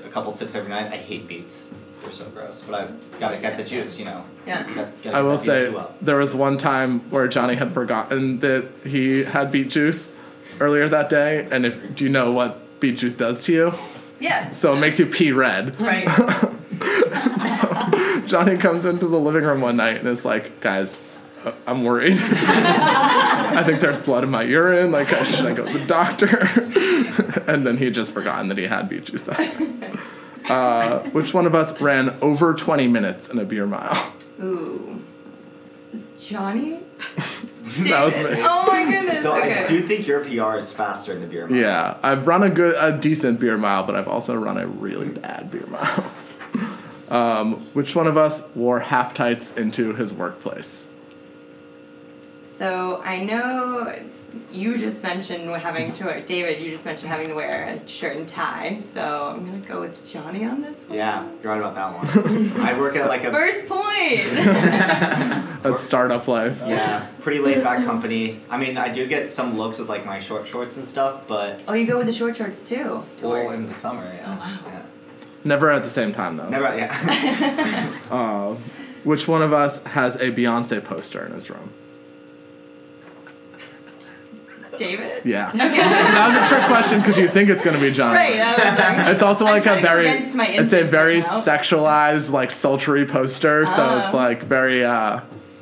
a 0.05 0.09
couple 0.09 0.31
sips 0.31 0.55
every 0.55 0.69
night. 0.69 0.91
I 0.91 0.97
hate 0.97 1.27
beets; 1.27 1.69
they're 2.03 2.11
so 2.11 2.25
gross. 2.25 2.63
But 2.63 2.75
I 2.75 3.19
gotta 3.19 3.41
get 3.41 3.57
the 3.57 3.63
juice, 3.63 3.97
you 3.97 4.05
know. 4.05 4.23
Yeah. 4.45 4.63
Gotta- 4.63 4.91
gotta 5.03 5.17
I 5.17 5.21
will 5.21 5.37
say 5.37 5.71
beet 5.71 5.81
there 6.01 6.17
was 6.17 6.35
one 6.35 6.57
time 6.57 6.99
where 7.11 7.27
Johnny 7.27 7.55
had 7.55 7.71
forgotten 7.71 8.39
that 8.39 8.65
he 8.83 9.23
had 9.23 9.51
beet 9.51 9.69
juice 9.69 10.13
earlier 10.59 10.89
that 10.89 11.09
day, 11.09 11.47
and 11.49 11.65
if 11.65 11.95
do 11.95 12.03
you 12.03 12.09
know 12.09 12.31
what 12.31 12.79
beet 12.79 12.97
juice 12.97 13.15
does 13.15 13.43
to 13.45 13.53
you? 13.53 13.73
Yes. 14.19 14.57
So 14.57 14.75
it 14.75 14.79
makes 14.79 14.99
you 14.99 15.05
pee 15.05 15.31
red. 15.31 15.79
Right. 15.79 16.07
so 17.59 18.27
Johnny 18.27 18.57
comes 18.57 18.85
into 18.85 19.07
the 19.07 19.19
living 19.19 19.43
room 19.43 19.61
one 19.61 19.77
night 19.77 19.97
and 19.97 20.07
is 20.07 20.25
like, 20.25 20.61
"Guys, 20.61 20.97
I'm 21.67 21.83
worried. 21.83 22.17
I 22.19 23.63
think 23.65 23.81
there's 23.81 23.99
blood 23.99 24.23
in 24.23 24.31
my 24.31 24.43
urine. 24.43 24.91
Like, 24.91 25.11
uh, 25.11 25.23
should 25.23 25.45
I 25.45 25.53
go 25.53 25.65
to 25.65 25.77
the 25.77 25.85
doctor?" 25.85 26.27
and 27.51 27.65
then 27.65 27.77
he 27.77 27.85
had 27.85 27.93
just 27.93 28.11
forgotten 28.11 28.49
that 28.49 28.57
he 28.57 28.65
had 28.65 28.89
beet 28.89 29.05
juice 29.05 29.23
that 29.23 29.37
day. 29.37 30.53
Uh, 30.53 30.99
which 31.09 31.33
one 31.33 31.45
of 31.45 31.55
us 31.55 31.79
ran 31.81 32.15
over 32.21 32.53
20 32.53 32.87
minutes 32.87 33.29
in 33.29 33.39
a 33.39 33.45
beer 33.45 33.65
mile? 33.65 34.13
Ooh. 34.41 35.01
Johnny? 36.19 36.79
that 37.63 38.03
was 38.03 38.15
me. 38.15 38.41
Oh 38.43 38.65
my 38.67 38.83
goodness. 38.83 39.23
Though 39.23 39.37
okay. 39.37 39.63
I 39.63 39.67
do 39.67 39.81
think 39.81 40.07
your 40.07 40.23
PR 40.23 40.57
is 40.57 40.71
faster 40.71 41.13
in 41.13 41.21
the 41.21 41.27
beer. 41.27 41.47
mile. 41.47 41.59
Yeah, 41.59 41.97
I've 42.03 42.27
run 42.27 42.43
a 42.43 42.49
good, 42.49 42.75
a 42.77 42.97
decent 42.97 43.39
beer 43.39 43.57
mile, 43.57 43.83
but 43.83 43.95
I've 43.95 44.07
also 44.07 44.35
run 44.35 44.57
a 44.57 44.67
really 44.67 45.09
bad 45.09 45.51
beer 45.51 45.65
mile. 45.67 46.11
Um, 47.09 47.57
which 47.73 47.95
one 47.95 48.07
of 48.07 48.17
us 48.17 48.43
wore 48.55 48.79
half 48.79 49.13
tights 49.13 49.51
into 49.55 49.93
his 49.93 50.13
workplace? 50.13 50.87
So 52.55 53.01
I 53.03 53.23
know 53.23 53.93
you 54.51 54.77
just 54.77 55.03
mentioned 55.03 55.49
having 55.49 55.93
to 55.93 56.05
wear, 56.05 56.21
David, 56.21 56.61
you 56.61 56.71
just 56.71 56.85
mentioned 56.85 57.09
having 57.09 57.27
to 57.27 57.33
wear 57.33 57.65
a 57.65 57.87
shirt 57.87 58.15
and 58.15 58.27
tie. 58.27 58.77
So 58.79 59.33
I'm 59.35 59.45
going 59.45 59.61
to 59.61 59.67
go 59.67 59.81
with 59.81 60.09
Johnny 60.09 60.45
on 60.45 60.61
this 60.61 60.87
one. 60.87 60.97
Yeah, 60.97 61.27
you're 61.43 61.51
right 61.51 61.59
about 61.59 61.75
that 61.75 62.23
one. 62.23 62.61
I 62.65 62.79
work 62.79 62.95
at 62.95 63.07
like 63.09 63.23
a 63.23 63.31
First 63.31 63.67
point. 63.67 63.83
That's 65.63 65.81
startup 65.81 66.27
life. 66.27 66.61
yeah 66.65 67.07
pretty 67.21 67.39
laid 67.39 67.63
back 67.63 67.83
company. 67.83 68.39
I 68.51 68.57
mean, 68.57 68.77
I 68.77 68.93
do 68.93 69.07
get 69.07 69.29
some 69.31 69.57
looks 69.57 69.79
with 69.79 69.89
like 69.89 70.05
my 70.05 70.19
short 70.19 70.47
shorts 70.47 70.77
and 70.77 70.85
stuff, 70.85 71.27
but 71.27 71.63
oh, 71.67 71.73
you 71.73 71.87
go 71.87 71.97
with 71.97 72.05
the 72.05 72.13
short 72.13 72.37
shorts 72.37 72.67
too 72.69 73.03
to 73.17 73.27
well 73.27 73.45
work. 73.45 73.55
in 73.55 73.67
the 73.67 73.73
summer, 73.73 74.03
yeah. 74.03 74.25
Oh, 74.27 74.37
wow. 74.37 74.59
yeah. 74.67 74.81
Never 75.43 75.71
at 75.71 75.83
the 75.83 75.89
same 75.89 76.13
time 76.13 76.37
though. 76.37 76.47
Never, 76.49 76.77
yeah. 76.77 77.99
Uh, 78.11 78.53
which 79.03 79.27
one 79.27 79.41
of 79.41 79.51
us 79.53 79.83
has 79.83 80.15
a 80.17 80.31
Beyonce 80.31 80.83
poster 80.83 81.25
in 81.25 81.31
his 81.31 81.49
room? 81.49 81.71
David? 84.77 85.25
Yeah. 85.25 85.51
that 85.51 86.41
was 86.41 86.51
a 86.51 86.55
trick 86.55 86.67
question 86.67 86.99
because 86.99 87.17
you 87.17 87.27
think 87.27 87.49
it's 87.49 87.61
going 87.63 87.75
to 87.75 87.81
be 87.81 87.91
Johnny. 87.91 88.15
Right, 88.17 88.37
like, 88.39 89.07
It's 89.07 89.23
also 89.23 89.45
like 89.45 89.61
a 89.63 89.65
trying 89.65 89.77
to 89.77 89.81
go 89.83 89.87
very, 89.95 90.57
it's 90.57 90.73
a 90.73 90.83
very 90.83 91.15
right 91.15 91.23
now. 91.23 91.41
sexualized, 91.41 92.31
like 92.31 92.51
sultry 92.51 93.05
poster. 93.05 93.65
So 93.67 93.99
it's 93.99 94.13
Oh. 94.13 94.17
like 94.17 94.43
very, 94.43 94.83
uh, 94.85 95.21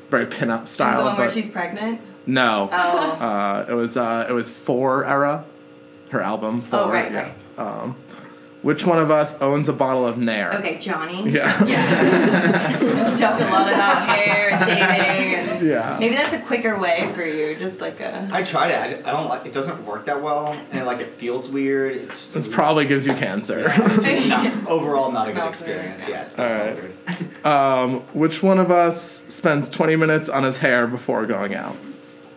very 0.10 0.26
pinup 0.26 0.67
style. 0.67 0.99
the 0.99 1.04
one 1.06 1.17
where 1.17 1.28
but 1.28 1.34
she's 1.34 1.49
pregnant? 1.49 1.99
no, 2.26 2.69
Oh. 2.71 3.12
uh, 3.12 3.65
it 3.69 3.73
was 3.73 3.97
uh, 3.97 4.26
it 4.30 4.34
was 4.34 4.49
Four 4.52 5.06
era, 5.06 5.43
her 6.10 6.21
album. 6.21 6.62
Four, 6.62 6.80
Oh, 6.82 6.89
right, 6.89 7.12
yeah. 7.12 7.30
Um, 7.58 7.95
which 8.63 8.86
one 8.86 8.97
of 8.97 9.12
us 9.12 9.39
owns 9.41 9.69
a 9.69 9.73
bottle 9.73 10.08
of 10.08 10.17
Nair? 10.17 10.54
Okay, 10.56 10.78
Johnny. 10.80 11.30
Yeah. 11.30 11.63
Yeah. 11.65 12.80
We 13.13 13.19
talked 13.19 13.41
a 13.41 13.45
lot 13.45 13.67
about 13.71 14.10
hair 14.10 14.49
and 14.49 14.65
shaving 14.65 15.36
and 15.36 15.67
Yeah. 15.67 15.97
maybe 15.99 16.15
that's 16.15 16.34
a 16.34 16.39
quicker 16.39 16.80
way 16.80 17.12
for 17.13 17.23
you, 17.23 17.56
just 17.56 17.80
like 17.80 17.99
a 17.99 18.28
I 18.32 18.41
tried 18.41 18.71
it. 18.71 19.06
I, 19.06 19.10
I 19.10 19.13
don't 19.13 19.28
like. 19.30 19.45
It 19.45 19.54
doesn't 19.54 19.86
work 19.86 20.06
that 20.06 20.23
well, 20.23 20.56
and 20.71 20.86
like 20.88 20.99
it 20.99 21.10
feels 21.10 21.47
weird. 21.47 21.95
It's 21.95 22.19
just 22.19 22.34
This 22.34 22.47
weird. 22.47 22.56
probably 22.56 22.86
gives 22.88 23.06
you 23.06 23.13
cancer. 23.13 23.65
It's 23.67 24.04
just 24.04 24.26
not 24.34 24.67
overall 24.67 25.12
not 25.12 25.28
a 25.28 25.32
good 25.34 25.54
Smells 25.54 25.62
weird. 25.63 25.86
experience. 25.93 26.08
Yeah. 26.10 26.23
it 26.23 26.39
All 26.39 26.47
smells 26.47 26.80
right. 26.80 26.84
weird. 27.30 27.45
Um, 27.45 27.99
which 28.13 28.41
one 28.41 28.58
of 28.58 28.71
us 28.71 29.21
spends 29.28 29.67
20 29.69 29.95
minutes 29.97 30.30
on 30.30 30.43
his 30.43 30.58
hair 30.58 30.88
before 30.88 31.26
going 31.26 31.54
out? 31.54 31.76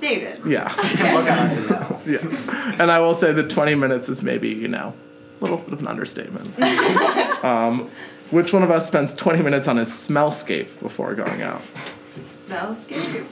David. 0.01 0.41
Yeah. 0.45 0.65
Look 0.77 1.27
at 1.27 1.39
us 1.39 1.57
and 1.57 2.07
yeah. 2.07 2.83
And 2.83 2.91
I 2.91 2.99
will 3.01 3.15
say 3.15 3.33
that 3.33 3.49
20 3.49 3.77
minutes 3.77 4.09
is 4.09 4.21
maybe, 4.23 4.49
you 4.49 4.67
know, 4.69 4.93
a 4.93 5.06
little 5.41 5.59
bit 5.59 5.73
of 5.73 5.81
an 5.81 5.87
understatement. 5.87 6.59
um, 7.45 7.89
which 8.31 8.53
one 8.53 8.63
of 8.63 8.71
us 8.71 8.87
spends 8.87 9.15
20 9.15 9.43
minutes 9.43 9.69
on 9.69 9.77
his 9.77 9.89
smellscape 9.89 10.81
before 10.81 11.15
going 11.15 11.43
out? 11.43 11.63
Smellscape. 12.09 13.27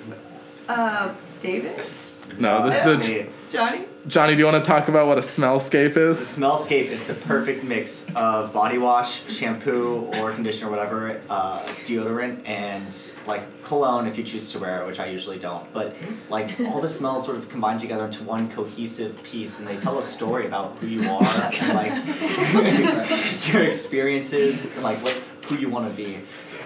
Uh, 0.69 1.13
David. 1.41 1.77
No, 2.39 2.69
this 2.69 2.87
is 2.87 3.09
a. 3.09 3.27
Johnny. 3.51 3.85
Johnny, 4.07 4.35
do 4.35 4.41
you 4.41 4.45
want 4.45 4.63
to 4.63 4.71
talk 4.71 4.89
about 4.89 5.07
what 5.07 5.17
a 5.17 5.23
smellscape 5.23 5.97
is? 5.97 6.19
Smellscape 6.19 6.89
is 6.89 7.07
the 7.07 7.15
perfect 7.15 7.65
mix 7.65 8.07
of 8.15 8.53
body 8.53 8.77
wash, 8.77 9.27
shampoo, 9.33 10.11
or 10.19 10.31
conditioner, 10.33 10.71
whatever, 10.71 11.23
uh, 11.31 11.61
deodorant, 11.87 12.47
and 12.47 13.11
like 13.27 13.65
cologne 13.65 14.07
if 14.07 14.19
you 14.19 14.25
choose 14.25 14.53
to 14.53 14.59
wear 14.59 14.83
it, 14.83 14.87
which 14.87 15.01
I 15.01 15.07
usually 15.07 15.39
don't. 15.39 15.73
But 15.73 15.97
like 16.29 16.61
all 16.69 16.83
the 16.83 16.89
smells 16.89 17.25
sort 17.25 17.39
of 17.39 17.49
combine 17.49 17.79
together 17.79 18.05
into 18.05 18.25
one 18.25 18.51
cohesive 18.51 19.23
piece, 19.25 19.59
and 19.59 19.67
they 19.67 19.77
tell 19.79 19.99
a 19.99 20.03
story 20.03 20.47
about 20.47 20.77
who 20.77 20.87
you 20.87 21.09
are 21.11 21.25
and 21.25 21.75
like 21.75 21.93
your 23.55 23.63
experiences, 23.63 24.67
and 24.75 24.83
like 24.85 24.99
what 24.99 25.15
who 25.47 25.57
you 25.57 25.71
want 25.71 25.91
to 25.91 25.97
be. 25.97 26.17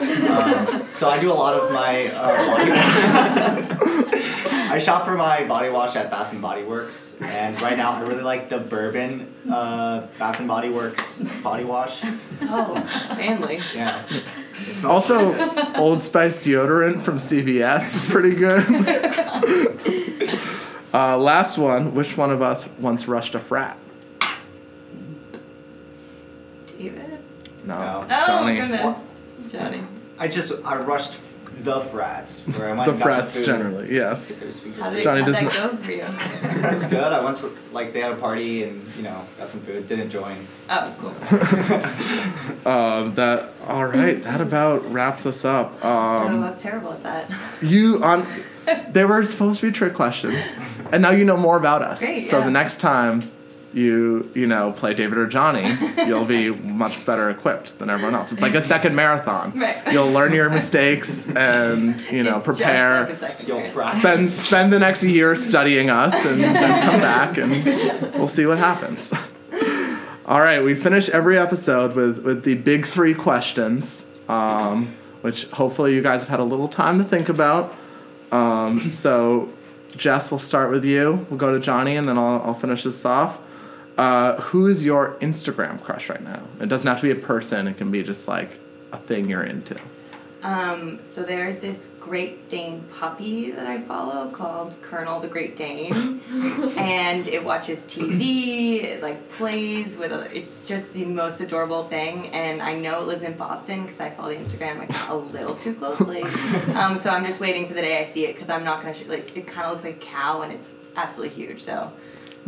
Um, 0.01 0.87
so 0.91 1.09
I 1.09 1.19
do 1.21 1.31
a 1.31 1.35
lot 1.35 1.55
of 1.55 1.73
my 1.73 2.07
uh, 2.15 2.47
body 3.97 4.05
I 4.71 4.79
shop 4.79 5.05
for 5.05 5.15
my 5.17 5.45
body 5.45 5.71
wash 5.71 5.97
at 5.97 6.11
Bath 6.11 6.33
and 6.33 6.43
Body 6.43 6.63
Works, 6.63 7.17
and 7.23 7.61
right 7.61 7.77
now 7.77 7.93
I 7.93 8.01
really 8.03 8.23
like 8.23 8.49
the 8.49 8.59
bourbon 8.59 9.33
uh, 9.51 10.07
Bath 10.19 10.39
and 10.41 10.49
Body 10.49 10.69
Works 10.69 11.23
body 11.43 11.65
wash. 11.65 12.01
Oh, 12.43 12.81
family. 13.17 13.61
Yeah. 13.75 14.01
It 14.11 14.77
smells 14.77 15.11
Also, 15.11 15.75
Old 15.77 16.01
Spice 16.01 16.39
deodorant 16.41 17.01
from 17.03 17.17
CVS 17.17 17.97
is 17.97 18.05
pretty 18.05 18.35
good. 18.35 18.65
uh, 20.95 21.17
last 21.19 21.57
one. 21.59 21.95
Which 21.95 22.17
one 22.17 22.31
of 22.31 22.43
us 22.43 22.69
once 22.79 23.09
rushed 23.09 23.35
a 23.35 23.41
frat? 23.41 23.79
David. 26.79 27.19
No, 27.65 27.79
No. 27.79 28.03
it's 28.03 28.13
Oh 28.15 28.27
Johnny. 28.27 28.55
my 28.61 28.67
goodness. 28.67 28.99
Johnny. 29.53 29.83
I 30.19 30.29
just 30.29 30.53
I 30.65 30.77
rushed 30.77 31.15
the 31.65 31.81
frats 31.81 32.45
where 32.47 32.69
I 32.71 32.73
went 32.77 32.85
The 32.87 32.91
and 32.93 32.99
got 33.01 33.05
frats 33.05 33.37
food. 33.37 33.47
generally, 33.47 33.95
yes. 33.95 34.39
How 34.79 34.91
did, 34.91 35.03
Johnny 35.05 35.21
how'd 35.23 35.27
does 35.33 35.37
that 35.41 35.45
not- 35.45 35.53
go 35.53 35.77
for 35.77 35.91
you? 35.93 36.05
It's 36.75 36.87
good. 36.89 37.13
I 37.13 37.23
went 37.25 37.37
to 37.39 37.51
like 37.73 37.93
they 37.93 38.01
had 38.01 38.13
a 38.13 38.17
party 38.17 38.65
and 38.65 38.83
you 38.97 39.03
know 39.03 39.25
got 39.39 39.49
some 39.51 39.61
food. 39.61 39.89
Didn't 39.89 40.11
join. 40.11 40.37
Oh, 40.71 40.95
cool. 40.99 41.13
Um, 42.67 43.15
that 43.15 43.51
all 43.67 43.87
right. 43.87 44.23
That 44.23 44.41
about 44.41 44.85
wraps 44.93 45.25
us 45.27 45.45
up. 45.45 45.75
so 45.81 45.89
I 45.89 46.27
Um, 46.27 46.41
was 46.43 46.61
terrible 46.61 46.93
at 46.93 47.03
that. 47.03 47.31
you 47.63 48.01
on. 48.03 48.27
They 48.91 49.05
were 49.07 49.25
supposed 49.25 49.61
to 49.61 49.67
be 49.69 49.73
trick 49.73 49.95
questions, 49.95 50.37
and 50.93 51.01
now 51.01 51.11
you 51.13 51.25
know 51.25 51.39
more 51.39 51.57
about 51.57 51.81
us. 51.81 52.01
Great, 52.01 52.21
so 52.21 52.39
yeah. 52.41 52.45
the 52.45 52.51
next 52.51 52.81
time 52.81 53.23
you 53.79 54.29
you 54.35 54.47
know 54.47 54.73
play 54.73 54.93
David 54.95 55.17
or 55.19 55.27
Johnny, 55.27 55.67
you'll 56.07 56.25
be 56.25 56.51
much 56.51 57.07
better 57.07 57.31
equipped 57.31 57.79
than 57.79 57.89
everyone 57.91 58.15
else. 58.15 58.33
It's 58.33 58.43
like 58.43 58.55
a 58.55 58.61
second 58.63 58.95
marathon. 58.97 59.59
Right. 59.59 59.93
You'll 59.93 60.11
learn 60.11 60.33
your 60.33 60.51
mistakes 60.51 61.29
and 61.37 62.01
you 62.11 62.23
know 62.23 62.37
It's 62.39 62.47
prepare. 62.47 63.07
Just 63.07 63.23
like 63.23 63.31
a 63.33 63.37
second 63.37 63.49
You'll 63.49 63.71
practice. 63.73 64.01
spend 64.01 64.29
spend 64.29 64.73
the 64.73 64.79
next 64.79 65.05
year 65.05 65.37
studying 65.37 65.89
us 65.91 66.15
and 66.27 66.41
then 66.41 66.83
come 66.85 67.01
back 67.13 67.39
and 67.39 67.51
we'll 68.15 68.29
see 68.29 68.47
what 68.47 68.59
happens. 68.59 69.15
All 70.27 70.41
right, 70.41 70.63
we 70.63 70.75
finish 70.75 71.09
every 71.09 71.39
episode 71.39 71.97
with 71.97 72.23
with 72.23 72.45
the 72.45 72.55
big 72.55 72.85
three 72.85 73.15
questions, 73.15 74.05
um, 74.29 74.95
which 75.23 75.45
hopefully 75.53 75.95
you 75.95 76.03
guys 76.03 76.21
have 76.21 76.29
had 76.29 76.41
a 76.41 76.45
little 76.45 76.69
time 76.69 76.99
to 76.99 77.05
think 77.05 77.31
about. 77.31 77.73
Um, 78.31 78.89
so, 78.91 79.49
Jess, 79.97 80.31
we'll 80.31 80.39
start 80.39 80.71
with 80.71 80.85
you. 80.85 81.27
We'll 81.31 81.39
go 81.39 81.53
to 81.55 81.61
Johnny, 81.61 81.97
and 81.97 82.07
then 82.07 82.19
I'll, 82.19 82.43
I'll 82.43 82.55
finish 82.55 82.83
this 82.85 83.07
off. 83.07 83.41
Uh, 83.99 84.41
who 84.41 84.69
is 84.69 84.85
your 84.85 85.17
Instagram 85.17 85.83
crush 85.83 86.09
right 86.09 86.23
now? 86.23 86.41
It 86.61 86.69
doesn't 86.69 86.87
have 86.87 87.01
to 87.01 87.03
be 87.03 87.11
a 87.11 87.23
person. 87.23 87.67
It 87.67 87.77
can 87.79 87.91
be 87.91 88.05
just 88.05 88.29
like 88.29 88.51
a 88.93 88.97
thing 88.97 89.29
you're 89.29 89.43
into. 89.43 89.77
Um, 90.43 91.03
so 91.03 91.25
there's 91.25 91.61
this 91.61 91.89
Great 91.99 92.49
Dane 92.49 92.85
puppy 92.97 93.51
that 93.51 93.67
I 93.67 93.81
follow 93.81 94.31
called 94.31 94.81
Colonel 94.83 95.19
the 95.19 95.27
Great 95.27 95.57
Dane, 95.57 96.21
and 96.79 97.27
it 97.27 97.43
watches 97.43 97.81
TV. 97.87 98.85
It 98.85 99.03
like 99.03 99.29
plays 99.33 99.97
with. 99.97 100.13
Other, 100.13 100.31
it's 100.33 100.65
just 100.65 100.93
the 100.93 101.05
most 101.05 101.41
adorable 101.41 101.83
thing, 101.83 102.29
and 102.29 102.63
I 102.63 102.77
know 102.77 103.03
it 103.03 103.09
lives 103.09 103.25
in 103.25 103.33
Boston 103.33 103.83
because 103.83 104.01
I 104.01 104.11
follow 104.11 104.29
the 104.29 104.37
Instagram 104.37 104.79
like 104.79 104.91
a 105.09 105.17
little 105.17 105.57
too 105.57 105.75
closely. 105.75 106.23
um, 106.75 106.99
so 106.99 107.11
I'm 107.11 107.25
just 107.25 107.41
waiting 107.41 107.67
for 107.67 107.75
the 107.75 107.83
day 107.83 107.99
I 107.99 108.05
see 108.05 108.27
it 108.27 108.35
because 108.35 108.49
I'm 108.49 108.63
not 108.63 108.81
gonna 108.81 108.95
sh- 108.95 109.07
like. 109.07 109.37
It 109.37 109.49
kind 109.49 109.67
of 109.67 109.73
looks 109.73 109.85
like 109.85 109.97
a 109.97 110.07
cow, 110.07 110.43
and 110.43 110.53
it's 110.53 110.71
absolutely 110.95 111.35
huge. 111.35 111.63
So 111.63 111.93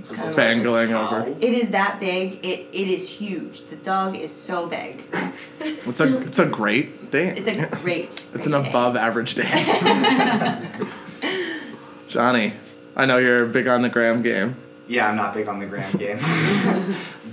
kind 0.08 0.30
of 0.30 0.36
Fangling 0.36 0.92
over. 0.92 1.28
It 1.40 1.54
is 1.54 1.70
that 1.70 2.00
big. 2.00 2.44
It 2.44 2.68
it 2.72 2.88
is 2.88 3.08
huge. 3.08 3.64
The 3.64 3.76
dog 3.76 4.16
is 4.16 4.32
so 4.34 4.66
big. 4.66 5.02
It's 5.62 6.00
a 6.00 6.20
it's 6.22 6.38
a 6.38 6.46
great 6.46 7.10
day. 7.10 7.34
It's 7.36 7.48
a 7.48 7.66
great. 7.82 8.08
It's 8.34 8.46
an 8.46 8.52
great 8.52 8.62
day. 8.64 8.70
above 8.70 8.96
average 8.96 9.34
day. 9.34 9.44
Johnny, 12.08 12.54
I 12.96 13.04
know 13.06 13.18
you're 13.18 13.46
big 13.46 13.68
on 13.68 13.82
the 13.82 13.88
gram 13.88 14.22
game. 14.22 14.56
Yeah, 14.88 15.08
I'm 15.08 15.16
not 15.16 15.34
big 15.34 15.48
on 15.48 15.58
the 15.58 15.66
gram 15.66 15.90
game. 15.98 16.18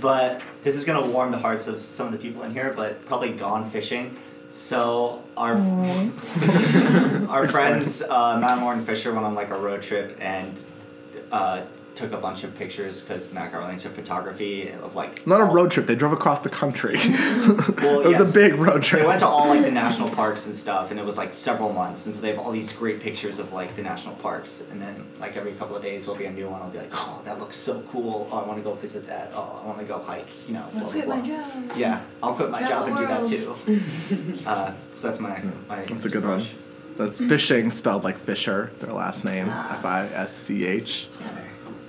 but 0.00 0.40
this 0.62 0.76
is 0.76 0.84
gonna 0.84 1.06
warm 1.08 1.30
the 1.30 1.38
hearts 1.38 1.68
of 1.68 1.84
some 1.84 2.06
of 2.06 2.12
the 2.12 2.18
people 2.18 2.42
in 2.42 2.52
here, 2.52 2.72
but 2.76 3.04
probably 3.06 3.32
gone 3.32 3.68
fishing. 3.70 4.16
So 4.50 5.22
our 5.36 5.54
our 7.28 7.48
friends 7.48 8.02
uh, 8.02 8.38
Matt 8.40 8.52
and 8.52 8.60
Lauren 8.62 8.84
Fischer 8.84 9.12
went 9.12 9.24
on 9.26 9.34
like 9.34 9.50
a 9.50 9.58
road 9.58 9.82
trip 9.82 10.16
and 10.20 10.62
uh, 11.32 11.62
took 11.98 12.12
a 12.12 12.16
bunch 12.16 12.44
of 12.44 12.56
pictures 12.56 13.02
because 13.02 13.32
Matt 13.32 13.50
got 13.50 13.58
really 13.58 13.72
into 13.72 13.88
photography 13.88 14.70
of 14.70 14.94
like 14.94 15.26
Not 15.26 15.40
a 15.40 15.44
road 15.44 15.72
trip. 15.72 15.86
They 15.86 15.96
drove 15.96 16.12
across 16.12 16.40
the 16.40 16.48
country. 16.50 16.98
Well, 17.78 18.00
it 18.00 18.06
was 18.08 18.18
yes. 18.18 18.30
a 18.30 18.34
big 18.34 18.54
road 18.54 18.84
So 18.84 18.90
trip. 18.90 19.02
they 19.02 19.08
went 19.08 19.20
to 19.20 19.26
all 19.26 19.48
like 19.48 19.62
the 19.62 19.70
national 19.70 20.10
parks 20.10 20.46
and 20.46 20.54
stuff, 20.54 20.90
and 20.90 20.98
it 20.98 21.06
was 21.06 21.16
like 21.16 21.32
several 21.34 21.72
months, 21.72 22.06
and 22.06 22.14
so 22.14 22.20
they 22.20 22.28
have 22.30 22.38
all 22.38 22.50
these 22.50 22.72
great 22.72 23.00
pictures 23.00 23.38
of 23.38 23.52
like 23.52 23.74
the 23.76 23.82
national 23.82 24.14
parks, 24.16 24.62
and 24.70 24.80
then 24.80 25.04
like 25.20 25.36
every 25.36 25.52
couple 25.52 25.76
of 25.76 25.82
days 25.82 26.04
there'll 26.06 26.18
be 26.18 26.24
a 26.26 26.32
new 26.32 26.48
one. 26.48 26.60
I'll 26.60 26.70
be 26.70 26.78
like, 26.78 26.90
oh, 26.92 27.20
that 27.24 27.38
looks 27.38 27.56
so 27.56 27.82
cool. 27.92 28.28
Oh, 28.32 28.38
I 28.40 28.46
want 28.46 28.58
to 28.58 28.64
go 28.64 28.74
visit 28.74 29.06
that. 29.06 29.30
Oh, 29.34 29.60
I 29.62 29.66
want 29.66 29.78
to 29.78 29.84
go 29.84 29.98
hike. 30.00 30.26
You 30.48 30.54
know, 30.54 30.64
blah 30.72 30.82
I'll 30.82 30.90
blah 30.90 30.92
quit 30.92 31.04
blah. 31.06 31.16
my 31.16 31.26
job. 31.26 31.76
Yeah, 31.76 32.00
I'll 32.22 32.34
quit 32.34 32.50
my 32.50 32.58
Travel 32.60 32.88
job 32.88 33.10
and 33.20 33.28
do 33.30 33.36
that 33.36 34.34
too. 34.42 34.46
uh, 34.46 34.72
so 34.92 35.08
that's 35.08 35.20
my 35.20 35.42
my. 35.68 35.82
That's 35.84 36.04
a 36.04 36.10
good 36.10 36.24
one. 36.24 36.44
That's 36.96 37.18
fishing 37.18 37.70
spelled 37.70 38.02
like 38.02 38.18
Fischer, 38.18 38.72
their 38.80 38.92
last 38.92 39.24
name. 39.24 39.48
F 39.48 39.84
I 39.84 40.06
S 40.06 40.34
C 40.36 40.66
H. 40.66 41.08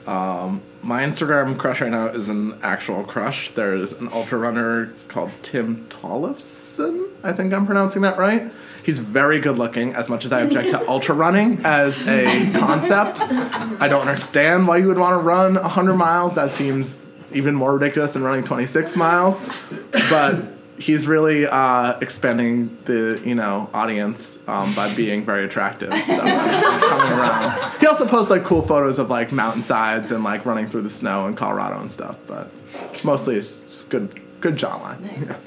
Um, 0.10 0.64
my 0.82 1.03
Instagram 1.03 1.55
crush 1.55 1.82
right 1.82 1.91
now 1.91 2.07
is 2.07 2.30
an 2.30 2.57
actual 2.64 3.03
crush. 3.03 3.51
There's 3.51 3.93
an 3.93 4.10
ultra 4.12 4.39
runner 4.39 4.91
called 5.07 5.30
Tim 5.43 5.86
Tollefson. 5.86 7.10
I 7.24 7.32
think 7.32 7.53
I'm 7.53 7.68
pronouncing 7.68 8.01
that 8.01 8.18
right. 8.18 8.51
He's 8.82 8.97
very 8.97 9.39
good 9.39 9.60
looking, 9.60 9.93
as 9.93 10.10
much 10.10 10.26
as 10.26 10.34
I 10.34 10.39
object 10.39 10.72
to 10.72 10.88
ultra 10.89 11.14
running 11.14 11.62
as 11.64 12.01
a 12.07 12.51
concept. 12.53 13.22
I 13.22 13.88
don't 13.88 14.07
understand 14.07 14.68
why 14.68 14.78
you 14.78 14.88
would 14.88 14.97
want 14.97 15.14
to 15.14 15.24
run 15.24 15.53
100 15.53 15.93
miles. 15.93 16.34
That 16.34 16.49
seems 16.49 17.03
even 17.32 17.53
more 17.53 17.76
ridiculous 17.76 18.14
than 18.14 18.24
running 18.24 18.45
26 18.45 18.95
miles. 18.95 19.47
But 20.10 20.43
he's 20.80 21.07
really 21.07 21.45
uh, 21.45 21.99
expanding 21.99 22.77
the 22.86 23.21
you 23.25 23.36
know 23.36 23.69
audience 23.73 24.39
um, 24.47 24.73
by 24.73 24.93
being 24.95 25.23
very 25.23 25.43
attractive. 25.45 25.93
So 26.03 26.17
coming 26.17 27.11
around. 27.11 27.80
He 27.80 27.88
also 27.88 28.07
posts 28.07 28.32
like 28.32 28.43
cool 28.43 28.61
photos 28.61 28.97
of 28.97 29.09
like 29.09 29.32
mountainsides 29.32 30.11
and 30.11 30.23
like 30.23 30.45
running 30.45 30.67
through 30.67 30.84
the 30.84 30.89
snow 30.89 31.27
in 31.27 31.36
Colorado 31.36 31.80
and 31.80 31.91
stuff. 31.91 32.17
But 32.25 32.49
mostly 33.03 33.36
it's 33.36 33.84
good 33.86 34.19
good 34.41 34.55
jawline. 34.55 35.01
Nice. 35.01 35.38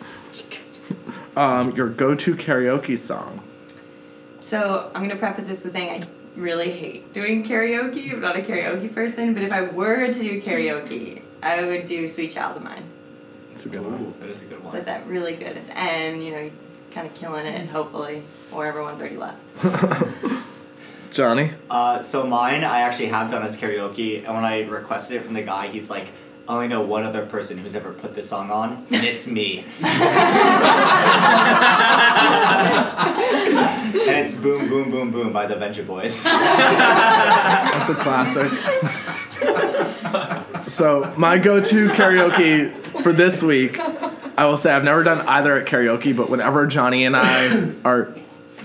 Um, 1.34 1.74
your 1.74 1.88
go-to 1.88 2.34
karaoke 2.34 2.98
song. 2.98 3.42
So 4.40 4.90
I'm 4.94 5.00
gonna 5.02 5.16
preface 5.16 5.48
this 5.48 5.64
with 5.64 5.72
saying 5.72 6.02
I 6.02 6.06
really 6.36 6.70
hate 6.70 7.14
doing 7.14 7.42
karaoke. 7.42 8.12
I'm 8.12 8.20
not 8.20 8.36
a 8.36 8.42
karaoke 8.42 8.92
person, 8.92 9.32
but 9.32 9.42
if 9.42 9.50
I 9.50 9.62
were 9.62 10.06
to 10.06 10.12
do 10.12 10.40
karaoke, 10.42 11.22
I 11.42 11.64
would 11.64 11.86
do 11.86 12.06
"Sweet 12.06 12.32
Child 12.32 12.58
of 12.58 12.62
Mine." 12.64 12.84
It's 13.52 13.66
a 13.66 13.68
good 13.68 13.84
one. 13.84 14.12
That 14.20 14.28
is 14.30 14.42
a 14.42 14.46
good 14.46 14.56
It's 14.58 14.64
one. 14.64 14.74
like 14.74 14.84
that 14.86 15.06
really 15.06 15.34
good, 15.34 15.56
and 15.74 16.24
you 16.24 16.30
know, 16.32 16.50
kind 16.92 17.06
of 17.06 17.14
killing 17.14 17.46
it. 17.46 17.54
And 17.60 17.68
hopefully, 17.70 18.22
or 18.50 18.66
everyone's 18.66 18.98
already 19.00 19.16
left. 19.16 19.50
So. 19.50 19.68
Johnny. 21.12 21.50
Uh, 21.68 22.00
so 22.00 22.26
mine, 22.26 22.64
I 22.64 22.80
actually 22.80 23.08
have 23.08 23.30
done 23.30 23.42
as 23.42 23.56
karaoke, 23.60 24.24
and 24.24 24.34
when 24.34 24.44
I 24.44 24.62
requested 24.66 25.18
it 25.18 25.24
from 25.24 25.34
the 25.34 25.42
guy, 25.42 25.66
he's 25.68 25.90
like, 25.90 26.06
"I 26.48 26.54
only 26.54 26.68
know 26.68 26.80
one 26.80 27.04
other 27.04 27.26
person 27.26 27.58
who's 27.58 27.74
ever 27.76 27.92
put 27.92 28.14
this 28.14 28.28
song 28.30 28.50
on, 28.50 28.86
and 28.90 29.04
it's 29.04 29.28
me." 29.28 29.64
and 33.12 34.24
it's 34.24 34.34
"Boom 34.36 34.68
Boom 34.68 34.90
Boom 34.90 35.10
Boom" 35.10 35.32
by 35.32 35.44
the 35.46 35.54
Vengaboys. 35.56 36.24
That's 37.72 37.88
a 37.90 37.94
classic. 37.94 38.50
So 40.66 41.12
my 41.16 41.38
go-to 41.38 41.88
karaoke 41.88 42.72
for 43.02 43.12
this 43.12 43.42
week, 43.42 43.78
I 44.38 44.46
will 44.46 44.56
say 44.56 44.72
I've 44.72 44.84
never 44.84 45.02
done 45.02 45.26
either 45.26 45.56
at 45.58 45.66
karaoke, 45.66 46.16
but 46.16 46.30
whenever 46.30 46.66
Johnny 46.66 47.04
and 47.04 47.16
I 47.16 47.72
are 47.84 48.14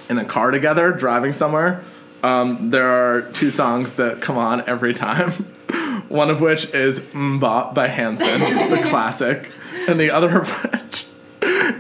in 0.09 0.17
a 0.17 0.25
car 0.25 0.51
together 0.51 0.91
driving 0.91 1.33
somewhere, 1.33 1.83
um, 2.23 2.71
there 2.71 2.87
are 2.87 3.21
two 3.33 3.51
songs 3.51 3.93
that 3.93 4.21
come 4.21 4.37
on 4.37 4.67
every 4.67 4.93
time. 4.93 5.31
One 6.07 6.29
of 6.29 6.39
which 6.39 6.65
is 6.73 6.99
"MMMBop" 6.99 7.73
by 7.73 7.87
Hanson, 7.87 8.39
the 8.69 8.81
classic, 8.85 9.51
and 9.87 9.99
the 9.99 10.09
other 10.11 10.41
of 10.41 10.49
which 10.63 11.05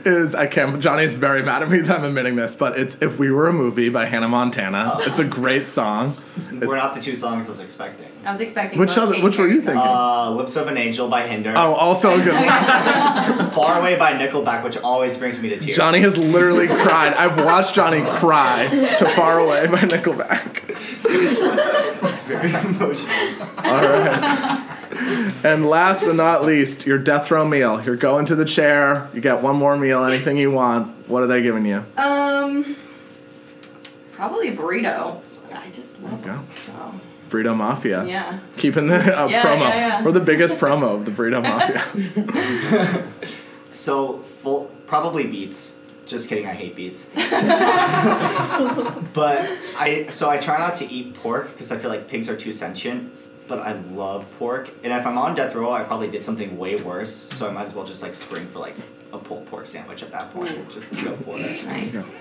is 0.05 0.35
I 0.35 0.47
can't. 0.47 0.81
Johnny's 0.81 1.15
very 1.15 1.43
mad 1.43 1.63
at 1.63 1.69
me 1.69 1.79
that 1.79 1.99
I'm 1.99 2.03
admitting 2.03 2.35
this, 2.35 2.55
but 2.55 2.77
it's 2.77 2.97
"If 3.01 3.19
We 3.19 3.31
Were 3.31 3.47
a 3.47 3.53
Movie" 3.53 3.89
by 3.89 4.05
Hannah 4.05 4.27
Montana. 4.27 4.97
It's 5.01 5.19
a 5.19 5.25
great 5.25 5.67
song. 5.67 6.15
We're 6.51 6.75
not 6.75 6.93
the 6.93 7.01
two 7.01 7.15
songs 7.15 7.45
I 7.45 7.49
was 7.49 7.59
expecting. 7.59 8.09
I 8.27 8.31
was 8.31 8.41
expecting. 8.41 8.77
Which 8.77 8.97
other- 8.97 9.15
which 9.21 9.37
were 9.37 9.47
you 9.47 9.61
thinking? 9.61 9.77
Uh, 9.81 10.31
"Lips 10.31 10.57
of 10.57 10.67
an 10.67 10.75
Angel" 10.75 11.07
by 11.07 11.25
Hinder. 11.25 11.53
Oh, 11.55 11.73
also 11.75 12.13
a 12.19 12.21
good 12.21 12.33
one. 12.33 12.43
"Far 13.51 13.79
Away" 13.79 13.95
by 13.97 14.11
Nickelback, 14.15 14.63
which 14.65 14.77
always 14.79 15.17
brings 15.17 15.41
me 15.41 15.47
to 15.47 15.57
tears. 15.57 15.77
Johnny 15.77 16.01
has 16.01 16.17
literally 16.17 16.67
cried. 16.67 17.13
I've 17.13 17.37
watched 17.45 17.73
Johnny 17.73 18.01
cry 18.01 18.67
to 18.67 19.05
"Far 19.15 19.39
Away" 19.39 19.67
by 19.67 19.79
Nickelback. 19.79 20.61
it's 21.05 22.23
very 22.23 22.49
emotional. 22.49 23.47
All 23.59 23.81
right. 23.81 24.73
And 25.45 25.65
last 25.65 26.03
but 26.03 26.15
not 26.15 26.43
least, 26.43 26.85
your 26.85 26.97
death 26.97 27.31
row 27.31 27.47
meal. 27.47 27.81
You're 27.81 27.95
going 27.95 28.25
to 28.25 28.35
the 28.35 28.43
chair. 28.45 29.07
You 29.13 29.21
get 29.21 29.41
one 29.41 29.55
more 29.55 29.77
meal, 29.77 30.03
anything 30.03 30.35
you 30.35 30.51
want. 30.51 30.87
What 31.07 31.23
are 31.23 31.27
they 31.27 31.41
giving 31.41 31.65
you? 31.65 31.85
Um, 31.95 32.75
probably 34.11 34.49
a 34.49 34.51
burrito. 34.55 35.21
I 35.53 35.69
just 35.71 36.01
love 36.01 36.21
There 36.23 36.33
you 36.33 36.39
them. 36.39 36.47
So, 37.29 37.37
Burrito 37.37 37.55
Mafia. 37.55 38.05
yeah. 38.05 38.39
Keeping 38.57 38.87
the 38.87 38.95
uh, 38.95 39.27
Yeah, 39.27 39.43
promo. 39.43 39.59
yeah, 39.59 39.75
yeah. 39.75 40.03
We're 40.03 40.11
the 40.11 40.19
biggest 40.19 40.55
promo 40.55 40.95
of 40.95 41.05
the 41.05 41.11
Burrito 41.11 41.41
Mafia. 41.41 43.07
So, 43.71 44.17
full, 44.17 44.71
probably 44.87 45.27
beets. 45.27 45.77
Just 46.07 46.29
kidding, 46.29 46.47
I 46.47 46.53
hate 46.53 46.75
beets. 46.75 47.09
but 47.13 47.23
I 49.77 50.07
so 50.09 50.31
I 50.31 50.37
try 50.37 50.57
not 50.57 50.73
to 50.77 50.91
eat 50.91 51.13
pork 51.13 51.51
because 51.51 51.71
I 51.71 51.77
feel 51.77 51.91
like 51.91 52.07
pigs 52.07 52.27
are 52.27 52.35
too 52.35 52.53
sentient. 52.53 53.13
But 53.47 53.59
I 53.59 53.73
love 53.73 54.25
pork, 54.39 54.71
and 54.83 54.91
if 54.91 55.05
I'm 55.05 55.17
on 55.19 55.35
death 55.35 55.53
row, 55.53 55.71
I 55.71 55.83
probably 55.83 56.09
did 56.09 56.23
something 56.23 56.57
way 56.57 56.81
worse. 56.81 57.13
So 57.13 57.47
I 57.47 57.51
might 57.51 57.65
as 57.65 57.75
well 57.75 57.85
just 57.85 58.01
like 58.01 58.15
spring 58.15 58.47
for 58.47 58.57
like 58.59 58.73
a 59.13 59.19
pulled 59.19 59.45
pork 59.45 59.67
sandwich 59.67 60.01
at 60.01 60.11
that 60.11 60.33
point. 60.33 60.71
Just 60.71 60.93
go 61.03 61.15
for 61.17 61.37
it. 61.37 61.65
Nice. 61.67 62.15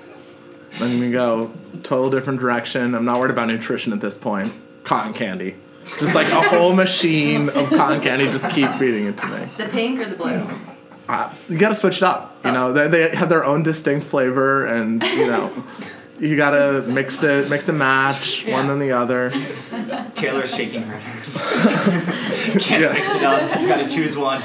Then 0.78 1.00
we 1.00 1.10
go 1.10 1.50
total 1.82 2.10
different 2.10 2.38
direction. 2.38 2.94
I'm 2.94 3.06
not 3.06 3.18
worried 3.18 3.30
about 3.32 3.48
nutrition 3.48 3.94
at 3.94 4.00
this 4.02 4.18
point. 4.18 4.52
Cotton 4.86 5.12
candy. 5.12 5.56
Just 5.98 6.14
like 6.14 6.28
a 6.28 6.40
whole 6.40 6.72
machine 6.72 7.48
of 7.50 7.68
cotton 7.70 8.00
candy. 8.00 8.30
Just 8.30 8.48
keep 8.50 8.70
feeding 8.74 9.06
it 9.06 9.18
to 9.18 9.26
me. 9.26 9.48
The 9.58 9.66
pink 9.66 10.00
or 10.00 10.06
the 10.06 10.16
blue? 10.16 10.46
Uh, 11.08 11.32
you 11.48 11.58
gotta 11.58 11.74
switch 11.74 11.98
it 11.98 12.02
up. 12.02 12.36
You 12.44 12.52
know, 12.52 12.72
they, 12.72 12.88
they 12.88 13.14
have 13.14 13.28
their 13.28 13.44
own 13.44 13.62
distinct 13.62 14.06
flavor, 14.06 14.66
and 14.66 15.02
you 15.02 15.26
know, 15.26 15.52
you 16.20 16.36
gotta 16.36 16.82
mix 16.88 17.22
it, 17.22 17.50
mix 17.50 17.68
and 17.68 17.78
match 17.78 18.44
one 18.46 18.64
Yeah. 18.64 18.66
than 18.66 18.78
the 18.78 18.92
other. 18.92 19.30
Taylor's 20.14 20.54
shaking 20.54 20.82
her 20.82 20.98
head. 20.98 22.02
Can't 22.62 22.80
Yes. 22.82 22.94
mix 22.94 23.16
it 23.16 23.24
up. 23.24 23.60
You 23.60 23.68
gotta 23.68 23.88
choose 23.88 24.16
one. 24.16 24.42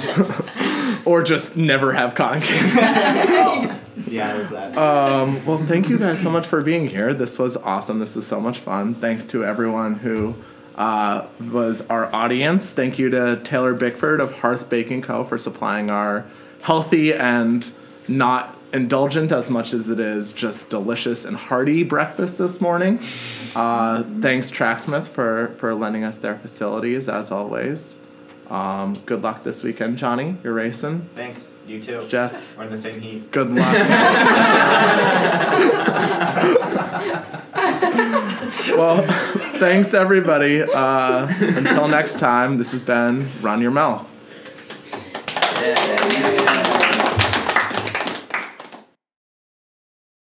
Or 1.06 1.24
just 1.24 1.56
never 1.56 1.94
have 1.94 2.14
cotton 2.16 2.42
candy. 2.42 3.74
Yeah, 4.12 4.38
was 4.38 4.50
that. 4.50 4.78
Um, 4.78 5.46
well, 5.46 5.58
thank 5.58 5.90
you 5.90 5.98
guys 5.98 6.22
so 6.22 6.30
much 6.30 6.46
for 6.46 6.62
being 6.62 6.88
here. 6.88 7.14
This 7.14 7.40
was 7.40 7.56
awesome. 7.58 8.00
This 8.00 8.16
was 8.16 8.28
so 8.28 8.42
much 8.42 8.60
fun. 8.60 8.94
Thanks 8.94 9.26
to 9.28 9.46
everyone 9.46 9.96
who 9.96 10.36
uh, 10.76 11.28
was 11.52 11.82
our 11.90 12.14
audience. 12.14 12.72
Thank 12.72 13.00
you 13.00 13.10
to 13.10 13.42
Taylor 13.44 13.74
Bickford 13.74 14.20
of 14.20 14.40
Hearth 14.40 14.70
Baking 14.70 15.02
Co. 15.02 15.24
for 15.24 15.38
supplying 15.38 15.90
our 15.90 16.26
healthy 16.64 17.14
and 17.14 17.72
not 18.08 18.56
indulgent 18.74 19.32
as 19.32 19.50
much 19.50 19.74
as 19.74 19.90
it 19.90 20.00
is 20.00 20.32
just 20.34 20.70
delicious 20.70 21.26
and 21.26 21.36
hearty 21.36 21.84
breakfast 21.84 22.38
this 22.38 22.62
morning. 22.62 23.00
Uh, 23.56 24.04
thanks 24.22 24.50
Tracksmith 24.50 25.08
for 25.08 25.50
for 25.58 25.74
lending 25.74 26.04
us 26.04 26.18
their 26.18 26.36
facilities 26.36 27.10
as 27.10 27.32
always. 27.32 27.98
Um, 28.52 28.94
good 29.06 29.22
luck 29.22 29.44
this 29.44 29.64
weekend, 29.64 29.98
Johnny. 29.98 30.36
You're 30.44 30.54
racing. 30.54 31.00
Thanks. 31.16 31.56
You 31.66 31.82
too. 31.82 32.06
Jess. 32.10 32.54
We're 32.58 32.66
in 32.66 32.70
the 32.70 32.78
same 32.78 33.00
heat. 33.00 33.32
Good 33.32 33.50
luck. 33.50 33.66
well, 38.78 39.02
thanks 39.58 39.94
everybody. 39.94 40.64
Uh, 40.64 41.28
until 41.40 41.88
next 41.88 42.20
time, 42.20 42.58
this 42.58 42.74
has 42.74 42.82
been 42.82 43.30
Run 43.42 43.62
Your 43.62 43.72
Mouth. 43.72 44.06
Yeah. 45.64 46.51